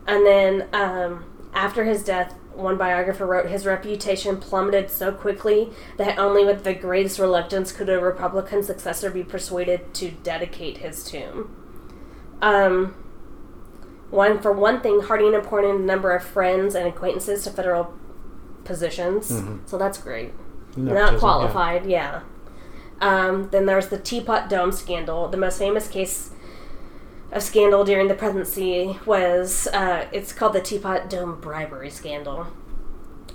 And 0.07 0.25
then 0.25 0.67
um, 0.73 1.25
after 1.53 1.85
his 1.85 2.03
death, 2.03 2.33
one 2.53 2.77
biographer 2.77 3.25
wrote 3.25 3.49
his 3.49 3.65
reputation 3.65 4.37
plummeted 4.37 4.89
so 4.89 5.11
quickly 5.11 5.71
that 5.97 6.17
only 6.17 6.45
with 6.45 6.63
the 6.63 6.73
greatest 6.73 7.19
reluctance 7.19 7.71
could 7.71 7.89
a 7.89 7.99
Republican 7.99 8.63
successor 8.63 9.09
be 9.09 9.23
persuaded 9.23 9.93
to 9.95 10.11
dedicate 10.11 10.77
his 10.77 11.03
tomb. 11.03 11.55
Um, 12.41 12.95
one 14.09 14.39
for 14.41 14.51
one 14.51 14.81
thing, 14.81 15.01
Harding 15.01 15.33
appointed 15.35 15.75
a 15.75 15.79
number 15.79 16.11
of 16.11 16.23
friends 16.23 16.75
and 16.75 16.87
acquaintances 16.87 17.43
to 17.45 17.51
federal 17.51 17.93
positions, 18.63 19.43
so 19.65 19.77
that's 19.77 19.97
great. 19.97 20.33
Nepotism, 20.75 20.93
Not 20.93 21.13
yeah. 21.13 21.19
qualified, 21.19 21.85
yeah. 21.85 22.21
Um, 22.99 23.49
then 23.51 23.65
there's 23.65 23.87
the 23.87 23.97
Teapot 23.97 24.49
Dome 24.49 24.71
scandal. 24.71 25.27
The 25.27 25.37
most 25.37 25.57
famous 25.57 25.87
case 25.87 26.31
of 27.31 27.41
scandal 27.43 27.83
during 27.83 28.07
the 28.07 28.13
presidency 28.13 28.99
was 29.05 29.67
uh, 29.73 30.07
it's 30.11 30.33
called 30.33 30.53
the 30.53 30.61
Teapot 30.61 31.09
Dome 31.09 31.39
bribery 31.39 31.89
scandal. 31.89 32.47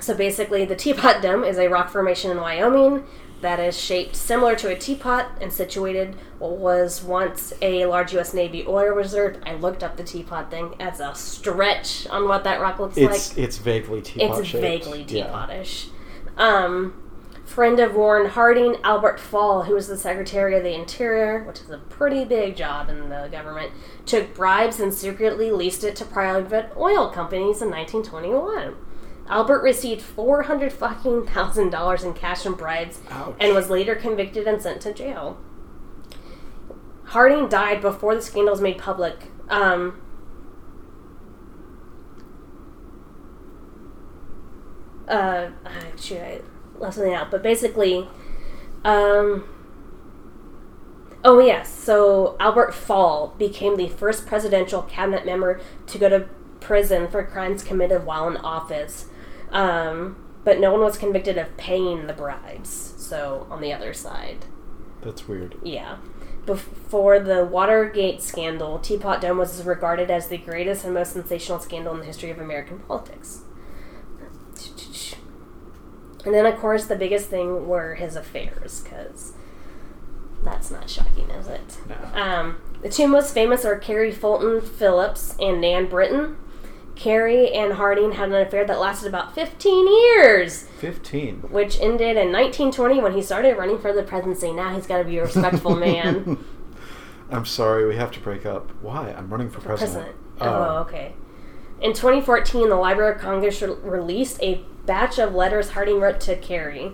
So 0.00 0.14
basically, 0.14 0.64
the 0.66 0.76
Teapot 0.76 1.22
Dome 1.22 1.42
is 1.44 1.58
a 1.58 1.68
rock 1.68 1.90
formation 1.90 2.30
in 2.30 2.36
Wyoming 2.38 3.04
that 3.40 3.60
is 3.60 3.78
shaped 3.78 4.16
similar 4.16 4.54
to 4.56 4.68
a 4.68 4.76
teapot 4.76 5.26
and 5.42 5.52
situated 5.52 6.16
what 6.38 6.52
was 6.52 7.02
once 7.02 7.52
a 7.60 7.84
large 7.86 8.12
U.S. 8.14 8.32
Navy 8.34 8.64
oil 8.66 8.94
reserve. 8.94 9.42
I 9.44 9.54
looked 9.54 9.82
up 9.82 9.96
the 9.96 10.04
teapot 10.04 10.50
thing 10.50 10.74
as 10.80 11.00
a 11.00 11.14
stretch 11.14 12.06
on 12.08 12.28
what 12.28 12.44
that 12.44 12.60
rock 12.60 12.78
looks 12.78 12.96
like 12.96 13.10
It's 13.14 13.36
it's 13.36 13.58
vaguely 13.58 14.00
teapot 14.02 14.38
it's 14.40 14.48
shaped. 14.48 14.62
vaguely 14.62 15.02
Yeah. 15.08 15.26
teapotish. 15.26 15.88
Um, 16.38 16.94
friend 17.46 17.78
of 17.80 17.94
Warren 17.94 18.28
Harding, 18.30 18.76
Albert 18.82 19.18
Fall, 19.20 19.62
who 19.62 19.74
was 19.74 19.86
the 19.88 19.96
Secretary 19.96 20.56
of 20.56 20.62
the 20.64 20.74
Interior, 20.74 21.44
which 21.44 21.60
is 21.60 21.70
a 21.70 21.78
pretty 21.78 22.24
big 22.24 22.56
job 22.56 22.88
in 22.90 23.08
the 23.08 23.28
government, 23.30 23.72
took 24.04 24.34
bribes 24.34 24.80
and 24.80 24.92
secretly 24.92 25.50
leased 25.50 25.84
it 25.84 25.96
to 25.96 26.04
private 26.04 26.70
oil 26.76 27.08
companies 27.08 27.62
in 27.62 27.70
1921. 27.70 28.74
Albert 29.28 29.62
received 29.62 30.02
four 30.02 30.42
hundred 30.42 30.72
fucking 30.72 31.26
thousand 31.26 31.70
dollars 31.70 32.04
in 32.04 32.14
cash 32.14 32.44
and 32.46 32.56
bribes, 32.56 33.00
Ouch. 33.10 33.34
and 33.40 33.54
was 33.54 33.70
later 33.70 33.94
convicted 33.96 34.46
and 34.46 34.60
sent 34.62 34.80
to 34.82 34.92
jail. 34.92 35.38
Harding 37.06 37.48
died 37.48 37.80
before 37.80 38.14
the 38.14 38.22
scandals 38.22 38.60
made 38.60 38.78
public. 38.78 39.30
Um, 39.48 40.00
uh, 45.08 45.48
shoot, 46.00 46.18
I 46.20 46.40
left 46.80 46.94
something 46.94 47.14
out, 47.14 47.30
but 47.30 47.42
basically, 47.42 48.08
um, 48.84 49.48
oh 51.24 51.38
yes, 51.38 51.72
so 51.72 52.36
Albert 52.38 52.72
Fall 52.74 53.34
became 53.38 53.76
the 53.76 53.88
first 53.88 54.26
presidential 54.26 54.82
cabinet 54.82 55.24
member 55.26 55.60
to 55.86 55.98
go 55.98 56.08
to 56.08 56.28
prison 56.60 57.08
for 57.08 57.22
crimes 57.24 57.62
committed 57.62 58.04
while 58.04 58.28
in 58.28 58.36
office, 58.38 59.06
um, 59.50 60.16
but 60.44 60.58
no 60.60 60.72
one 60.72 60.80
was 60.80 60.96
convicted 60.98 61.36
of 61.38 61.56
paying 61.56 62.06
the 62.06 62.12
bribes. 62.12 62.94
So 62.98 63.46
on 63.50 63.60
the 63.60 63.72
other 63.72 63.92
side, 63.92 64.44
That's 65.02 65.28
weird. 65.28 65.56
yeah. 65.62 65.98
Before 66.44 67.18
the 67.18 67.44
Watergate 67.44 68.22
scandal, 68.22 68.78
Teapot 68.78 69.20
Dome 69.20 69.38
was 69.38 69.64
regarded 69.64 70.12
as 70.12 70.28
the 70.28 70.38
greatest 70.38 70.84
and 70.84 70.94
most 70.94 71.12
sensational 71.12 71.58
scandal 71.58 71.92
in 71.94 71.98
the 72.00 72.06
history 72.06 72.30
of 72.30 72.38
American 72.38 72.78
politics. 72.80 73.40
And 76.26 76.34
then, 76.34 76.44
of 76.44 76.56
course, 76.58 76.86
the 76.86 76.96
biggest 76.96 77.28
thing 77.30 77.68
were 77.68 77.94
his 77.94 78.16
affairs, 78.16 78.82
because 78.82 79.32
that's 80.42 80.70
not 80.70 80.90
shocking, 80.90 81.30
is 81.30 81.46
it? 81.46 81.78
No. 81.88 82.20
Um, 82.20 82.56
the 82.82 82.88
two 82.88 83.06
most 83.06 83.32
famous 83.32 83.64
are 83.64 83.78
Carrie 83.78 84.12
Fulton 84.12 84.60
Phillips 84.60 85.36
and 85.40 85.60
Nan 85.60 85.88
Britton. 85.88 86.36
Carrie 86.96 87.52
and 87.52 87.74
Harding 87.74 88.12
had 88.12 88.30
an 88.30 88.34
affair 88.34 88.64
that 88.64 88.80
lasted 88.80 89.06
about 89.08 89.34
15 89.34 89.86
years, 89.86 90.62
15. 90.80 91.42
which 91.50 91.78
ended 91.80 92.16
in 92.16 92.32
1920 92.32 93.00
when 93.00 93.12
he 93.12 93.22
started 93.22 93.56
running 93.56 93.78
for 93.78 93.92
the 93.92 94.02
presidency. 94.02 94.50
Now 94.52 94.74
he's 94.74 94.86
got 94.86 94.98
to 94.98 95.04
be 95.04 95.18
a 95.18 95.24
respectful 95.24 95.76
man. 95.76 96.42
I'm 97.30 97.44
sorry, 97.44 97.86
we 97.86 97.96
have 97.96 98.10
to 98.12 98.20
break 98.20 98.46
up. 98.46 98.70
Why? 98.82 99.10
I'm 99.12 99.28
running 99.28 99.50
for, 99.50 99.60
president. 99.60 100.16
Oh, 100.40 100.78
okay. 100.88 101.12
In 101.80 101.92
2014, 101.92 102.68
the 102.68 102.76
Library 102.76 103.14
of 103.14 103.20
Congress 103.20 103.60
re- 103.60 103.74
released 103.82 104.42
a 104.42 104.62
batch 104.86 105.18
of 105.18 105.34
letters 105.34 105.70
Harding 105.70 106.00
wrote 106.00 106.20
to 106.20 106.36
Carrie. 106.36 106.92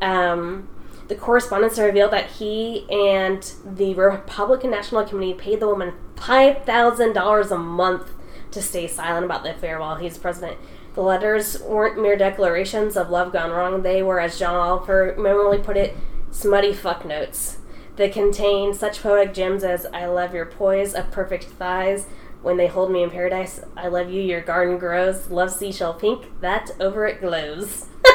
Um, 0.00 0.68
the 1.08 1.14
correspondence 1.14 1.78
revealed 1.78 2.12
that 2.12 2.30
he 2.32 2.86
and 2.90 3.42
the 3.64 3.94
Republican 3.94 4.70
National 4.70 5.04
Committee 5.04 5.34
paid 5.34 5.60
the 5.60 5.68
woman 5.68 5.94
$5,000 6.16 7.50
a 7.50 7.58
month 7.58 8.10
to 8.50 8.62
stay 8.62 8.86
silent 8.86 9.24
about 9.24 9.42
the 9.42 9.54
affair 9.54 9.78
while 9.78 9.96
he's 9.96 10.18
president. 10.18 10.58
The 10.94 11.02
letters 11.02 11.60
weren't 11.62 12.00
mere 12.00 12.16
declarations 12.16 12.96
of 12.96 13.10
love 13.10 13.32
gone 13.32 13.50
wrong. 13.50 13.82
They 13.82 14.02
were, 14.02 14.18
as 14.18 14.38
John 14.38 14.56
Oliver 14.56 15.14
memorably 15.18 15.58
put 15.58 15.76
it, 15.76 15.94
smutty 16.30 16.72
fuck 16.72 17.04
notes. 17.04 17.58
They 17.96 18.08
contain 18.08 18.74
such 18.74 19.02
poetic 19.02 19.34
gems 19.34 19.62
as 19.62 19.86
I 19.86 20.06
love 20.06 20.34
your 20.34 20.46
poise 20.46 20.94
of 20.94 21.10
perfect 21.10 21.44
thighs. 21.44 22.06
When 22.46 22.58
they 22.58 22.68
hold 22.68 22.92
me 22.92 23.02
in 23.02 23.10
paradise, 23.10 23.60
I 23.76 23.88
love 23.88 24.08
you, 24.08 24.22
your 24.22 24.40
garden 24.40 24.78
grows. 24.78 25.28
Love 25.30 25.50
seashell 25.50 25.94
pink, 25.94 26.30
that 26.42 26.70
over 26.78 27.04
it 27.04 27.20
glows. 27.20 27.86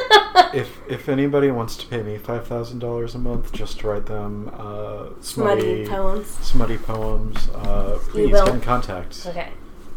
If 0.53 0.79
if 0.89 1.09
anybody 1.09 1.51
wants 1.51 1.75
to 1.77 1.85
pay 1.87 2.01
me 2.01 2.17
five 2.17 2.47
thousand 2.47 2.79
dollars 2.79 3.13
a 3.13 3.17
month 3.19 3.51
just 3.51 3.79
to 3.79 3.87
write 3.89 4.05
them 4.05 4.49
uh, 4.53 5.07
Smutty 5.19 5.85
smutty, 5.85 5.87
poems. 5.87 6.27
smutty 6.27 6.77
poems, 6.77 7.49
uh, 7.49 7.99
please 8.03 8.31
get 8.31 8.47
in 8.47 8.61
contact. 8.61 9.25
Okay. 9.27 9.49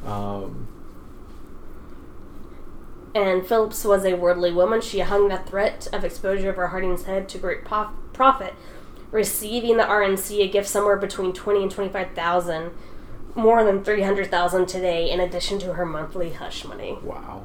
Um, 0.04 0.66
And 3.14 3.46
Phillips 3.46 3.84
was 3.84 4.04
a 4.04 4.14
worldly 4.14 4.50
woman. 4.52 4.80
She 4.80 4.98
hung 5.00 5.28
the 5.28 5.38
threat 5.38 5.86
of 5.92 6.04
exposure 6.04 6.50
over 6.50 6.66
Harding's 6.68 7.04
head 7.04 7.28
to 7.28 7.38
great 7.38 7.64
pof- 7.64 7.92
profit, 8.12 8.54
receiving 9.12 9.76
the 9.76 9.84
RNC 9.84 10.40
a 10.42 10.48
gift 10.48 10.68
somewhere 10.68 10.96
between 10.96 11.32
twenty 11.32 11.62
and 11.62 11.70
twenty-five 11.70 12.10
thousand, 12.16 12.72
more 13.34 13.64
than 13.64 13.82
three 13.84 14.02
hundred 14.02 14.30
thousand 14.30 14.66
today, 14.66 15.10
in 15.10 15.20
addition 15.20 15.58
to 15.60 15.74
her 15.74 15.84
monthly 15.86 16.32
hush 16.32 16.64
money. 16.64 16.98
wow. 17.02 17.42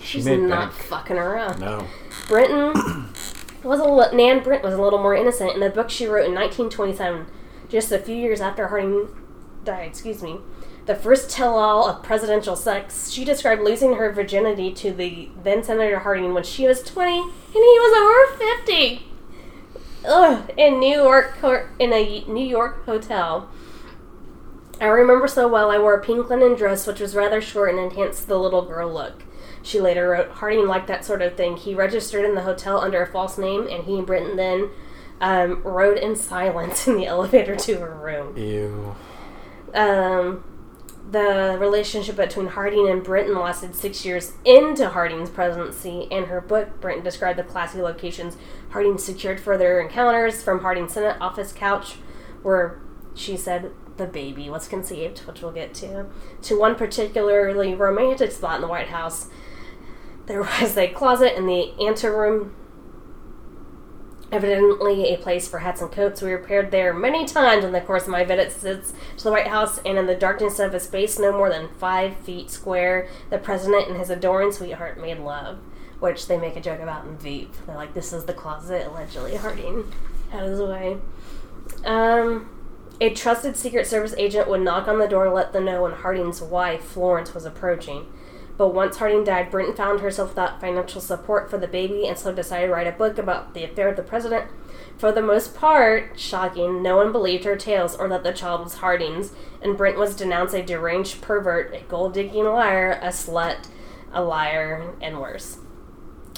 She 0.00 0.18
She's 0.18 0.26
not 0.26 0.70
bank. 0.70 0.72
fucking 0.72 1.16
around. 1.16 1.60
No. 1.60 1.86
Britton 2.26 2.72
was 3.62 3.78
a 3.78 3.84
li- 3.84 4.16
Nan 4.16 4.42
Brent 4.42 4.64
was 4.64 4.74
a 4.74 4.82
little 4.82 4.98
more 5.00 5.14
innocent. 5.14 5.52
In 5.52 5.60
the 5.60 5.70
book 5.70 5.90
she 5.90 6.06
wrote 6.06 6.26
in 6.26 6.34
1927, 6.34 7.26
just 7.68 7.92
a 7.92 7.98
few 7.98 8.16
years 8.16 8.40
after 8.40 8.66
Harding 8.68 9.08
died, 9.64 9.86
excuse 9.86 10.20
me, 10.22 10.38
the 10.86 10.96
first 10.96 11.30
tell-all 11.30 11.86
of 11.88 12.02
presidential 12.02 12.56
sex, 12.56 13.10
she 13.10 13.24
described 13.24 13.62
losing 13.62 13.94
her 13.94 14.10
virginity 14.12 14.72
to 14.74 14.90
the 14.92 15.28
then 15.44 15.62
Senator 15.62 16.00
Harding 16.00 16.34
when 16.34 16.42
she 16.42 16.66
was 16.66 16.82
20 16.82 17.20
and 17.20 17.30
he 17.52 17.60
was 17.60 18.36
over 18.36 18.44
50. 18.66 19.06
Ugh, 20.04 20.50
in 20.56 20.80
New 20.80 21.00
York, 21.00 21.36
in 21.78 21.92
a 21.92 22.24
New 22.26 22.44
York 22.44 22.84
hotel. 22.86 23.48
I 24.82 24.86
remember 24.86 25.28
so 25.28 25.46
well 25.46 25.70
I 25.70 25.78
wore 25.78 25.94
a 25.94 26.04
pink 26.04 26.28
linen 26.28 26.56
dress 26.56 26.88
which 26.88 26.98
was 26.98 27.14
rather 27.14 27.40
short 27.40 27.70
and 27.70 27.78
enhanced 27.78 28.26
the 28.26 28.36
little 28.36 28.62
girl 28.62 28.92
look. 28.92 29.22
She 29.62 29.80
later 29.80 30.08
wrote, 30.08 30.30
Harding 30.32 30.66
liked 30.66 30.88
that 30.88 31.04
sort 31.04 31.22
of 31.22 31.36
thing. 31.36 31.56
He 31.56 31.72
registered 31.72 32.24
in 32.24 32.34
the 32.34 32.42
hotel 32.42 32.80
under 32.80 33.00
a 33.00 33.06
false 33.06 33.38
name, 33.38 33.68
and 33.68 33.84
he 33.84 33.96
and 33.96 34.04
Britton 34.06 34.36
then 34.36 34.70
um, 35.20 35.62
rode 35.62 35.98
in 35.98 36.16
silence 36.16 36.88
in 36.88 36.96
the 36.96 37.06
elevator 37.06 37.54
to 37.54 37.78
her 37.78 37.94
room. 37.94 38.36
Ew. 38.36 38.96
Um, 39.72 40.42
the 41.08 41.56
relationship 41.60 42.16
between 42.16 42.48
Harding 42.48 42.88
and 42.88 43.04
Britton 43.04 43.38
lasted 43.38 43.76
six 43.76 44.04
years 44.04 44.32
into 44.44 44.88
Harding's 44.88 45.30
presidency. 45.30 46.08
In 46.10 46.24
her 46.24 46.40
book, 46.40 46.80
Britton 46.80 47.04
described 47.04 47.38
the 47.38 47.44
classy 47.44 47.80
locations 47.80 48.36
Harding 48.70 48.98
secured 48.98 49.38
for 49.38 49.56
their 49.56 49.80
encounters 49.80 50.42
from 50.42 50.62
Harding's 50.62 50.94
Senate 50.94 51.18
office 51.20 51.52
couch, 51.52 51.98
where 52.42 52.80
she 53.14 53.36
said 53.36 53.70
the 54.02 54.12
baby 54.12 54.50
was 54.50 54.66
conceived, 54.66 55.20
which 55.20 55.42
we'll 55.42 55.52
get 55.52 55.74
to, 55.74 56.06
to 56.42 56.58
one 56.58 56.74
particularly 56.74 57.74
romantic 57.74 58.32
spot 58.32 58.56
in 58.56 58.62
the 58.62 58.68
White 58.68 58.88
House. 58.88 59.28
There 60.26 60.40
was 60.42 60.76
a 60.76 60.88
closet 60.88 61.36
in 61.36 61.46
the 61.46 61.72
anteroom 61.80 62.54
evidently 64.32 65.12
a 65.12 65.18
place 65.18 65.46
for 65.46 65.58
hats 65.58 65.82
and 65.82 65.92
coats. 65.92 66.22
We 66.22 66.32
repaired 66.32 66.70
there 66.70 66.94
many 66.94 67.26
times 67.26 67.64
in 67.64 67.72
the 67.72 67.82
course 67.82 68.04
of 68.04 68.08
my 68.08 68.24
visits 68.24 68.94
to 69.18 69.24
the 69.24 69.30
White 69.30 69.48
House, 69.48 69.78
and 69.84 69.98
in 69.98 70.06
the 70.06 70.14
darkness 70.14 70.58
of 70.58 70.74
a 70.74 70.80
space 70.80 71.18
no 71.18 71.32
more 71.32 71.50
than 71.50 71.68
five 71.78 72.16
feet 72.16 72.50
square, 72.50 73.08
the 73.30 73.38
president 73.38 73.88
and 73.88 73.98
his 73.98 74.10
adoring 74.10 74.50
sweetheart 74.50 74.98
made 74.98 75.18
love, 75.18 75.58
which 76.00 76.26
they 76.26 76.38
make 76.38 76.56
a 76.56 76.60
joke 76.60 76.80
about 76.80 77.04
in 77.04 77.16
Veep. 77.18 77.52
They're 77.66 77.76
like, 77.76 77.92
"This 77.92 78.12
is 78.12 78.24
the 78.24 78.32
closet." 78.32 78.86
Allegedly, 78.86 79.36
Harding 79.36 79.92
out 80.32 80.44
of 80.44 80.56
the 80.56 80.66
way. 80.66 80.96
Um. 81.84 82.48
A 83.02 83.10
trusted 83.10 83.56
Secret 83.56 83.88
Service 83.88 84.14
agent 84.16 84.48
would 84.48 84.60
knock 84.60 84.86
on 84.86 85.00
the 85.00 85.08
door 85.08 85.24
to 85.24 85.32
let 85.32 85.52
them 85.52 85.64
know 85.64 85.82
when 85.82 85.90
Harding's 85.90 86.40
wife, 86.40 86.84
Florence, 86.84 87.34
was 87.34 87.44
approaching. 87.44 88.06
But 88.56 88.68
once 88.68 88.98
Harding 88.98 89.24
died, 89.24 89.50
Britton 89.50 89.74
found 89.74 89.98
herself 89.98 90.28
without 90.28 90.60
financial 90.60 91.00
support 91.00 91.50
for 91.50 91.58
the 91.58 91.66
baby 91.66 92.06
and 92.06 92.16
so 92.16 92.32
decided 92.32 92.68
to 92.68 92.72
write 92.72 92.86
a 92.86 92.92
book 92.92 93.18
about 93.18 93.54
the 93.54 93.64
affair 93.64 93.88
of 93.88 93.96
the 93.96 94.04
president. 94.04 94.52
For 94.98 95.10
the 95.10 95.20
most 95.20 95.52
part, 95.52 96.16
shocking, 96.16 96.80
no 96.80 96.96
one 96.96 97.10
believed 97.10 97.42
her 97.42 97.56
tales 97.56 97.96
or 97.96 98.08
that 98.08 98.22
the 98.22 98.32
child 98.32 98.62
was 98.62 98.74
Harding's, 98.74 99.32
and 99.60 99.76
Brent 99.76 99.98
was 99.98 100.14
denounced 100.14 100.54
a 100.54 100.62
deranged 100.62 101.22
pervert, 101.22 101.74
a 101.74 101.80
gold 101.80 102.14
digging 102.14 102.44
liar, 102.44 103.00
a 103.02 103.08
slut, 103.08 103.66
a 104.12 104.22
liar, 104.22 104.94
and 105.00 105.20
worse. 105.20 105.58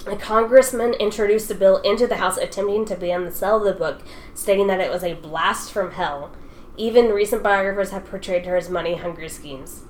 A 0.06 0.16
congressman 0.16 0.94
introduced 0.94 1.50
a 1.50 1.54
bill 1.54 1.76
into 1.82 2.06
the 2.06 2.16
House 2.16 2.38
attempting 2.38 2.86
to 2.86 2.96
ban 2.96 3.26
the 3.26 3.32
sale 3.32 3.58
of 3.58 3.64
the 3.64 3.78
book, 3.78 4.00
stating 4.32 4.66
that 4.68 4.80
it 4.80 4.90
was 4.90 5.04
a 5.04 5.12
blast 5.12 5.70
from 5.70 5.90
hell. 5.90 6.30
Even 6.76 7.10
recent 7.10 7.42
biographers 7.42 7.90
have 7.90 8.04
portrayed 8.04 8.46
her 8.46 8.56
as 8.56 8.68
money 8.68 8.96
hungry 8.96 9.28
schemes. 9.28 9.82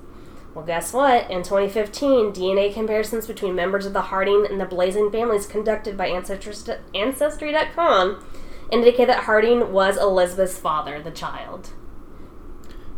Well, 0.53 0.65
guess 0.65 0.93
what? 0.93 1.29
In 1.29 1.43
2015, 1.43 2.31
DNA 2.31 2.73
comparisons 2.73 3.27
between 3.27 3.55
members 3.55 3.85
of 3.85 3.93
the 3.93 4.03
Harding 4.03 4.45
and 4.49 4.59
the 4.61 4.65
Blaesing 4.65 5.11
families 5.11 5.45
conducted 5.47 5.97
by 5.97 6.07
Ancestry.com 6.93 8.25
indicate 8.71 9.05
that 9.07 9.25
Harding 9.25 9.71
was 9.73 9.97
Elizabeth's 9.97 10.57
father, 10.57 11.01
the 11.01 11.11
child. 11.11 11.71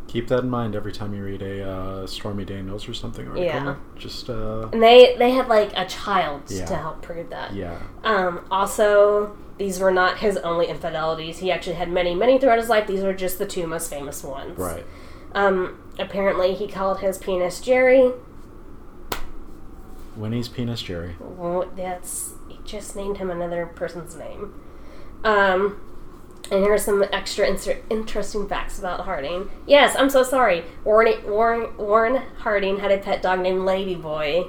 Keep 0.08 0.28
that 0.30 0.40
in 0.40 0.50
mind 0.50 0.76
every 0.76 0.92
time 0.94 1.14
you 1.14 1.24
read 1.24 1.42
a 1.42 1.70
uh, 1.70 2.08
Stormy 2.08 2.46
Daniels 2.46 2.88
or 2.88 2.94
something 2.94 3.28
article. 3.28 3.44
Yeah. 3.46 3.76
Just, 3.98 4.30
uh, 4.30 4.70
And 4.72 4.82
they, 4.82 5.16
they 5.18 5.32
had 5.32 5.48
like 5.50 5.72
a 5.76 5.86
child 5.86 6.44
Yeah. 6.50 6.66
to 6.66 6.76
help 6.76 7.02
prove 7.02 7.30
that. 7.32 7.54
yeah. 7.54 7.78
Um, 8.06 8.46
also, 8.50 9.36
these 9.58 9.80
were 9.80 9.92
not 9.92 10.20
his 10.20 10.38
only 10.38 10.68
infidelities. 10.68 11.40
He 11.40 11.52
actually 11.52 11.76
had 11.76 11.90
many, 11.90 12.14
many 12.14 12.38
throughout 12.40 12.60
his 12.60 12.70
life. 12.70 12.88
These 12.88 13.02
were 13.02 13.14
just 13.14 13.40
the 13.40 13.46
two 13.46 13.68
most 13.68 13.90
famous 13.90 14.24
ones. 14.24 14.58
Right. 14.58 14.86
Um, 15.34 15.82
apparently, 16.00 16.54
he 16.54 16.68
called 16.68 17.00
his 17.00 17.18
penis 17.18 17.60
Jerry. 17.60 18.12
Winnie's 20.16 20.48
penis 20.48 20.82
Jerry. 20.82 21.16
Well, 21.20 21.70
that's 21.76 22.34
he 22.50 22.60
just 22.64 22.96
named 22.96 23.18
him 23.18 23.30
another 23.30 23.66
person's 23.66 24.16
name. 24.16 24.54
Um, 25.24 25.82
and 26.50 26.64
here 26.64 26.74
are 26.74 26.78
some 26.78 27.04
extra 27.12 27.46
inser- 27.46 27.82
interesting 27.90 28.48
facts 28.48 28.80
about 28.80 29.02
Harding. 29.02 29.50
Yes, 29.66 29.96
I'm 29.98 30.10
so 30.10 30.24
sorry. 30.24 30.64
Warren, 30.84 31.24
Warren, 31.26 31.76
Warren 31.78 32.22
Harding 32.40 32.80
had 32.80 32.92
a 32.92 32.98
pet 32.98 33.22
dog 33.22 33.42
named 33.42 33.66
Laddie 33.66 33.96
Boy. 33.96 34.46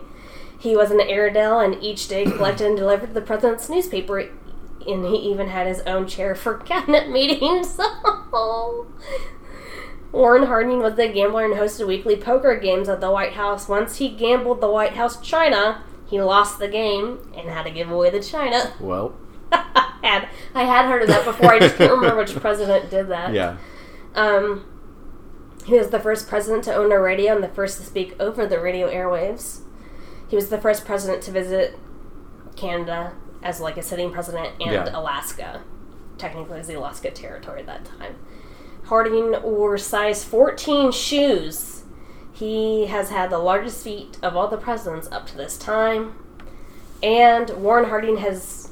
He 0.60 0.76
was 0.76 0.90
an 0.90 1.00
Airedale 1.00 1.60
and 1.60 1.82
each 1.82 2.08
day 2.08 2.24
collected 2.24 2.66
and 2.66 2.76
delivered 2.76 3.14
the 3.14 3.20
president's 3.20 3.68
newspaper. 3.68 4.28
And 4.88 5.04
he 5.04 5.16
even 5.30 5.48
had 5.48 5.66
his 5.66 5.80
own 5.82 6.06
chair 6.08 6.34
for 6.34 6.54
cabinet 6.58 7.10
meetings. 7.10 7.78
Warren 10.12 10.44
Harding 10.46 10.78
was 10.80 10.98
a 10.98 11.08
gambler 11.08 11.44
and 11.44 11.54
hosted 11.54 11.86
weekly 11.86 12.16
poker 12.16 12.56
games 12.56 12.88
at 12.88 13.00
the 13.00 13.10
White 13.10 13.34
House. 13.34 13.68
Once 13.68 13.96
he 13.98 14.08
gambled 14.08 14.60
the 14.62 14.70
White 14.70 14.94
House 14.94 15.20
china, 15.20 15.82
He 16.06 16.20
lost 16.22 16.58
the 16.58 16.68
game 16.68 17.18
and 17.36 17.48
had 17.50 17.64
to 17.64 17.70
give 17.70 17.90
away 17.90 18.08
the 18.10 18.22
china. 18.22 18.72
Well, 18.80 19.14
had 19.52 20.28
I 20.54 20.64
had 20.64 20.86
heard 20.86 21.02
of 21.02 21.08
that 21.08 21.24
before. 21.24 21.52
I 21.52 21.58
just 21.58 21.76
can't 21.76 21.90
remember 21.92 22.16
which 22.16 22.34
president 22.36 22.88
did 22.90 23.08
that. 23.08 23.34
yeah. 23.34 23.56
Um, 24.14 24.64
he 25.66 25.74
was 25.76 25.90
the 25.90 26.00
first 26.00 26.28
president 26.28 26.64
to 26.64 26.74
own 26.74 26.90
a 26.92 26.98
radio 26.98 27.34
and 27.34 27.44
the 27.44 27.48
first 27.48 27.78
to 27.78 27.84
speak 27.84 28.14
over 28.18 28.46
the 28.46 28.58
radio 28.58 28.88
airwaves. 28.90 29.60
He 30.28 30.36
was 30.36 30.48
the 30.48 30.58
first 30.58 30.86
president 30.86 31.22
to 31.24 31.30
visit 31.30 31.78
Canada 32.56 33.12
as 33.42 33.60
like 33.60 33.76
a 33.76 33.82
sitting 33.82 34.10
president 34.12 34.54
and 34.60 34.72
Yeah. 34.72 34.88
Alaska. 34.92 35.62
Technically, 36.16 36.56
it 36.56 36.58
was 36.58 36.66
the 36.66 36.74
Alaska 36.74 37.10
Territory 37.10 37.60
at 37.60 37.66
that 37.66 37.84
time. 37.84 38.16
Harding 38.86 39.40
wore 39.42 39.78
size 39.78 40.24
14 40.24 40.90
shoes. 40.92 41.84
He 42.32 42.86
has 42.86 43.10
had 43.10 43.30
the 43.30 43.38
largest 43.38 43.82
feet 43.84 44.18
of 44.22 44.36
all 44.36 44.48
the 44.48 44.56
presidents 44.56 45.08
up 45.12 45.26
to 45.28 45.36
this 45.36 45.56
time. 45.58 46.14
And 47.02 47.50
Warren 47.50 47.88
Harding 47.88 48.18
has. 48.18 48.70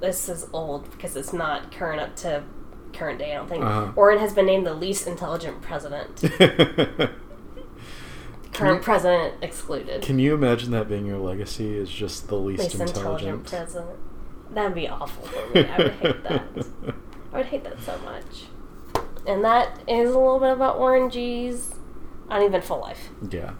This 0.00 0.28
is 0.28 0.46
old 0.52 0.90
because 0.92 1.16
it's 1.16 1.32
not 1.32 1.72
current 1.72 2.00
up 2.00 2.14
to 2.16 2.44
current 2.92 3.18
day, 3.18 3.32
I 3.32 3.36
don't 3.36 3.48
think. 3.48 3.64
Uh-huh. 3.64 3.92
Warren 3.96 4.18
has 4.20 4.32
been 4.32 4.46
named 4.46 4.64
the 4.66 4.74
least 4.74 5.06
intelligent 5.06 5.60
president. 5.60 6.22
current 8.58 8.82
president 8.82 9.34
excluded. 9.42 10.02
Can 10.02 10.18
you 10.18 10.34
imagine 10.34 10.70
that 10.72 10.88
being 10.88 11.06
your 11.06 11.18
legacy? 11.18 11.76
Is 11.76 11.90
just 11.90 12.28
the 12.28 12.36
least, 12.36 12.62
least 12.62 12.74
intelligent 12.80 13.40
intelligent. 13.40 13.46
president. 13.46 13.98
That'd 14.50 14.74
be 14.74 14.88
awful 14.88 15.24
for 15.26 15.54
me. 15.54 15.64
I 15.68 15.78
would 15.78 15.92
hate 15.92 16.22
that. 16.24 16.42
I 17.32 17.36
would 17.36 17.46
hate 17.46 17.64
that 17.64 17.80
so 17.82 17.98
much. 17.98 18.44
And 19.26 19.44
that 19.44 19.78
is 19.86 20.10
a 20.10 20.18
little 20.18 20.38
bit 20.40 20.52
about 20.52 20.78
Warren 20.78 21.10
G's 21.10 21.74
uneventful 22.30 22.80
life. 22.80 23.08
yeah. 23.30 23.52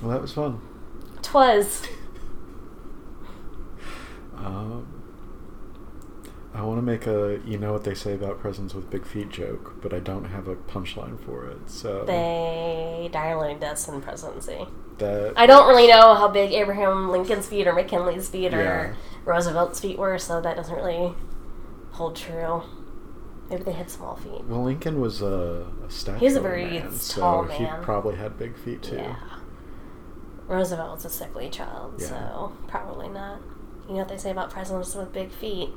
Well, 0.00 0.10
that 0.10 0.20
was 0.20 0.32
fun. 0.32 0.60
Twas. 1.22 1.86
Um, 4.36 5.01
I 6.54 6.62
want 6.62 6.78
to 6.78 6.82
make 6.82 7.06
a 7.06 7.40
you 7.46 7.56
know 7.58 7.72
what 7.72 7.84
they 7.84 7.94
say 7.94 8.12
about 8.14 8.38
presidents 8.40 8.74
with 8.74 8.90
big 8.90 9.06
feet 9.06 9.30
joke, 9.30 9.76
but 9.80 9.94
I 9.94 10.00
don't 10.00 10.26
have 10.26 10.48
a 10.48 10.56
punchline 10.56 11.18
for 11.18 11.46
it. 11.46 11.70
So 11.70 12.04
They 12.04 13.10
living 13.12 13.58
deaths 13.58 13.88
in 13.88 14.00
presidency. 14.02 14.66
that 14.98 15.32
I 15.36 15.46
don't 15.46 15.66
really 15.68 15.88
know 15.88 16.14
how 16.14 16.28
big 16.28 16.52
Abraham 16.52 17.10
Lincoln's 17.10 17.48
feet 17.48 17.66
or 17.66 17.72
McKinley's 17.72 18.28
feet 18.28 18.52
Yeah. 18.52 18.58
or 18.58 18.96
Roosevelt's 19.24 19.80
feet 19.80 19.98
were, 19.98 20.18
so 20.18 20.40
that 20.42 20.56
doesn't 20.56 20.74
really 20.74 21.14
hold 21.92 22.16
true. 22.16 22.62
Maybe 23.48 23.62
they 23.64 23.72
had 23.72 23.90
small 23.90 24.16
feet. 24.16 24.44
well, 24.46 24.62
Lincoln 24.62 25.00
was 25.00 25.20
a, 25.22 25.66
a 25.86 25.90
statue. 25.90 26.18
He 26.20 26.24
was 26.26 26.36
a 26.36 26.40
very 26.40 26.64
man, 26.64 26.90
tall 27.08 27.46
so 27.46 27.52
he 27.52 27.66
probably 27.82 28.16
had 28.16 28.38
big 28.38 28.56
feet 28.56 28.82
too. 28.82 28.96
Yeah. 28.96 29.16
Roosevelt 30.46 30.96
was 30.96 31.04
a 31.06 31.10
sickly 31.10 31.48
child, 31.50 31.94
Yeah. 31.98 32.06
so 32.08 32.52
probably 32.68 33.08
not. 33.08 33.40
You 33.88 33.94
know 33.94 33.98
what 34.00 34.08
they 34.08 34.16
say 34.18 34.30
about 34.30 34.50
presidents 34.50 34.94
with 34.94 35.12
big 35.12 35.30
feet? 35.30 35.70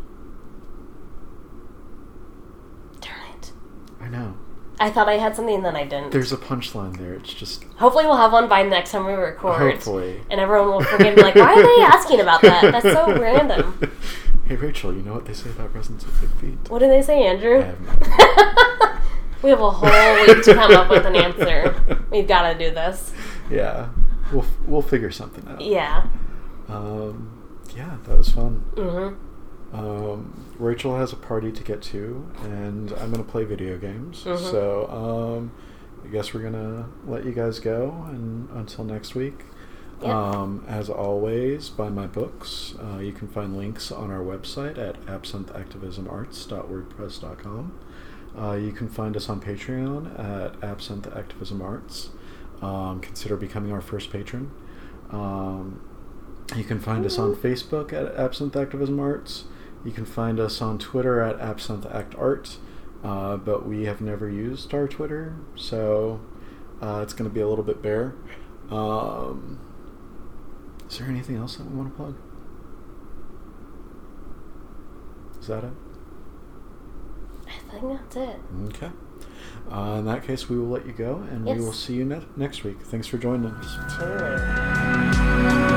Darn 3.01 3.19
it. 3.38 3.51
I 4.02 4.08
know. 4.10 4.36
I 4.80 4.89
thought 4.89 5.08
I 5.08 5.14
had 5.18 5.36
something, 5.38 5.64
then 5.64 5.76
I 5.76 5.86
didn't. 5.86 6.12
There's 6.12 6.34
a 6.34 6.38
punchline 6.38 6.98
there. 6.98 7.14
It's 7.14 7.34
just 7.34 7.64
Hopefully, 7.78 8.06
we'll 8.06 8.18
have 8.18 8.34
one 8.34 8.50
by 8.50 8.64
the 8.64 8.70
next 8.70 8.91
time 8.91 9.06
we 9.06 9.14
record. 9.14 9.58
hopefully. 9.58 10.22
And 10.30 10.39
everyone 10.41 10.68
will 10.68 10.84
forget 10.84 11.08
and 11.08 11.16
be 11.16 11.22
like, 11.22 11.36
why 11.36 11.54
are 11.54 11.64
they 11.64 11.82
asking 11.84 12.20
about 12.20 12.41
that? 12.41 12.72
That's 12.74 12.84
so 12.84 13.18
random. 13.22 13.80
hey 14.48 14.56
Rachel, 14.58 14.93
you 14.93 15.02
know 15.02 15.14
what 15.14 15.26
they 15.26 15.34
say 15.34 15.50
about 15.50 15.72
presidents 15.72 16.06
with 16.06 16.20
big 16.20 16.30
feet? 16.41 16.70
What 16.70 16.80
do 16.80 16.88
they 16.89 17.02
say, 17.02 17.24
Andrew? 17.26 17.60
I 17.62 17.64
have 17.64 19.02
we 19.41 19.50
have 19.50 19.62
a 19.62 19.72
whole 19.72 20.26
week 20.28 20.43
to 20.43 20.54
come 20.54 20.74
up 20.74 20.89
with 20.89 21.06
an 21.06 21.16
answer. 21.16 21.74
We've 22.12 22.28
got 22.28 22.52
to 22.52 22.58
do 22.60 22.74
this. 22.76 23.14
yeah, 23.50 23.89
we'll 24.34 24.46
we'll 24.68 24.82
figure 24.82 25.12
something 25.12 25.48
out. 25.48 25.62
Yeah. 25.62 26.08
Um, 26.68 27.32
yeah, 27.76 27.96
that 28.08 28.18
was 28.18 28.30
fun. 28.30 28.56
hmm 28.76 29.14
Um, 29.80 30.45
Rachel 30.57 30.95
has 30.97 31.11
a 31.11 31.17
party 31.17 31.51
to 31.51 31.63
get 31.63 31.82
to, 31.84 32.26
and 32.43 32.91
I'm 32.93 33.11
gonna 33.11 33.23
play 33.23 33.43
video 33.43 33.78
games. 33.78 34.23
Mhm. 34.23 34.38
So 34.51 34.88
um, 34.89 35.51
I 36.03 36.07
guess 36.09 36.34
we're 36.34 36.41
gonna 36.43 36.88
let 37.05 37.26
you 37.26 37.32
guys 37.34 37.59
go, 37.59 38.05
and 38.09 38.49
until 38.51 38.86
next 38.86 39.15
week. 39.15 39.45
Yep. 40.01 40.09
Um, 40.13 40.63
as 40.67 40.89
always, 40.89 41.69
buy 41.69 41.88
my 41.89 42.05
books. 42.05 42.76
Uh, 42.82 42.97
you 42.99 43.13
can 43.13 43.30
find 43.30 43.55
links 43.57 43.91
on 43.93 44.11
our 44.11 44.19
website 44.19 44.78
at 44.78 44.99
absintheactivismarts.wordpress.com. 45.05 47.71
Uh, 48.38 48.51
you 48.53 48.73
can 48.73 48.89
find 48.89 49.15
us 49.15 49.30
on 49.30 49.39
Patreon 49.39 50.19
at 50.19 50.61
Absinthe 50.61 51.07
Activism 51.15 51.61
Arts. 51.61 52.09
Um, 52.61 52.99
consider 52.99 53.38
becoming 53.38 53.71
our 53.71 53.80
first 53.82 54.11
patron. 54.11 54.51
Um, 55.11 55.80
you 56.55 56.65
can 56.65 56.80
find 56.80 57.05
us 57.05 57.17
on 57.17 57.34
Facebook 57.36 57.93
at 57.93 58.13
Absinthe 58.17 58.57
Activism 58.57 58.99
Arts. 58.99 59.45
You 59.86 59.91
can 59.91 60.03
find 60.05 60.39
us 60.39 60.61
on 60.61 60.77
Twitter 60.79 61.21
at 61.21 61.39
Absinthe 61.39 61.86
Act 61.86 62.15
Art. 62.15 62.57
Uh, 63.03 63.38
but 63.38 63.67
we 63.67 63.86
have 63.86 64.01
never 64.01 64.27
used 64.27 64.73
our 64.73 64.88
Twitter, 64.88 65.36
so 65.55 66.19
uh, 66.81 67.01
it's 67.03 67.13
going 67.13 67.29
to 67.29 67.33
be 67.33 67.39
a 67.39 67.47
little 67.47 67.63
bit 67.63 67.79
bare. 67.83 68.15
Um, 68.71 69.59
is 70.89 70.97
there 70.97 71.07
anything 71.07 71.36
else 71.36 71.57
that 71.57 71.69
we 71.69 71.77
want 71.77 71.91
to 71.91 71.95
plug? 71.95 72.15
Is 75.39 75.47
that 75.47 75.65
it? 75.65 75.73
I 77.47 77.51
think 77.79 77.83
that's 77.99 78.15
it. 78.15 78.39
Okay. 78.69 78.89
Uh, 79.71 79.97
in 79.99 80.05
that 80.05 80.23
case, 80.25 80.49
we 80.49 80.57
will 80.57 80.69
let 80.69 80.88
you 80.88 80.93
go, 80.93 81.17
and 81.29 81.45
Yes. 81.47 81.59
we 81.59 81.63
will 81.63 81.73
see 81.73 81.93
you 81.93 82.05
ne- 82.05 82.25
next 82.36 82.63
week. 82.63 82.81
Thanks 82.81 83.05
for 83.05 83.19
joining 83.19 83.51
us. 83.51 83.97
Totally. 83.99 85.74